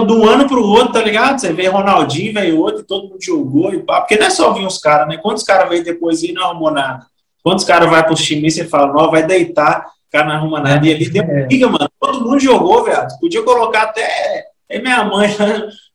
de 0.08 0.14
um 0.14 0.26
ano 0.26 0.48
para 0.48 0.58
o 0.58 0.66
outro, 0.66 0.94
tá 0.94 1.02
ligado? 1.02 1.40
Você 1.40 1.52
vê 1.52 1.68
Ronaldinho, 1.68 2.34
veio 2.34 2.60
outro, 2.60 2.84
todo 2.84 3.10
mundo 3.10 3.22
jogou 3.22 3.74
e 3.74 3.84
pá. 3.84 4.02
Porque 4.02 4.18
não 4.18 4.28
é 4.28 4.30
só 4.30 4.52
vir 4.54 4.66
os 4.66 4.78
caras, 4.78 5.08
né? 5.08 5.18
Quantos 5.18 5.44
caras 5.44 5.70
veio 5.70 5.84
depois 5.84 6.24
e 6.24 6.32
não 6.32 6.44
arrumou 6.44 6.72
nada? 6.72 7.06
Quantos 7.44 7.66
caras 7.66 7.90
vai 7.90 8.06
pro 8.06 8.16
time 8.16 8.48
e 8.48 8.52
você 8.52 8.66
fala, 8.66 8.94
não, 8.94 9.12
vai 9.12 9.26
deitar, 9.26 9.82
o 9.82 10.12
cara 10.12 10.26
não 10.26 10.36
arruma 10.36 10.60
nada. 10.60 10.86
E 10.88 10.94
ali 10.94 11.10
deu 11.10 11.26
briga, 11.26 11.68
mano. 11.68 11.90
Todo 12.00 12.22
mundo 12.22 12.40
jogou, 12.40 12.84
velho. 12.84 13.08
Podia 13.20 13.44
colocar 13.44 13.84
até 13.84 14.46
minha 14.82 15.04
mãe 15.04 15.30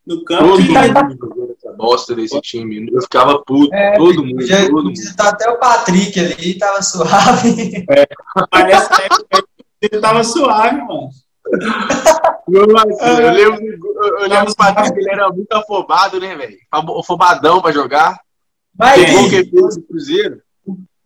no 0.06 0.24
campo. 0.24 0.44
Todo 0.44 0.60
mundo 0.60 1.16
jogou 1.20 1.56
essa 1.56 1.72
bosta 1.72 2.14
desse 2.14 2.40
time. 2.40 2.88
Eu 2.92 3.02
ficava 3.02 3.42
puto, 3.44 3.74
é, 3.74 3.96
todo 3.96 4.24
mundo. 4.24 4.46
Já, 4.46 4.66
todo 4.66 4.84
mundo. 4.84 5.16
Tá 5.16 5.30
até 5.30 5.50
o 5.50 5.58
Patrick 5.58 6.18
ali, 6.20 6.54
tava 6.58 6.82
suave. 6.82 7.84
É, 7.90 8.06
mas 8.52 8.64
nessa 8.64 9.02
época 9.02 9.44
ele 9.82 10.00
tava 10.00 10.22
suave, 10.24 10.76
mano. 10.76 11.10
Nossa, 12.48 13.22
eu 13.22 13.32
lembro, 13.32 13.64
eu 14.20 14.28
lembro 14.28 14.52
o 14.52 14.56
Patrick, 14.56 14.98
ele 14.98 15.10
era 15.10 15.28
muito 15.28 15.52
afobado, 15.52 16.20
né, 16.20 16.34
velho? 16.36 16.56
Afobadão 16.70 17.60
pra 17.60 17.72
jogar. 17.72 18.18
Vai, 18.74 19.04
Pegou 19.04 19.30
que 19.30 19.44
fez 19.44 19.76
o 19.76 19.82
Cruzeiro 19.82 20.42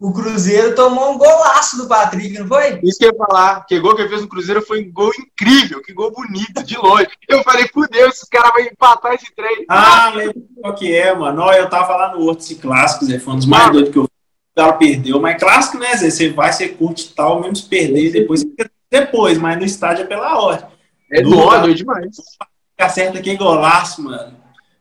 o 0.00 0.12
Cruzeiro 0.14 0.74
tomou 0.74 1.12
um 1.12 1.18
golaço 1.18 1.76
do 1.76 1.86
Patrick, 1.86 2.38
não 2.38 2.48
foi? 2.48 2.80
Isso 2.82 2.98
que 2.98 3.04
eu 3.04 3.10
ia 3.10 3.18
falar, 3.18 3.66
que 3.66 3.78
gol 3.78 3.94
que 3.94 4.00
ele 4.00 4.08
fez 4.08 4.22
no 4.22 4.28
Cruzeiro 4.28 4.62
foi 4.62 4.82
um 4.82 4.90
gol 4.90 5.12
incrível, 5.18 5.82
que 5.82 5.92
gol 5.92 6.10
bonito, 6.10 6.64
de 6.64 6.78
longe. 6.78 7.06
Eu 7.28 7.42
falei, 7.42 7.68
fudeu, 7.68 8.08
esses 8.08 8.26
caras 8.26 8.50
vão 8.54 8.62
empatar 8.62 9.12
esse 9.12 9.30
trem. 9.34 9.66
Ah, 9.68 10.10
lembro 10.14 10.42
qual 10.58 10.74
que 10.74 10.96
é, 10.96 11.14
mano. 11.14 11.42
Ó, 11.42 11.52
eu 11.52 11.68
tava 11.68 11.94
lá 11.94 12.14
no 12.14 12.22
outro, 12.22 12.42
esse 12.42 12.54
clássico, 12.54 13.04
Zé, 13.04 13.18
foi 13.18 13.34
um 13.34 13.36
dos 13.36 13.46
mais 13.46 13.66
ah. 13.66 13.70
doidos 13.70 13.92
que 13.92 13.98
eu 13.98 14.04
o 14.04 14.62
cara 14.62 14.72
perdeu, 14.72 15.20
mas 15.20 15.38
clássico, 15.38 15.78
né, 15.78 15.96
Zé? 15.96 16.10
Você 16.10 16.30
vai, 16.30 16.52
você 16.52 16.68
curte 16.70 17.14
tal, 17.14 17.40
menos 17.40 17.60
perder, 17.60 18.10
depois 18.10 18.42
depois, 18.90 19.38
mas 19.38 19.56
no 19.58 19.64
estádio 19.64 20.02
é 20.02 20.06
pela 20.06 20.42
hora. 20.42 20.68
É 21.12 21.22
doido, 21.22 21.70
é 21.70 21.74
demais. 21.74 22.16
Acerta 22.76 23.20
que 23.20 23.36
golaço, 23.36 24.02
mano. 24.02 24.36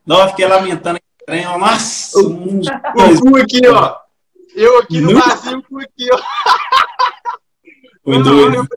Não, 0.06 0.22
eu 0.22 0.30
fiquei 0.30 0.48
lamentando 0.48 0.98
aquele 0.98 1.44
trem, 1.44 1.60
nossa, 1.60 2.20
um 2.20 2.62
o 2.62 3.38
aqui, 3.38 3.68
ó. 3.68 4.09
Eu 4.60 4.78
aqui 4.80 5.00
no 5.00 5.14
Brasil 5.14 5.64
fui 5.70 5.86
aqui, 5.86 6.10
ó. 6.12 6.20
Foi 8.04 8.22
doido. 8.22 8.68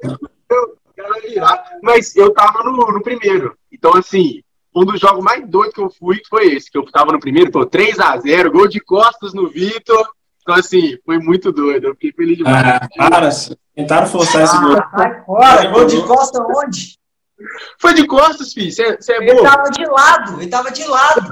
Mas 1.82 2.14
eu 2.14 2.32
tava 2.32 2.62
no, 2.62 2.72
no 2.72 3.02
primeiro. 3.02 3.56
Então, 3.70 3.96
assim, 3.96 4.44
um 4.72 4.84
dos 4.84 5.00
jogos 5.00 5.24
mais 5.24 5.44
doidos 5.48 5.74
que 5.74 5.80
eu 5.80 5.90
fui 5.90 6.20
foi 6.30 6.54
esse, 6.54 6.70
que 6.70 6.78
eu 6.78 6.84
tava 6.84 7.10
no 7.10 7.18
primeiro, 7.18 7.50
tô 7.50 7.66
3x0, 7.66 8.52
gol 8.52 8.68
de 8.68 8.78
costas 8.78 9.34
no 9.34 9.48
Vitor. 9.48 10.08
Então, 10.40 10.54
assim, 10.54 10.96
foi 11.04 11.18
muito 11.18 11.50
doido. 11.50 11.88
Eu 11.88 11.94
fiquei 11.94 12.12
feliz 12.12 12.38
demais. 12.38 12.64
Ah, 12.64 13.10
para, 13.10 13.28
tentaram 13.74 14.06
forçar 14.06 14.42
ah, 14.42 14.44
esse 14.44 14.60
gol. 14.60 14.76
Sai 14.76 15.24
fora, 15.24 15.70
gol 15.70 15.84
de 15.84 16.00
costas 16.06 16.46
onde? 16.48 16.96
Foi 17.80 17.92
de 17.92 18.06
costas, 18.06 18.52
filho. 18.52 18.70
Você 18.70 18.84
é 18.84 19.16
ele 19.16 19.34
boa. 19.34 19.50
tava 19.50 19.68
de 19.68 19.84
lado, 19.84 20.40
ele 20.40 20.48
tava 20.48 20.70
de 20.70 20.84
lado. 20.84 21.28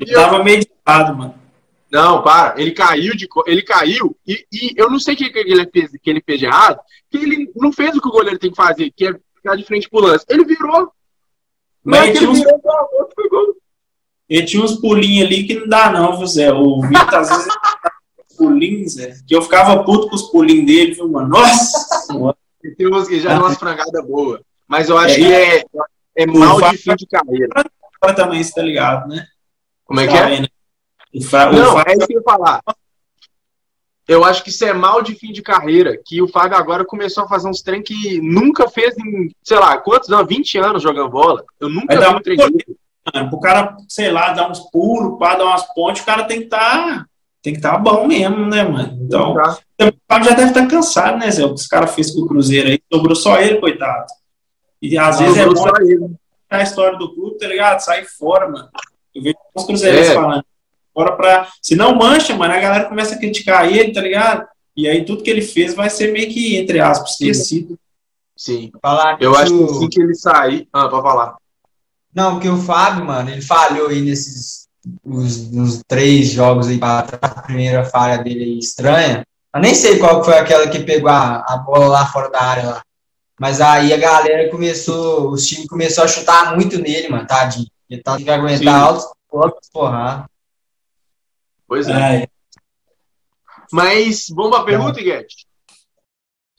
Ele 0.00 0.12
tava 0.12 0.42
meio 0.42 0.60
de 0.62 0.70
lado, 0.84 1.16
mano. 1.16 1.47
Não, 1.90 2.22
para. 2.22 2.60
Ele 2.60 2.72
caiu 2.72 3.16
de 3.16 3.26
ele 3.46 3.62
caiu 3.62 4.16
e, 4.26 4.46
e 4.52 4.74
eu 4.76 4.90
não 4.90 5.00
sei 5.00 5.14
o 5.14 5.16
que, 5.16 5.30
que 5.30 5.38
ele 5.38 5.66
fez 5.70 5.90
que 5.90 6.10
ele 6.10 6.22
fez 6.24 6.38
de 6.38 6.46
errado, 6.46 6.78
que 7.10 7.16
ele 7.16 7.50
não 7.56 7.72
fez 7.72 7.96
o 7.96 8.00
que 8.00 8.08
o 8.08 8.12
goleiro 8.12 8.38
tem 8.38 8.50
que 8.50 8.56
fazer, 8.56 8.90
que 8.94 9.06
é 9.06 9.14
ficar 9.34 9.56
de 9.56 9.64
frente 9.64 9.88
pro 9.88 10.00
lance. 10.00 10.24
Ele 10.28 10.44
virou. 10.44 10.92
Mas 11.82 12.14
ele, 12.14 12.26
uns... 12.26 12.38
virou, 12.38 12.60
foi 13.14 13.28
gol. 13.28 13.56
Ele 14.28 14.46
tinha 14.46 14.62
uns 14.62 14.76
pulinhos 14.76 15.26
ali 15.26 15.46
que 15.46 15.54
não 15.54 15.68
dá 15.68 15.90
não, 15.90 16.26
Zé. 16.26 16.52
O 16.52 16.82
Vitor 16.82 17.14
às 17.14 17.28
vezes 17.30 17.48
pulinhos, 18.36 18.92
Zé, 18.92 19.14
que 19.26 19.34
eu 19.34 19.40
ficava 19.40 19.82
puto 19.82 20.08
com 20.08 20.16
os 20.16 20.30
pulinhos 20.30 20.66
dele, 20.66 20.94
viu, 20.94 21.08
mano? 21.08 21.28
Nossa! 21.28 22.06
tem 22.76 22.92
uns 22.92 23.08
que 23.08 23.20
já 23.20 23.30
deu 23.30 23.42
umas 23.42 23.56
frangadas 23.56 24.04
boas. 24.04 24.40
Mas 24.66 24.90
eu 24.90 24.98
acho 24.98 25.14
é, 25.14 25.16
que 25.16 25.32
é, 25.32 25.64
é 26.16 26.26
mal 26.26 26.60
de 26.70 26.76
fim 26.76 26.94
de 26.94 27.06
carreira. 27.06 27.48
Também, 28.14 28.42
você 28.42 28.52
tá 28.52 28.62
ligado, 28.62 29.08
né? 29.08 29.26
Como 29.84 30.00
é 30.00 30.06
que 30.06 30.14
é? 30.14 30.48
Fa... 31.28 31.50
Não, 31.50 31.72
Fábio... 31.72 31.92
é 31.92 31.96
isso 31.96 32.06
que 32.06 32.14
eu 32.14 32.18
ia 32.18 32.24
falar. 32.24 32.60
Eu 34.06 34.24
acho 34.24 34.42
que 34.42 34.48
isso 34.48 34.64
é 34.64 34.72
mal 34.72 35.02
de 35.02 35.14
fim 35.14 35.32
de 35.32 35.42
carreira, 35.42 35.98
que 36.02 36.22
o 36.22 36.28
Fábio 36.28 36.56
agora 36.56 36.82
começou 36.82 37.24
a 37.24 37.28
fazer 37.28 37.46
uns 37.46 37.60
trem 37.60 37.82
que 37.82 38.18
nunca 38.22 38.66
fez 38.66 38.96
em, 38.96 39.30
sei 39.42 39.58
lá, 39.58 39.76
quantos 39.76 40.10
anos? 40.10 40.26
20 40.26 40.58
anos 40.58 40.82
jogando 40.82 41.10
bola. 41.10 41.44
Eu 41.60 41.68
nunca 41.68 42.00
vi 42.00 42.16
um 42.16 42.20
trem 42.20 42.38
O 43.30 43.38
cara, 43.38 43.76
sei 43.86 44.10
lá, 44.10 44.32
dar 44.32 44.50
uns 44.50 44.60
pulos, 44.70 45.18
para 45.18 45.36
dar 45.36 45.44
umas 45.44 45.62
pontes, 45.74 46.02
o 46.02 46.06
cara 46.06 46.24
tem 46.24 46.38
que 46.38 46.44
estar. 46.44 46.58
Tá, 46.58 47.06
tem 47.42 47.52
que 47.52 47.58
estar 47.58 47.72
tá 47.72 47.78
bom 47.78 48.06
mesmo, 48.06 48.46
né, 48.46 48.62
mano? 48.62 48.98
Então, 49.02 49.34
tá. 49.34 49.58
o 49.82 49.92
Fábio 50.08 50.30
já 50.30 50.34
deve 50.34 50.48
estar 50.48 50.62
tá 50.62 50.68
cansado, 50.68 51.18
né, 51.18 51.30
Zé? 51.30 51.44
O 51.44 51.54
que 51.54 51.60
esse 51.60 51.68
cara 51.68 51.86
fez 51.86 52.10
com 52.10 52.22
o 52.22 52.26
Cruzeiro 52.26 52.68
aí, 52.68 52.80
sobrou 52.90 53.14
só 53.14 53.38
ele, 53.38 53.60
coitado. 53.60 54.06
E 54.80 54.96
às 54.96 55.18
vezes 55.18 55.36
é 55.36 55.44
bom 55.44 56.14
a 56.48 56.62
história 56.62 56.96
do 56.96 57.14
clube, 57.14 57.36
tá 57.36 57.46
ligado? 57.46 57.80
Sai 57.80 58.06
fora, 58.06 58.48
mano. 58.48 58.70
Eu 59.14 59.22
vejo 59.22 59.36
os 59.54 59.66
cruzeirenses 59.66 60.12
é. 60.12 60.14
falando 60.14 60.44
fora 60.98 61.16
pra. 61.16 61.48
Se 61.62 61.76
não 61.76 61.94
mancha, 61.94 62.34
mano, 62.34 62.52
a 62.52 62.60
galera 62.60 62.88
começa 62.88 63.14
a 63.14 63.18
criticar 63.18 63.70
ele, 63.72 63.92
tá 63.92 64.00
ligado? 64.00 64.44
E 64.76 64.88
aí 64.88 65.04
tudo 65.04 65.22
que 65.22 65.30
ele 65.30 65.42
fez 65.42 65.74
vai 65.74 65.88
ser 65.88 66.12
meio 66.12 66.28
que, 66.28 66.56
entre 66.56 66.80
aspas, 66.80 67.12
esquecido. 67.12 67.78
Sim. 68.36 68.70
Falar 68.82 69.16
eu 69.20 69.34
acho 69.36 69.56
que 69.56 69.64
assim 69.64 69.88
que 69.88 70.02
ele 70.02 70.14
sair. 70.14 70.68
Ah, 70.72 70.88
pra 70.88 71.02
falar. 71.02 71.36
Não, 72.14 72.32
porque 72.32 72.48
o 72.48 72.56
Fábio, 72.56 73.04
mano, 73.04 73.30
ele 73.30 73.42
falhou 73.42 73.88
aí 73.88 74.00
nesses 74.00 74.66
os, 75.04 75.50
nos 75.50 75.82
três 75.86 76.28
jogos 76.28 76.68
aí 76.68 76.78
para 76.78 77.06
a 77.20 77.42
primeira 77.42 77.84
falha 77.84 78.18
dele 78.18 78.44
aí 78.44 78.58
estranha. 78.58 79.24
Eu 79.54 79.60
nem 79.60 79.74
sei 79.74 79.98
qual 79.98 80.22
foi 80.24 80.36
aquela 80.36 80.68
que 80.68 80.80
pegou 80.80 81.10
a, 81.10 81.44
a 81.48 81.56
bola 81.58 81.86
lá 81.86 82.06
fora 82.06 82.30
da 82.30 82.42
área 82.42 82.66
lá. 82.66 82.82
Mas 83.40 83.60
aí 83.60 83.92
a 83.92 83.96
galera 83.96 84.50
começou, 84.50 85.30
os 85.30 85.46
times 85.46 85.68
começou 85.68 86.02
a 86.02 86.08
chutar 86.08 86.56
muito 86.56 86.78
nele, 86.78 87.08
mano, 87.08 87.26
tadinho. 87.26 87.68
Ele 87.88 88.02
tá 88.02 88.16
que 88.16 88.28
aguentar 88.28 88.80
altos, 88.80 89.06
altos 89.32 89.68
porra. 89.72 90.28
Pois 91.68 91.86
é. 91.86 92.22
é. 92.22 92.28
Mas 93.70 94.26
vamos 94.30 94.50
para 94.50 94.60
a 94.60 94.64
pergunta, 94.64 95.00
Guedes? 95.00 95.46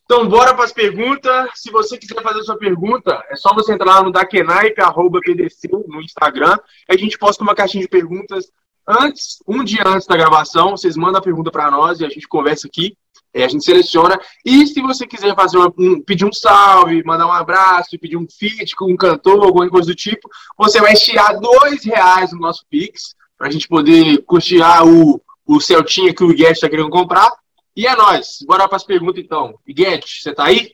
Então, 0.05 0.27
bora 0.27 0.53
para 0.53 0.63
as 0.63 0.73
perguntas. 0.73 1.49
Se 1.55 1.71
você 1.71 1.97
quiser 1.97 2.21
fazer 2.21 2.41
sua 2.43 2.57
pergunta, 2.57 3.23
é 3.29 3.35
só 3.35 3.53
você 3.53 3.73
entrar 3.73 3.95
lá 3.95 4.03
no 4.03 4.11
dakenaipe.pdc 4.11 5.67
no 5.87 6.01
Instagram. 6.01 6.57
A 6.87 6.97
gente 6.97 7.17
posta 7.17 7.43
uma 7.43 7.55
caixinha 7.55 7.83
de 7.83 7.89
perguntas 7.89 8.51
antes, 8.87 9.37
um 9.47 9.63
dia 9.63 9.83
antes 9.85 10.07
da 10.07 10.17
gravação. 10.17 10.71
Vocês 10.71 10.95
mandam 10.95 11.19
a 11.19 11.23
pergunta 11.23 11.51
para 11.51 11.69
nós 11.69 11.99
e 11.99 12.05
a 12.05 12.09
gente 12.09 12.27
conversa 12.27 12.67
aqui. 12.67 12.95
É, 13.31 13.45
a 13.45 13.47
gente 13.47 13.63
seleciona. 13.63 14.19
E 14.43 14.65
se 14.65 14.81
você 14.81 15.05
quiser 15.05 15.35
fazer 15.35 15.57
uma, 15.57 15.71
um, 15.77 16.01
pedir 16.01 16.25
um 16.25 16.33
salve, 16.33 17.03
mandar 17.03 17.27
um 17.27 17.31
abraço, 17.31 17.99
pedir 17.99 18.17
um 18.17 18.25
feat 18.27 18.75
com 18.75 18.91
um 18.91 18.97
cantor, 18.97 19.43
alguma 19.43 19.69
coisa 19.69 19.87
do 19.87 19.95
tipo, 19.95 20.27
você 20.57 20.81
vai 20.81 20.95
tirar 20.95 21.33
dois 21.33 21.83
reais 21.83 22.31
no 22.31 22.39
nosso 22.39 22.65
Pix 22.67 23.15
para 23.39 23.47
a 23.47 23.51
gente 23.51 23.69
poder 23.69 24.21
custear 24.25 24.85
o, 24.85 25.21
o 25.47 25.61
Celtinha 25.61 26.13
que 26.13 26.23
o 26.23 26.27
Guedes 26.27 26.57
está 26.57 26.69
querendo 26.69 26.89
comprar. 26.89 27.31
E 27.73 27.87
é 27.87 27.95
nóis. 27.95 28.39
Bora 28.45 28.67
para 28.67 28.75
as 28.75 28.83
perguntas 28.83 29.23
então. 29.23 29.57
Guedes, 29.65 30.21
você 30.21 30.33
tá 30.33 30.43
aí? 30.43 30.73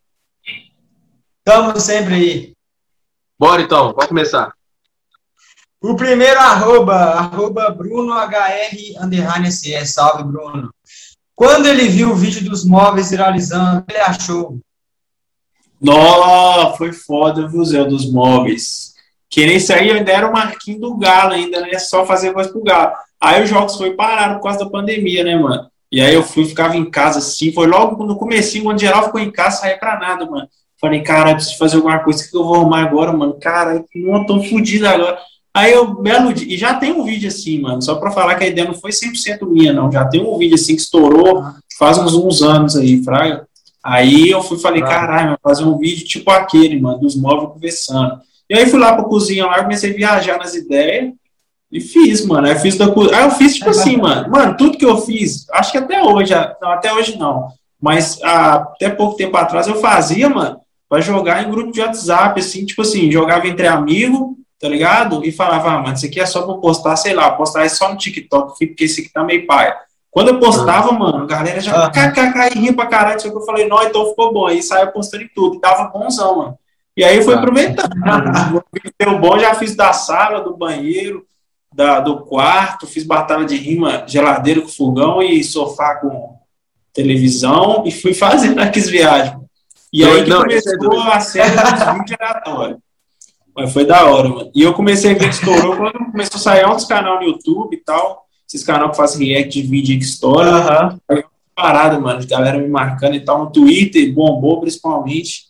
Estamos 1.38 1.84
sempre 1.84 2.16
aí. 2.16 2.54
Bora 3.38 3.62
então, 3.62 3.94
pode 3.94 4.08
começar. 4.08 4.52
O 5.80 5.96
primeiro 5.96 6.40
arroba, 6.40 6.96
arroba 6.96 7.70
BrunoHR 7.70 9.00
underline 9.00 9.52
CS. 9.52 9.94
Salve, 9.94 10.24
Bruno. 10.24 10.74
Quando 11.36 11.68
ele 11.68 11.88
viu 11.88 12.12
o 12.12 12.16
vídeo 12.16 12.50
dos 12.50 12.66
móveis 12.66 13.12
viralizando, 13.12 13.86
ele 13.88 14.00
achou? 14.00 14.58
Nossa, 15.80 16.78
foi 16.78 16.92
foda, 16.92 17.48
viu, 17.48 17.64
Zé, 17.64 17.84
dos 17.84 18.12
móveis. 18.12 18.95
Que 19.30 19.46
nesse 19.46 19.74
aí 19.74 19.92
ainda 19.92 20.12
era 20.12 20.30
o 20.30 20.34
marquinho 20.34 20.80
do 20.80 20.98
Galo, 20.98 21.34
ainda, 21.34 21.62
né? 21.62 21.78
Só 21.80 22.06
fazer 22.06 22.34
voz 22.34 22.48
pro 22.48 22.64
Galo. 22.64 22.94
Aí 23.20 23.44
os 23.44 23.50
jogos 23.50 23.76
foi 23.76 23.92
parar 23.92 24.36
por 24.36 24.44
causa 24.44 24.60
da 24.60 24.70
pandemia, 24.70 25.24
né, 25.24 25.36
mano? 25.36 25.68
E 25.92 26.02
aí 26.02 26.14
eu 26.14 26.24
fui, 26.24 26.46
ficava 26.46 26.76
em 26.76 26.90
casa 26.90 27.20
assim. 27.20 27.52
Foi 27.52 27.68
logo 27.68 28.04
no 28.06 28.16
comecinho, 28.16 28.66
quando 28.66 28.80
geral 28.80 29.06
ficou 29.06 29.20
em 29.20 29.32
casa, 29.32 29.62
saía 29.62 29.78
pra 29.78 30.00
nada, 30.00 30.26
mano. 30.26 30.48
Falei, 30.80 31.02
cara, 31.02 31.34
preciso 31.34 31.58
fazer 31.58 31.78
alguma 31.78 32.00
coisa. 32.00 32.24
O 32.24 32.30
que 32.30 32.38
eu 32.38 32.44
vou 32.44 32.56
arrumar 32.56 32.84
agora, 32.84 33.12
mano? 33.14 33.34
Cara, 33.40 33.84
não 33.96 34.26
tô 34.26 34.44
fudido 34.44 34.88
agora. 34.88 35.18
Aí 35.54 35.72
eu, 35.72 35.96
belo 35.96 36.34
dia, 36.34 36.54
e 36.54 36.58
já 36.58 36.74
tem 36.74 36.92
um 36.92 37.06
vídeo 37.06 37.30
assim, 37.30 37.62
mano, 37.62 37.82
só 37.82 37.96
pra 37.96 38.12
falar 38.12 38.36
que 38.36 38.44
a 38.44 38.48
ideia 38.48 38.68
não 38.68 38.76
foi 38.76 38.92
100% 38.92 39.48
minha, 39.48 39.72
não. 39.72 39.90
Já 39.90 40.04
tem 40.04 40.22
um 40.22 40.38
vídeo 40.38 40.56
assim 40.56 40.76
que 40.76 40.82
estourou 40.82 41.46
faz 41.80 41.98
uns, 41.98 42.14
uns 42.14 42.42
anos 42.42 42.76
aí, 42.76 43.02
fraga. 43.02 43.48
Aí 43.82 44.30
eu 44.30 44.44
fui 44.44 44.60
falei, 44.60 44.82
caralho, 44.82 45.38
fazer 45.42 45.64
um 45.64 45.78
vídeo 45.78 46.06
tipo 46.06 46.30
aquele, 46.30 46.80
mano, 46.80 47.00
dos 47.00 47.16
móveis 47.16 47.54
conversando. 47.54 48.20
E 48.50 48.56
aí 48.56 48.66
fui 48.68 48.80
lá 48.80 48.94
pra 48.94 49.06
cozinha 49.06 49.46
lá, 49.46 49.64
comecei 49.64 49.92
a 49.92 49.96
viajar 49.96 50.38
nas 50.38 50.54
ideias 50.54 51.14
e 51.72 51.80
fiz, 51.80 52.26
mano. 52.26 52.48
Aí 52.48 52.54
eu 52.54 52.60
fiz 52.60 52.78
da 52.78 52.86
Aí 52.86 53.24
eu 53.24 53.32
fiz, 53.32 53.56
tipo 53.56 53.70
assim, 53.70 53.98
mano. 54.02 54.30
Mano, 54.30 54.56
tudo 54.56 54.78
que 54.78 54.86
eu 54.86 54.98
fiz, 54.98 55.50
acho 55.52 55.72
que 55.72 55.78
até 55.78 56.02
hoje, 56.02 56.34
não, 56.62 56.70
até 56.70 56.94
hoje 56.94 57.18
não. 57.18 57.50
Mas 57.82 58.20
ah, 58.24 58.56
até 58.56 58.90
pouco 58.90 59.18
tempo 59.18 59.36
atrás 59.36 59.68
eu 59.68 59.76
fazia, 59.76 60.30
mano, 60.30 60.60
pra 60.88 61.02
jogar 61.02 61.44
em 61.44 61.50
grupo 61.50 61.72
de 61.72 61.82
WhatsApp, 61.82 62.40
assim, 62.40 62.66
tipo 62.66 62.82
assim, 62.82 63.12
jogava 63.12 63.48
entre 63.48 63.68
amigos, 63.68 64.36
tá 64.60 64.70
ligado? 64.70 65.26
E 65.26 65.32
falava, 65.32 65.72
ah, 65.72 65.82
mano, 65.82 65.94
isso 65.94 66.06
aqui 66.06 66.20
é 66.20 66.26
só 66.26 66.44
pra 66.44 66.56
postar, 66.56 66.96
sei 66.96 67.14
lá, 67.14 67.32
postar 67.32 67.68
só 67.70 67.92
no 67.92 67.98
TikTok, 67.98 68.58
porque 68.58 68.86
esse 68.86 69.02
aqui 69.02 69.12
tá 69.12 69.24
meio 69.24 69.46
paia. 69.46 69.76
Quando 70.10 70.30
eu 70.30 70.40
postava, 70.40 70.94
mano, 70.94 71.24
a 71.24 71.26
galera 71.26 71.60
já 71.60 71.90
kkk 71.90 72.58
ria 72.58 72.74
pra 72.74 72.86
caralho, 72.86 73.20
só 73.20 73.30
que 73.30 73.36
eu 73.36 73.42
falei, 73.42 73.68
não, 73.68 73.84
então 73.84 74.08
ficou 74.08 74.34
bom. 74.34 74.48
Aí 74.48 74.64
saiu 74.64 74.88
postando 74.94 75.24
em 75.24 75.30
tudo, 75.36 75.58
e 75.58 75.60
tava 75.60 75.90
bonzão, 75.90 76.38
mano. 76.38 76.58
E 76.96 77.04
aí 77.04 77.22
fui 77.24 77.34
aproveitando. 77.34 77.94
Deu 79.00 79.20
bom, 79.20 79.38
já 79.38 79.54
fiz 79.56 79.76
da 79.76 79.92
sala, 79.92 80.42
do 80.42 80.56
banheiro, 80.56 81.26
da, 81.74 82.00
do 82.00 82.22
quarto, 82.22 82.88
fiz 82.88 83.04
batalha 83.04 83.46
de 83.46 83.58
rima, 83.58 84.06
geladeira 84.08 84.62
com 84.62 84.68
fogão 84.68 85.22
e 85.22 85.44
sofá 85.44 85.96
com 85.96 86.38
televisão, 86.94 87.84
e 87.86 87.92
fui 87.92 88.14
fazendo 88.16 88.60
aquelas 88.60 88.90
viagens. 88.90 89.38
E 89.92 90.04
aí 90.04 90.24
que 90.24 90.30
não, 90.30 90.42
começou 90.42 90.94
é 90.94 91.14
a 91.14 91.20
série 91.20 91.56
dos 91.56 91.94
vídeos 91.94 92.18
aleatórios. 92.20 92.80
Mas 93.56 93.72
foi 93.72 93.86
da 93.86 94.06
hora, 94.06 94.28
mano. 94.28 94.52
E 94.54 94.62
eu 94.62 94.74
comecei 94.74 95.12
a 95.12 95.14
ver 95.14 95.30
que 95.30 95.36
estourou 95.36 95.78
quando 95.78 96.12
começou 96.12 96.38
a 96.38 96.40
sair 96.40 96.66
outros 96.66 96.86
canais 96.86 97.18
no 97.22 97.28
YouTube 97.28 97.74
e 97.74 97.80
tal. 97.80 98.26
Esses 98.46 98.66
canais 98.66 98.92
que 98.92 98.98
fazem 98.98 99.28
react 99.28 99.62
de 99.62 99.66
vídeo 99.66 99.98
que 99.98 100.04
estoura. 100.04 101.00
Uhum. 101.10 101.24
Parada, 101.56 101.98
mano. 101.98 102.26
Galera 102.28 102.58
me 102.58 102.68
marcando 102.68 103.16
e 103.16 103.22
tal 103.22 103.46
no 103.46 103.52
Twitter, 103.52 104.14
bombou 104.14 104.60
principalmente. 104.60 105.46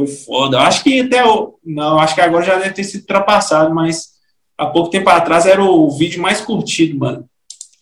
Foi 0.00 0.06
foda. 0.06 0.56
Eu 0.56 0.60
acho 0.60 0.82
que 0.82 1.00
até 1.00 1.26
o. 1.26 1.58
Não, 1.64 1.98
acho 1.98 2.14
que 2.14 2.20
agora 2.20 2.44
já 2.44 2.58
deve 2.58 2.72
ter 2.72 2.84
sido 2.84 3.02
ultrapassado, 3.02 3.74
mas 3.74 4.12
há 4.56 4.66
pouco 4.66 4.90
tempo 4.90 5.10
atrás 5.10 5.44
era 5.44 5.62
o 5.62 5.90
vídeo 5.90 6.22
mais 6.22 6.40
curtido, 6.40 6.98
mano. 6.98 7.28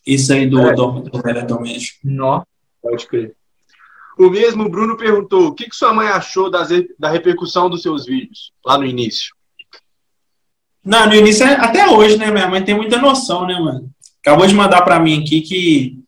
Esse 0.04 0.32
aí 0.32 0.46
do, 0.46 0.60
é. 0.60 0.74
do, 0.74 1.00
do, 1.02 1.10
do 1.10 1.46
Doméstico. 1.46 2.00
Não, 2.04 2.44
pode 2.82 3.06
crer. 3.06 3.36
O 4.18 4.30
mesmo 4.30 4.68
Bruno 4.68 4.96
perguntou: 4.96 5.48
o 5.48 5.54
que, 5.54 5.68
que 5.68 5.76
sua 5.76 5.92
mãe 5.92 6.08
achou 6.08 6.50
das, 6.50 6.70
da 6.98 7.08
repercussão 7.08 7.70
dos 7.70 7.82
seus 7.82 8.06
vídeos 8.06 8.52
lá 8.64 8.76
no 8.76 8.84
início? 8.84 9.32
Não, 10.84 11.06
no 11.06 11.14
início, 11.14 11.46
é, 11.46 11.54
até 11.54 11.88
hoje, 11.88 12.16
né? 12.16 12.30
Minha 12.30 12.48
mãe 12.48 12.64
tem 12.64 12.74
muita 12.74 12.98
noção, 12.98 13.46
né, 13.46 13.54
mano? 13.60 13.88
Acabou 14.20 14.46
de 14.46 14.54
mandar 14.54 14.82
para 14.82 14.98
mim 14.98 15.22
aqui 15.22 15.40
que, 15.42 16.00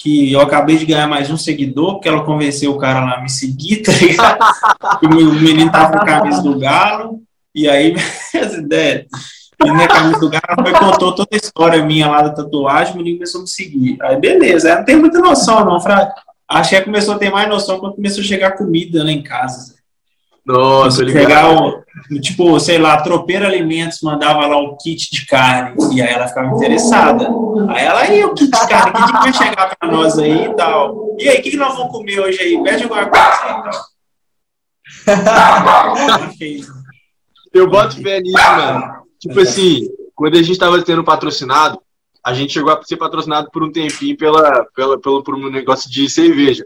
que 0.00 0.32
eu 0.32 0.40
acabei 0.40 0.78
de 0.78 0.86
ganhar 0.86 1.06
mais 1.06 1.30
um 1.30 1.36
seguidor, 1.36 1.92
porque 1.94 2.08
ela 2.08 2.24
convenceu 2.24 2.72
o 2.72 2.78
cara 2.78 3.04
lá 3.04 3.18
a 3.18 3.20
me 3.20 3.28
seguir, 3.28 3.82
tá 3.82 3.92
ligado? 3.92 4.38
o 5.04 5.34
menino 5.34 5.70
tava 5.70 5.92
com 5.92 5.98
a 5.98 6.06
camisa 6.06 6.42
do 6.42 6.58
Galo, 6.58 7.20
e 7.54 7.68
aí, 7.68 7.94
minhas 8.32 8.54
ideias. 8.54 9.06
E 9.62 9.70
na 9.70 9.86
camisa 9.86 10.18
do 10.18 10.30
Galo, 10.30 10.62
foi, 10.62 10.72
contou 10.72 11.14
toda 11.14 11.28
a 11.30 11.36
história 11.36 11.84
minha 11.84 12.08
lá 12.08 12.22
da 12.22 12.30
tatuagem, 12.30 12.94
o 12.94 12.96
menino 12.96 13.18
começou 13.18 13.40
a 13.40 13.42
me 13.42 13.48
seguir. 13.48 13.98
Aí, 14.00 14.16
beleza, 14.16 14.70
ela 14.70 14.78
não 14.78 14.86
tem 14.86 14.96
muita 14.96 15.18
noção, 15.18 15.66
não. 15.66 15.78
Fra... 15.78 16.14
Acho 16.48 16.70
que 16.70 16.80
começou 16.80 17.14
a 17.14 17.18
ter 17.18 17.30
mais 17.30 17.46
noção 17.46 17.78
quando 17.78 17.96
começou 17.96 18.22
a 18.22 18.26
chegar 18.26 18.56
comida 18.56 19.04
lá 19.04 19.10
em 19.10 19.22
casa. 19.22 19.74
Nossa, 20.44 21.04
pegar 21.04 21.52
o, 21.52 21.84
tipo, 22.20 22.58
sei 22.58 22.78
lá, 22.78 23.02
Tropeiro 23.02 23.46
Alimentos 23.46 24.00
mandava 24.02 24.46
lá 24.46 24.56
o 24.56 24.76
kit 24.76 25.10
de 25.10 25.26
carne 25.26 25.76
e 25.94 26.00
aí 26.00 26.12
ela 26.12 26.26
ficava 26.26 26.48
interessada. 26.54 27.28
Aí 27.68 27.84
ela, 27.84 28.00
aí 28.00 28.24
o 28.24 28.34
kit 28.34 28.50
de 28.50 28.68
carne, 28.68 28.92
que 28.92 29.04
dia 29.04 29.20
vai 29.20 29.32
chegar 29.32 29.76
para 29.76 29.90
nós 29.90 30.18
aí 30.18 30.46
e 30.46 30.54
tal? 30.54 31.16
E 31.18 31.28
aí, 31.28 31.38
o 31.38 31.42
que, 31.42 31.50
que 31.50 31.56
nós 31.56 31.76
vamos 31.76 31.92
comer 31.92 32.20
hoje 32.20 32.40
aí? 32.40 32.62
Pede 32.62 32.84
alguma 32.84 33.06
coisa 33.06 33.28
aí 33.42 33.60
então. 33.60 33.90
Eu 37.52 37.68
boto 37.68 38.00
fé 38.02 38.20
nisso, 38.20 38.36
mano. 38.36 39.00
Tipo 39.20 39.40
assim, 39.40 39.88
quando 40.14 40.36
a 40.36 40.42
gente 40.42 40.58
tava 40.58 40.82
tendo 40.82 41.04
patrocinado, 41.04 41.80
a 42.24 42.32
gente 42.32 42.52
chegou 42.52 42.72
a 42.72 42.82
ser 42.82 42.96
patrocinado 42.96 43.50
por 43.50 43.62
um 43.62 43.72
tempinho 43.72 44.16
pela, 44.16 44.64
pela, 44.74 44.98
pelo, 45.00 45.22
por 45.22 45.34
um 45.34 45.50
negócio 45.50 45.90
de 45.90 46.08
cerveja. 46.08 46.64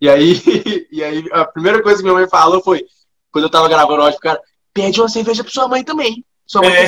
E 0.00 0.08
aí, 0.08 0.40
e 0.90 1.02
aí, 1.02 1.24
a 1.32 1.44
primeira 1.44 1.82
coisa 1.82 1.98
que 1.98 2.04
minha 2.04 2.14
mãe 2.14 2.28
falou 2.28 2.62
foi, 2.62 2.84
quando 3.32 3.44
eu 3.44 3.50
tava 3.50 3.68
gravando 3.68 4.02
hoje, 4.02 4.18
cara, 4.18 4.40
pede 4.72 5.00
uma 5.00 5.08
cerveja 5.08 5.42
pra 5.42 5.52
sua 5.52 5.68
mãe 5.68 5.84
também. 5.84 6.24
Sua 6.46 6.62
mãe 6.62 6.72
é. 6.72 6.86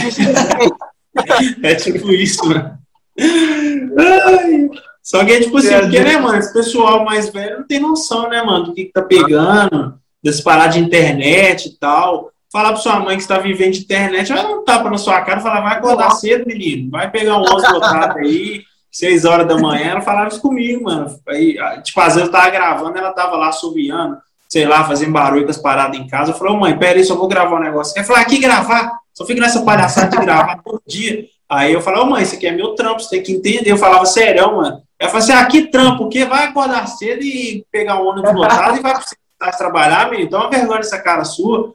é 1.62 1.74
tipo 1.74 2.11
isso, 2.11 2.49
né? 2.49 2.76
Ai. 3.18 4.70
Só 5.03 5.24
que 5.24 5.32
é 5.32 5.40
tipo 5.40 5.59
assim, 5.59 5.78
porque, 5.80 6.01
né, 6.01 6.16
mano, 6.16 6.38
esse 6.38 6.53
pessoal 6.53 7.05
mais 7.05 7.28
velho 7.28 7.59
não 7.59 7.66
tem 7.66 7.80
noção, 7.80 8.28
né, 8.28 8.40
mano, 8.43 8.66
do 8.66 8.74
que, 8.74 8.84
que 8.84 8.93
tá 8.93 9.03
pegando, 9.03 9.99
desse 10.22 10.43
parar 10.43 10.68
de 10.68 10.78
internet 10.78 11.68
e 11.68 11.78
tal. 11.78 12.30
Falar 12.53 12.68
pra 12.72 12.82
sua 12.82 13.01
mãe 13.01 13.16
que 13.16 13.22
está 13.22 13.38
vivendo 13.38 13.72
de 13.72 13.80
internet, 13.80 14.30
ela 14.30 14.45
não 14.45 14.64
tapa 14.64 14.90
na 14.90 14.99
sua 14.99 15.20
cara 15.22 15.40
e 15.40 15.43
falar, 15.43 15.61
vai 15.62 15.78
acordar 15.78 16.11
cedo, 16.11 16.47
menino, 16.47 16.90
vai 16.90 17.11
pegar 17.11 17.38
um 17.38 17.43
11 17.43 17.72
lotado 17.72 18.18
aí, 18.18 18.62
6 18.90 19.24
horas 19.24 19.49
da 19.49 19.57
manhã. 19.57 19.93
Ela 19.93 20.01
falava 20.03 20.28
isso 20.28 20.40
comigo, 20.40 20.84
mano. 20.84 21.18
Aí, 21.26 21.57
tipo, 21.82 22.01
às 22.01 22.14
vezes 22.14 22.28
eu 22.28 22.32
tava 22.32 22.51
gravando, 22.51 22.97
ela 22.97 23.12
tava 23.12 23.36
lá 23.36 23.51
subiando 23.51 24.18
sei 24.53 24.66
lá, 24.66 24.84
fazendo 24.84 25.12
barulho 25.12 25.44
com 25.44 25.50
as 25.50 25.57
paradas 25.57 25.98
em 25.98 26.07
casa. 26.07 26.30
Eu 26.30 26.36
falei, 26.36 26.53
ô 26.53 26.59
mãe, 26.59 26.78
peraí, 26.78 27.03
só 27.03 27.16
vou 27.16 27.26
gravar 27.26 27.57
um 27.57 27.62
negócio. 27.62 27.94
Ela 27.96 28.07
falou, 28.07 28.20
aqui 28.20 28.38
gravar, 28.38 28.92
só 29.14 29.24
fica 29.24 29.40
nessa 29.40 29.62
palhaçada 29.62 30.14
de 30.14 30.22
gravar 30.22 30.61
todo 30.62 30.82
dia. 30.86 31.24
Aí 31.48 31.72
eu 31.72 31.80
falei, 31.80 32.03
ô 32.03 32.05
mãe, 32.05 32.22
isso 32.22 32.34
aqui 32.34 32.46
é 32.46 32.53
meu 32.53 32.74
trampo, 32.74 33.00
você 33.00 33.09
tem 33.09 33.22
que 33.22 33.32
entender. 33.32 33.72
Eu 33.72 33.78
falava, 33.78 34.05
sério, 34.05 34.55
mano. 34.55 34.82
Ela 34.98 35.11
falou 35.11 35.24
assim, 35.24 35.32
aqui 35.32 35.68
trampo, 35.68 36.05
o 36.05 36.09
quê? 36.11 36.26
Vai 36.26 36.48
acordar 36.48 36.86
cedo 36.86 37.22
e 37.22 37.64
pegar 37.72 37.98
um 37.98 38.09
ônibus 38.09 38.34
lotado 38.34 38.76
e 38.76 38.82
vai 38.82 38.92
precisar 38.92 39.57
trabalhar, 39.57 40.11
menino. 40.11 40.28
Dá 40.28 40.40
uma 40.40 40.50
vergonha 40.50 40.80
essa 40.80 41.00
cara 41.00 41.24
sua. 41.24 41.72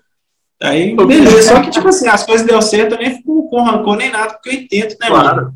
Aí, 0.61 0.95
beleza. 0.95 1.55
Só 1.55 1.59
que, 1.59 1.71
tipo 1.71 1.87
assim, 1.87 2.07
as 2.07 2.23
coisas 2.27 2.45
deu 2.45 2.61
certo, 2.61 2.91
eu 2.91 2.99
nem 2.99 3.15
fico 3.15 3.49
com 3.49 3.63
rancor 3.63 3.95
nem 3.95 4.11
nada, 4.11 4.35
porque 4.35 4.49
eu 4.49 4.53
entendo, 4.53 4.95
né, 5.01 5.07
claro. 5.07 5.35
mano? 5.35 5.53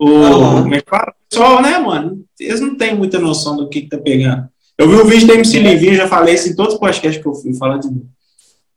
O, 0.00 0.62
como 0.62 0.74
é 0.74 0.80
que 0.80 0.90
fala? 0.90 1.10
O 1.10 1.30
pessoal, 1.30 1.62
né, 1.62 1.78
mano? 1.78 2.24
Eles 2.40 2.60
não 2.60 2.76
têm 2.76 2.96
muita 2.96 3.20
noção 3.20 3.56
do 3.56 3.68
que, 3.68 3.82
que 3.82 3.88
tá 3.88 3.98
pegando. 3.98 4.48
Eu 4.78 4.88
vi 4.88 4.94
o 4.96 5.06
vídeo 5.06 5.26
do 5.26 5.32
MC 5.32 5.58
Livinho, 5.58 5.94
já 5.94 6.06
falei 6.06 6.34
isso 6.34 6.48
em 6.48 6.54
todos 6.54 6.74
os 6.74 6.80
podcasts 6.80 7.22
que 7.22 7.26
eu 7.26 7.34
fui, 7.34 7.54
falar 7.54 7.78
de 7.78 7.88
mim. 7.88 8.06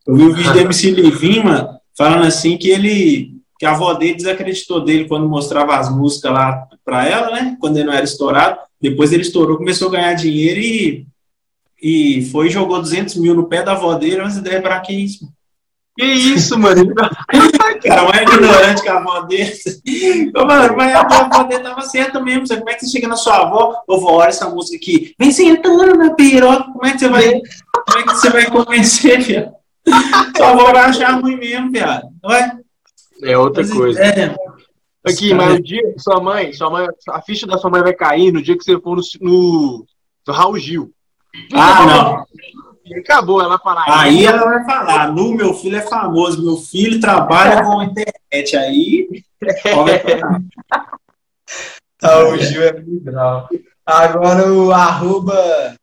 Eu 0.08 0.16
vi 0.16 0.24
o 0.24 0.34
vídeo 0.34 0.54
do 0.54 0.60
MC 0.60 0.92
Livinho, 0.92 1.44
mano, 1.44 1.70
falando 1.98 2.26
assim 2.26 2.58
que 2.58 2.70
ele, 2.70 3.36
que 3.60 3.66
a 3.66 3.72
avó 3.72 3.94
dele 3.94 4.16
desacreditou 4.16 4.84
dele 4.84 5.08
quando 5.08 5.28
mostrava 5.28 5.76
as 5.76 5.94
músicas 5.94 6.32
lá 6.32 6.68
pra 6.86 7.06
ela, 7.06 7.32
né, 7.32 7.58
quando 7.60 7.78
ele 7.78 7.86
não 7.86 7.94
era 7.94 8.06
estourado. 8.06 8.58
Depois 8.82 9.12
ele 9.12 9.24
estourou, 9.24 9.58
começou 9.58 9.90
a 9.90 9.92
ganhar 9.92 10.14
dinheiro 10.14 10.60
e, 10.60 11.06
e 11.82 12.26
foi 12.32 12.48
e 12.48 12.52
jogou 12.52 12.80
200 12.80 13.16
mil 13.18 13.36
no 13.36 13.48
pé 13.48 13.62
da 13.62 13.74
avó 13.74 13.94
dele, 13.96 14.22
mas 14.22 14.38
ideia 14.38 14.62
pra 14.62 14.80
que 14.80 14.94
isso? 14.94 15.28
Que 16.00 16.06
isso, 16.06 16.58
mano? 16.58 16.96
cara, 17.84 18.04
mais 18.04 18.22
ignorante 18.22 18.82
que 18.82 18.88
a 18.88 19.00
avó 19.00 19.20
dele. 19.24 19.52
mano, 20.34 20.78
mas 20.78 20.96
a 20.96 21.02
avó 21.02 21.44
dele 21.44 21.62
tava 21.62 21.82
certa 21.82 22.22
mesmo. 22.22 22.48
Sabe? 22.48 22.62
Como 22.62 22.70
é 22.70 22.74
que 22.76 22.86
você 22.86 22.92
chega 22.92 23.08
na 23.10 23.18
sua 23.18 23.42
avó? 23.42 23.84
Ô, 23.86 24.00
vó, 24.00 24.14
olha 24.14 24.30
essa 24.30 24.50
música 24.50 24.78
aqui. 24.78 25.14
Vem 25.20 25.30
sentando 25.30 25.98
na 25.98 26.14
piroca. 26.14 26.72
Como 26.72 26.86
é 26.86 26.94
que 26.94 27.00
você 27.00 27.10
vai, 27.10 27.42
como 27.86 28.00
é 28.00 28.04
que 28.04 28.12
você 28.12 28.30
vai 28.30 28.46
convencer, 28.46 29.22
viado? 29.22 29.52
Sua 30.38 30.52
avó 30.52 30.72
vai 30.72 30.86
achar 30.86 31.20
ruim 31.20 31.36
mesmo, 31.36 31.70
viado. 31.70 32.08
Não 32.24 32.32
é? 32.32 32.58
É 33.22 33.38
outra 33.38 33.62
mas, 33.62 33.74
coisa. 33.74 34.02
É, 34.02 34.36
Aqui, 35.06 35.34
mas 35.34 35.60
o 35.60 35.62
dia 35.62 35.94
que 35.94 36.00
sua 36.00 36.22
mãe, 36.22 36.54
sua 36.54 36.70
mãe, 36.70 36.88
a 37.10 37.22
ficha 37.22 37.46
da 37.46 37.58
sua 37.58 37.70
mãe 37.70 37.82
vai 37.82 37.94
cair 37.94 38.32
no 38.32 38.42
dia 38.42 38.58
que 38.58 38.64
você 38.64 38.80
for 38.80 38.96
no, 38.96 39.04
no, 39.20 39.86
no 40.28 40.34
Raul 40.34 40.58
Gil. 40.58 40.94
Ah, 41.54 41.86
não. 41.86 42.26
Acabou, 42.98 43.42
ela 43.42 43.60
falar. 43.60 43.86
Aí 43.88 44.26
ela 44.26 44.44
vai 44.44 44.66
falar, 44.66 45.12
no 45.12 45.34
meu 45.34 45.54
filho 45.54 45.78
é 45.78 45.82
famoso, 45.82 46.44
meu 46.44 46.58
filho 46.58 47.00
trabalha 47.00 47.64
com 47.64 47.84
internet. 47.84 48.58
Aí. 48.58 49.24
tá, 51.98 52.28
o 52.28 52.38
Gil 52.38 52.64
é 52.64 52.72
legal. 52.72 53.50
Agora 53.86 54.52
o 54.52 54.72
arroba 54.72 55.76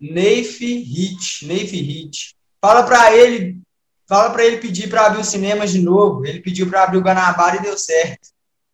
Neif 0.00 0.60
Hit. 0.60 1.46
Neif 1.46 1.72
Hit. 1.72 2.34
Fala 2.60 2.82
pra 2.82 3.16
ele. 3.16 3.58
Fala 4.08 4.30
pra 4.30 4.44
ele 4.44 4.58
pedir 4.58 4.88
pra 4.88 5.06
abrir 5.06 5.20
o 5.20 5.24
cinema 5.24 5.66
de 5.66 5.80
novo. 5.80 6.26
Ele 6.26 6.40
pediu 6.40 6.68
pra 6.68 6.84
abrir 6.84 6.98
o 6.98 7.02
Guanabara 7.02 7.56
e 7.56 7.62
deu 7.62 7.78
certo. 7.78 8.28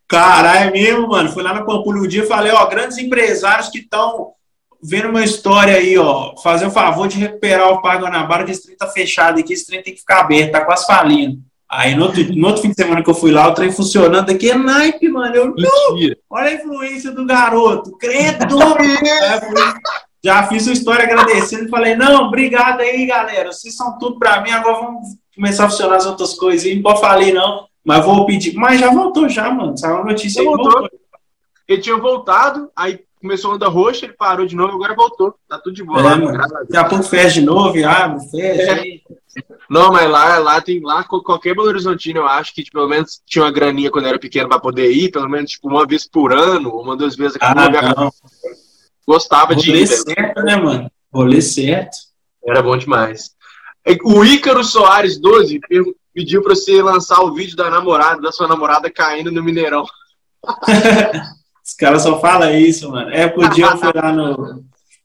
Caralho, 0.09 0.71
é 0.71 0.73
mesmo, 0.73 1.09
mano. 1.09 1.31
Fui 1.31 1.43
lá 1.43 1.53
na 1.53 1.65
Pampulha 1.65 2.01
um 2.01 2.09
dia 2.09 2.25
e 2.25 2.27
falei, 2.27 2.51
ó, 2.51 2.67
grandes 2.67 2.99
empresários 2.99 3.69
que 3.69 3.79
estão 3.79 4.33
vendo 4.83 5.09
uma 5.09 5.25
história 5.25 5.75
aí, 5.75 5.99
ó, 5.99 6.37
fazer 6.37 6.67
o 6.67 6.71
favor 6.71 7.09
de 7.09 7.19
recuperar 7.19 7.71
o 7.71 7.83
Parque 7.83 8.05
Guanabara, 8.05 8.45
que 8.45 8.53
esse 8.53 8.65
trem 8.65 8.77
tá 8.77 8.87
fechado 8.87 9.39
aqui, 9.39 9.53
esse 9.53 9.67
trem 9.67 9.83
tem 9.83 9.93
que 9.93 10.01
ficar 10.01 10.21
aberto, 10.21 10.53
tá 10.53 10.65
quase 10.65 10.87
falindo. 10.87 11.39
Aí 11.71 11.95
no 11.95 12.05
outro, 12.05 12.35
no 12.35 12.47
outro 12.47 12.63
fim 12.63 12.71
de 12.71 12.77
semana 12.77 13.03
que 13.03 13.11
eu 13.11 13.15
fui 13.15 13.31
lá, 13.31 13.49
o 13.49 13.55
trem 13.55 13.71
funcionando 13.71 14.31
aqui 14.31 14.51
é 14.51 14.55
naipe, 14.57 15.09
mano. 15.09 15.35
Eu, 15.35 15.55
não, 15.55 15.97
olha 16.31 16.49
a 16.49 16.55
influência 16.55 17.11
do 17.11 17.27
garoto, 17.27 17.93
credo! 17.99 18.57
já 20.25 20.45
fiz 20.45 20.65
sua 20.65 20.73
história 20.73 21.05
agradecendo 21.05 21.65
e 21.65 21.69
falei, 21.69 21.95
não, 21.95 22.25
obrigado 22.27 22.81
aí, 22.81 23.05
galera. 23.05 23.53
Vocês 23.53 23.77
são 23.77 23.99
tudo 23.99 24.19
pra 24.19 24.41
mim, 24.41 24.51
agora 24.51 24.81
vamos 24.81 25.09
começar 25.35 25.67
a 25.67 25.71
funcionar 25.71 25.97
as 25.97 26.07
outras 26.07 26.35
coisas. 26.35 26.75
Não 26.75 26.83
pode 26.83 27.01
falar 27.01 27.27
não, 27.33 27.67
mas 27.85 28.05
vou 28.05 28.25
pedir. 28.25 28.55
Mas 28.55 28.81
já 28.81 28.91
voltou 28.91 29.29
já, 29.29 29.51
mano. 29.51 29.77
Saiu 29.77 29.97
uma 29.97 30.05
notícia 30.05 30.41
aí. 30.41 30.47
Voltou. 30.47 30.89
Ele 31.69 31.83
tinha 31.83 31.99
voltado, 31.99 32.71
aí 32.75 32.99
começou 33.21 33.53
a 33.53 33.55
onda 33.55 33.69
roxa, 33.69 34.07
ele 34.07 34.15
parou 34.15 34.47
de 34.47 34.57
novo, 34.57 34.75
agora 34.75 34.95
voltou. 34.95 35.35
Tá 35.49 35.59
tudo 35.59 35.75
de 35.75 35.85
boa. 35.85 36.01
É, 36.01 36.03
lá, 36.03 36.47
Daqui 36.47 36.77
a 36.77 36.85
pouco 36.85 37.05
fecha 37.05 37.41
de 37.41 37.47
novo, 37.47 37.87
abre, 37.87 38.21
fecha. 38.31 38.73
É. 38.73 39.01
Não, 39.69 39.93
mas 39.93 40.11
lá, 40.11 40.39
lá 40.39 40.61
tem 40.61 40.81
lá 40.81 41.05
qualquer 41.05 41.55
Belo 41.55 41.69
Horizontino, 41.69 42.21
eu 42.21 42.27
acho 42.27 42.55
que 42.55 42.63
tipo, 42.63 42.79
pelo 42.79 42.89
menos 42.89 43.21
tinha 43.27 43.45
uma 43.45 43.53
graninha 43.53 43.91
quando 43.91 44.07
era 44.07 44.19
pequeno 44.19 44.49
para 44.49 44.59
poder 44.59 44.91
ir, 44.91 45.11
pelo 45.11 45.29
menos 45.29 45.51
tipo, 45.51 45.69
uma 45.69 45.87
vez 45.87 46.09
por 46.09 46.33
ano, 46.33 46.71
uma 46.71 46.97
duas 46.97 47.15
vezes 47.15 47.37
aqui 47.37 47.45
ah, 47.45 48.11
Gostava 49.07 49.55
Rolê 49.55 49.61
de 49.61 49.73
ir. 49.73 49.87
certo, 49.87 50.43
né, 50.43 50.57
mano? 50.57 50.91
Rolê 51.13 51.41
certo. 51.41 51.97
Era 52.45 52.63
bom 52.63 52.77
demais. 52.77 53.31
O 54.05 54.25
Ícaro 54.25 54.63
Soares 54.65 55.19
12 55.19 55.61
pediu 56.13 56.43
para 56.43 56.55
você 56.55 56.83
lançar 56.83 57.21
o 57.21 57.33
vídeo 57.33 57.57
da 57.57 57.71
namorada, 57.71 58.21
da 58.21 58.33
sua 58.33 58.49
namorada 58.49 58.91
caindo 58.91 59.31
no 59.31 59.43
Mineirão. 59.43 59.85
Os 61.69 61.75
caras 61.75 62.03
só 62.03 62.19
falam 62.19 62.51
isso, 62.57 62.91
mano. 62.91 63.11
É, 63.11 63.29
porque 63.29 63.47
o 63.47 63.51
dia 63.51 63.67
eu 63.67 63.77
fui 63.77 63.93
lá 63.95 64.11
no, 64.11 64.65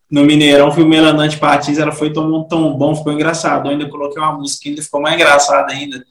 no 0.09 0.23
Mineirão, 0.23 0.71
fui 0.71 0.83
o 0.83 0.87
Melanante 0.87 1.37
Patins, 1.37 1.77
ela 1.77 1.91
foi 1.91 2.13
tomar 2.13 2.37
um 2.37 2.45
tom 2.45 2.77
bom, 2.77 2.95
ficou 2.95 3.11
engraçado. 3.11 3.67
Eu 3.67 3.71
ainda 3.71 3.89
coloquei 3.89 4.21
uma 4.21 4.31
música 4.31 4.69
ainda, 4.69 4.81
ficou 4.81 5.01
mais 5.01 5.15
engraçado 5.15 5.69
ainda. 5.69 6.01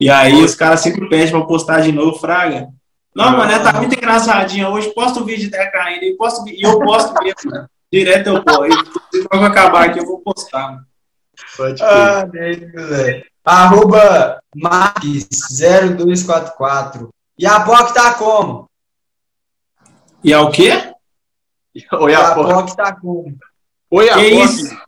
E 0.00 0.08
aí 0.08 0.42
os 0.42 0.54
caras 0.54 0.80
sempre 0.80 1.06
pedem 1.10 1.30
pra 1.30 1.42
postar 1.42 1.82
de 1.82 1.92
novo, 1.92 2.18
Fraga. 2.18 2.68
Não, 3.14 3.36
mano, 3.36 3.52
ela 3.52 3.70
tá 3.70 3.78
muito 3.78 3.94
engraçadinha 3.94 4.70
hoje. 4.70 4.94
Posta 4.94 5.20
o 5.20 5.26
vídeo 5.26 5.50
dela 5.50 5.70
caindo 5.70 6.04
e, 6.04 6.16
posto, 6.16 6.48
e 6.48 6.62
eu 6.62 6.78
posto 6.78 7.12
mesmo, 7.22 7.50
mano. 7.50 7.68
Direto 7.92 8.28
eu 8.28 8.42
posto. 8.42 9.02
Se 9.12 9.26
eu 9.30 9.44
acabar 9.44 9.90
aqui, 9.90 9.98
eu 9.98 10.06
vou 10.06 10.20
postar. 10.20 10.72
Mano. 10.72 10.86
Pode 11.54 11.82
ah, 11.82 12.24
velho. 12.24 12.72
Arroba 13.44 14.40
Marques0244. 14.56 17.10
E 17.38 17.46
a 17.46 17.60
POC 17.60 17.92
tá 17.92 18.14
como? 18.14 18.68
E 20.22 20.34
a 20.34 20.42
o 20.42 20.50
quê? 20.50 20.72
Oi, 21.92 22.14
a 22.14 22.34
POC 22.34 22.76
tá 22.76 22.94
como? 22.96 23.36
Oi, 23.90 24.10
a 24.10 24.14
POC. 24.14 24.78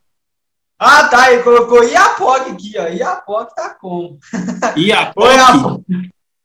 Ah, 0.78 1.08
tá, 1.08 1.32
ele 1.32 1.42
colocou 1.42 1.84
Iapoc 1.84 2.50
aqui, 2.50 2.72
ó. 2.78 2.88
Iapoc 2.88 3.54
tá 3.54 3.74
como? 3.74 4.18
Iapoc? 4.76 5.22
Oi, 5.22 5.82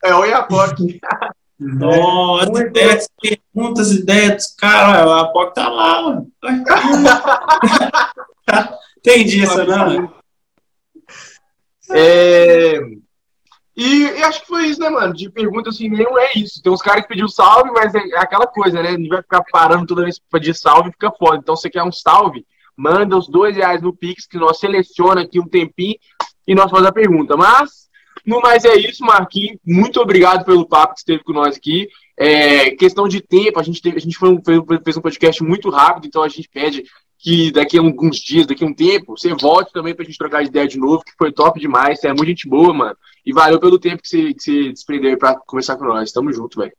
É, 0.03 0.13
oi, 0.13 0.29
Iapoc. 0.29 0.77
Nossa, 1.57 2.63
é 2.63 2.67
ideias, 2.67 3.07
perguntas, 3.21 3.91
ideias, 3.91 4.53
cara, 4.57 5.21
a 5.21 5.31
POC 5.31 5.53
tá 5.53 5.69
lá, 5.69 6.01
mano. 6.01 6.31
Entendi 8.97 9.43
isso, 9.43 9.63
não. 9.65 10.13
É... 11.91 12.79
E, 13.75 14.03
e, 14.03 14.23
acho 14.23 14.41
que 14.41 14.47
foi 14.47 14.67
isso, 14.67 14.79
né, 14.79 14.89
mano? 14.89 15.13
De 15.13 15.29
pergunta 15.29 15.69
assim, 15.69 15.89
nenhum 15.89 16.17
é 16.17 16.31
isso. 16.35 16.61
Tem 16.61 16.71
uns 16.71 16.81
caras 16.81 17.01
que 17.01 17.09
pediu 17.09 17.27
salve, 17.27 17.71
mas 17.71 17.93
é 17.93 18.17
aquela 18.17 18.47
coisa, 18.47 18.81
né? 18.81 18.97
Não 18.97 19.09
vai 19.09 19.21
ficar 19.21 19.43
parando 19.51 19.85
toda 19.85 20.03
vez 20.03 20.17
pra 20.17 20.39
pedir 20.39 20.55
salve, 20.55 20.91
fica 20.91 21.11
foda. 21.11 21.37
Então, 21.37 21.55
você 21.55 21.69
quer 21.69 21.83
um 21.83 21.91
salve, 21.91 22.45
manda 22.77 23.17
os 23.17 23.27
dois 23.27 23.55
reais 23.57 23.81
no 23.81 23.93
Pix, 23.93 24.25
que 24.25 24.37
nós 24.37 24.59
seleciona 24.59 25.21
aqui 25.21 25.39
um 25.39 25.47
tempinho 25.47 25.97
e 26.47 26.55
nós 26.55 26.71
fazemos 26.71 26.89
a 26.89 26.93
pergunta. 26.93 27.35
Mas, 27.35 27.89
no 28.25 28.39
mais 28.39 28.63
é 28.63 28.75
isso, 28.75 29.03
Marquinhos. 29.03 29.59
Muito 29.65 29.99
obrigado 29.99 30.45
pelo 30.45 30.65
papo 30.65 30.93
que 30.93 30.99
esteve 30.99 31.23
com 31.23 31.33
nós 31.33 31.57
aqui. 31.57 31.89
É, 32.17 32.71
questão 32.71 33.09
de 33.09 33.19
tempo, 33.19 33.59
a 33.59 33.63
gente, 33.63 33.81
teve, 33.81 33.97
a 33.97 34.01
gente 34.01 34.17
foi, 34.17 34.37
fez 34.85 34.95
um 34.95 35.01
podcast 35.01 35.43
muito 35.43 35.69
rápido, 35.69 36.07
então 36.07 36.23
a 36.23 36.29
gente 36.29 36.47
pede 36.47 36.85
que 37.25 37.51
daqui 37.51 37.75
a 37.75 37.81
alguns 37.81 38.17
dias, 38.17 38.45
daqui 38.45 38.63
a 38.63 38.67
um 38.67 38.73
tempo, 38.73 39.17
você 39.17 39.33
volte 39.33 39.73
também 39.73 39.95
pra 39.95 40.05
gente 40.05 40.15
trocar 40.15 40.43
ideia 40.43 40.67
de 40.67 40.77
novo, 40.77 41.03
que 41.03 41.11
foi 41.17 41.31
top 41.31 41.59
demais. 41.59 41.99
Você 41.99 42.07
é 42.07 42.13
muito 42.13 42.27
gente 42.27 42.47
boa, 42.47 42.71
mano. 42.71 42.95
E 43.25 43.33
valeu 43.33 43.59
pelo 43.59 43.79
tempo 43.79 44.03
que 44.03 44.07
você, 44.07 44.31
que 44.31 44.43
você 44.43 44.69
desprendeu 44.69 45.17
pra 45.17 45.33
conversar 45.33 45.75
com 45.75 45.85
nós. 45.85 46.11
Tamo 46.11 46.31
junto, 46.31 46.59
velho. 46.59 46.71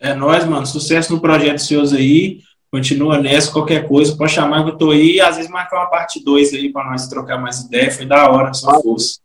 É 0.00 0.12
nóis, 0.14 0.44
mano. 0.44 0.66
Sucesso 0.66 1.12
no 1.12 1.20
projeto 1.20 1.58
seus 1.58 1.92
aí. 1.92 2.40
Continua 2.72 3.18
nessa, 3.18 3.52
qualquer 3.52 3.86
coisa. 3.86 4.16
Pode 4.16 4.32
chamar 4.32 4.64
que 4.64 4.70
eu 4.70 4.78
tô 4.78 4.90
aí. 4.90 5.20
Às 5.20 5.36
vezes 5.36 5.48
marcar 5.48 5.76
uma 5.76 5.90
parte 5.90 6.24
2 6.24 6.52
aí 6.52 6.72
pra 6.72 6.90
nós 6.90 7.06
trocar 7.06 7.38
mais 7.38 7.60
ideia. 7.60 7.92
Foi 7.92 8.04
da 8.04 8.28
hora, 8.28 8.52
só 8.52 8.82
força. 8.82 9.20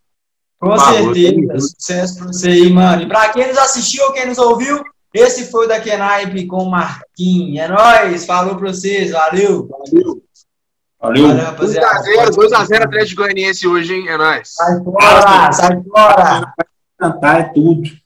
Com 0.59 0.77
certeza. 0.77 1.67
Sucesso 1.67 2.17
pra 2.19 2.27
você 2.27 2.49
aí, 2.49 2.71
mano. 2.71 3.01
E 3.01 3.07
pra 3.07 3.29
quem 3.29 3.47
nos 3.47 3.57
assistiu 3.57 4.03
ou 4.05 4.13
quem 4.13 4.27
nos 4.27 4.37
ouviu, 4.37 4.83
esse 5.13 5.51
foi 5.51 5.65
o 5.65 5.67
da 5.67 5.79
Kenaipe 5.79 6.47
com 6.47 6.63
o 6.63 6.71
Marquinhos. 6.71 7.59
É 7.59 7.67
nóis. 7.67 8.25
Falou 8.25 8.55
pra 8.55 8.69
vocês. 8.69 9.11
Valeu. 9.11 9.67
Valeu. 9.67 10.23
Valeu. 10.99 11.27
Valeu 11.27 11.45
rapaziada. 11.45 12.03
2x0, 12.03 12.49
2x0 12.49 12.83
Atlético 12.83 13.21
Goianiense 13.21 13.67
hoje, 13.67 13.93
hein? 13.95 14.07
É 14.07 14.17
nóis. 14.17 14.53
Sai 14.53 14.83
fora, 14.83 15.51
sai 15.51 15.83
fora. 15.83 16.53
Cantar 16.97 17.39
é 17.39 17.43
tudo. 17.43 18.00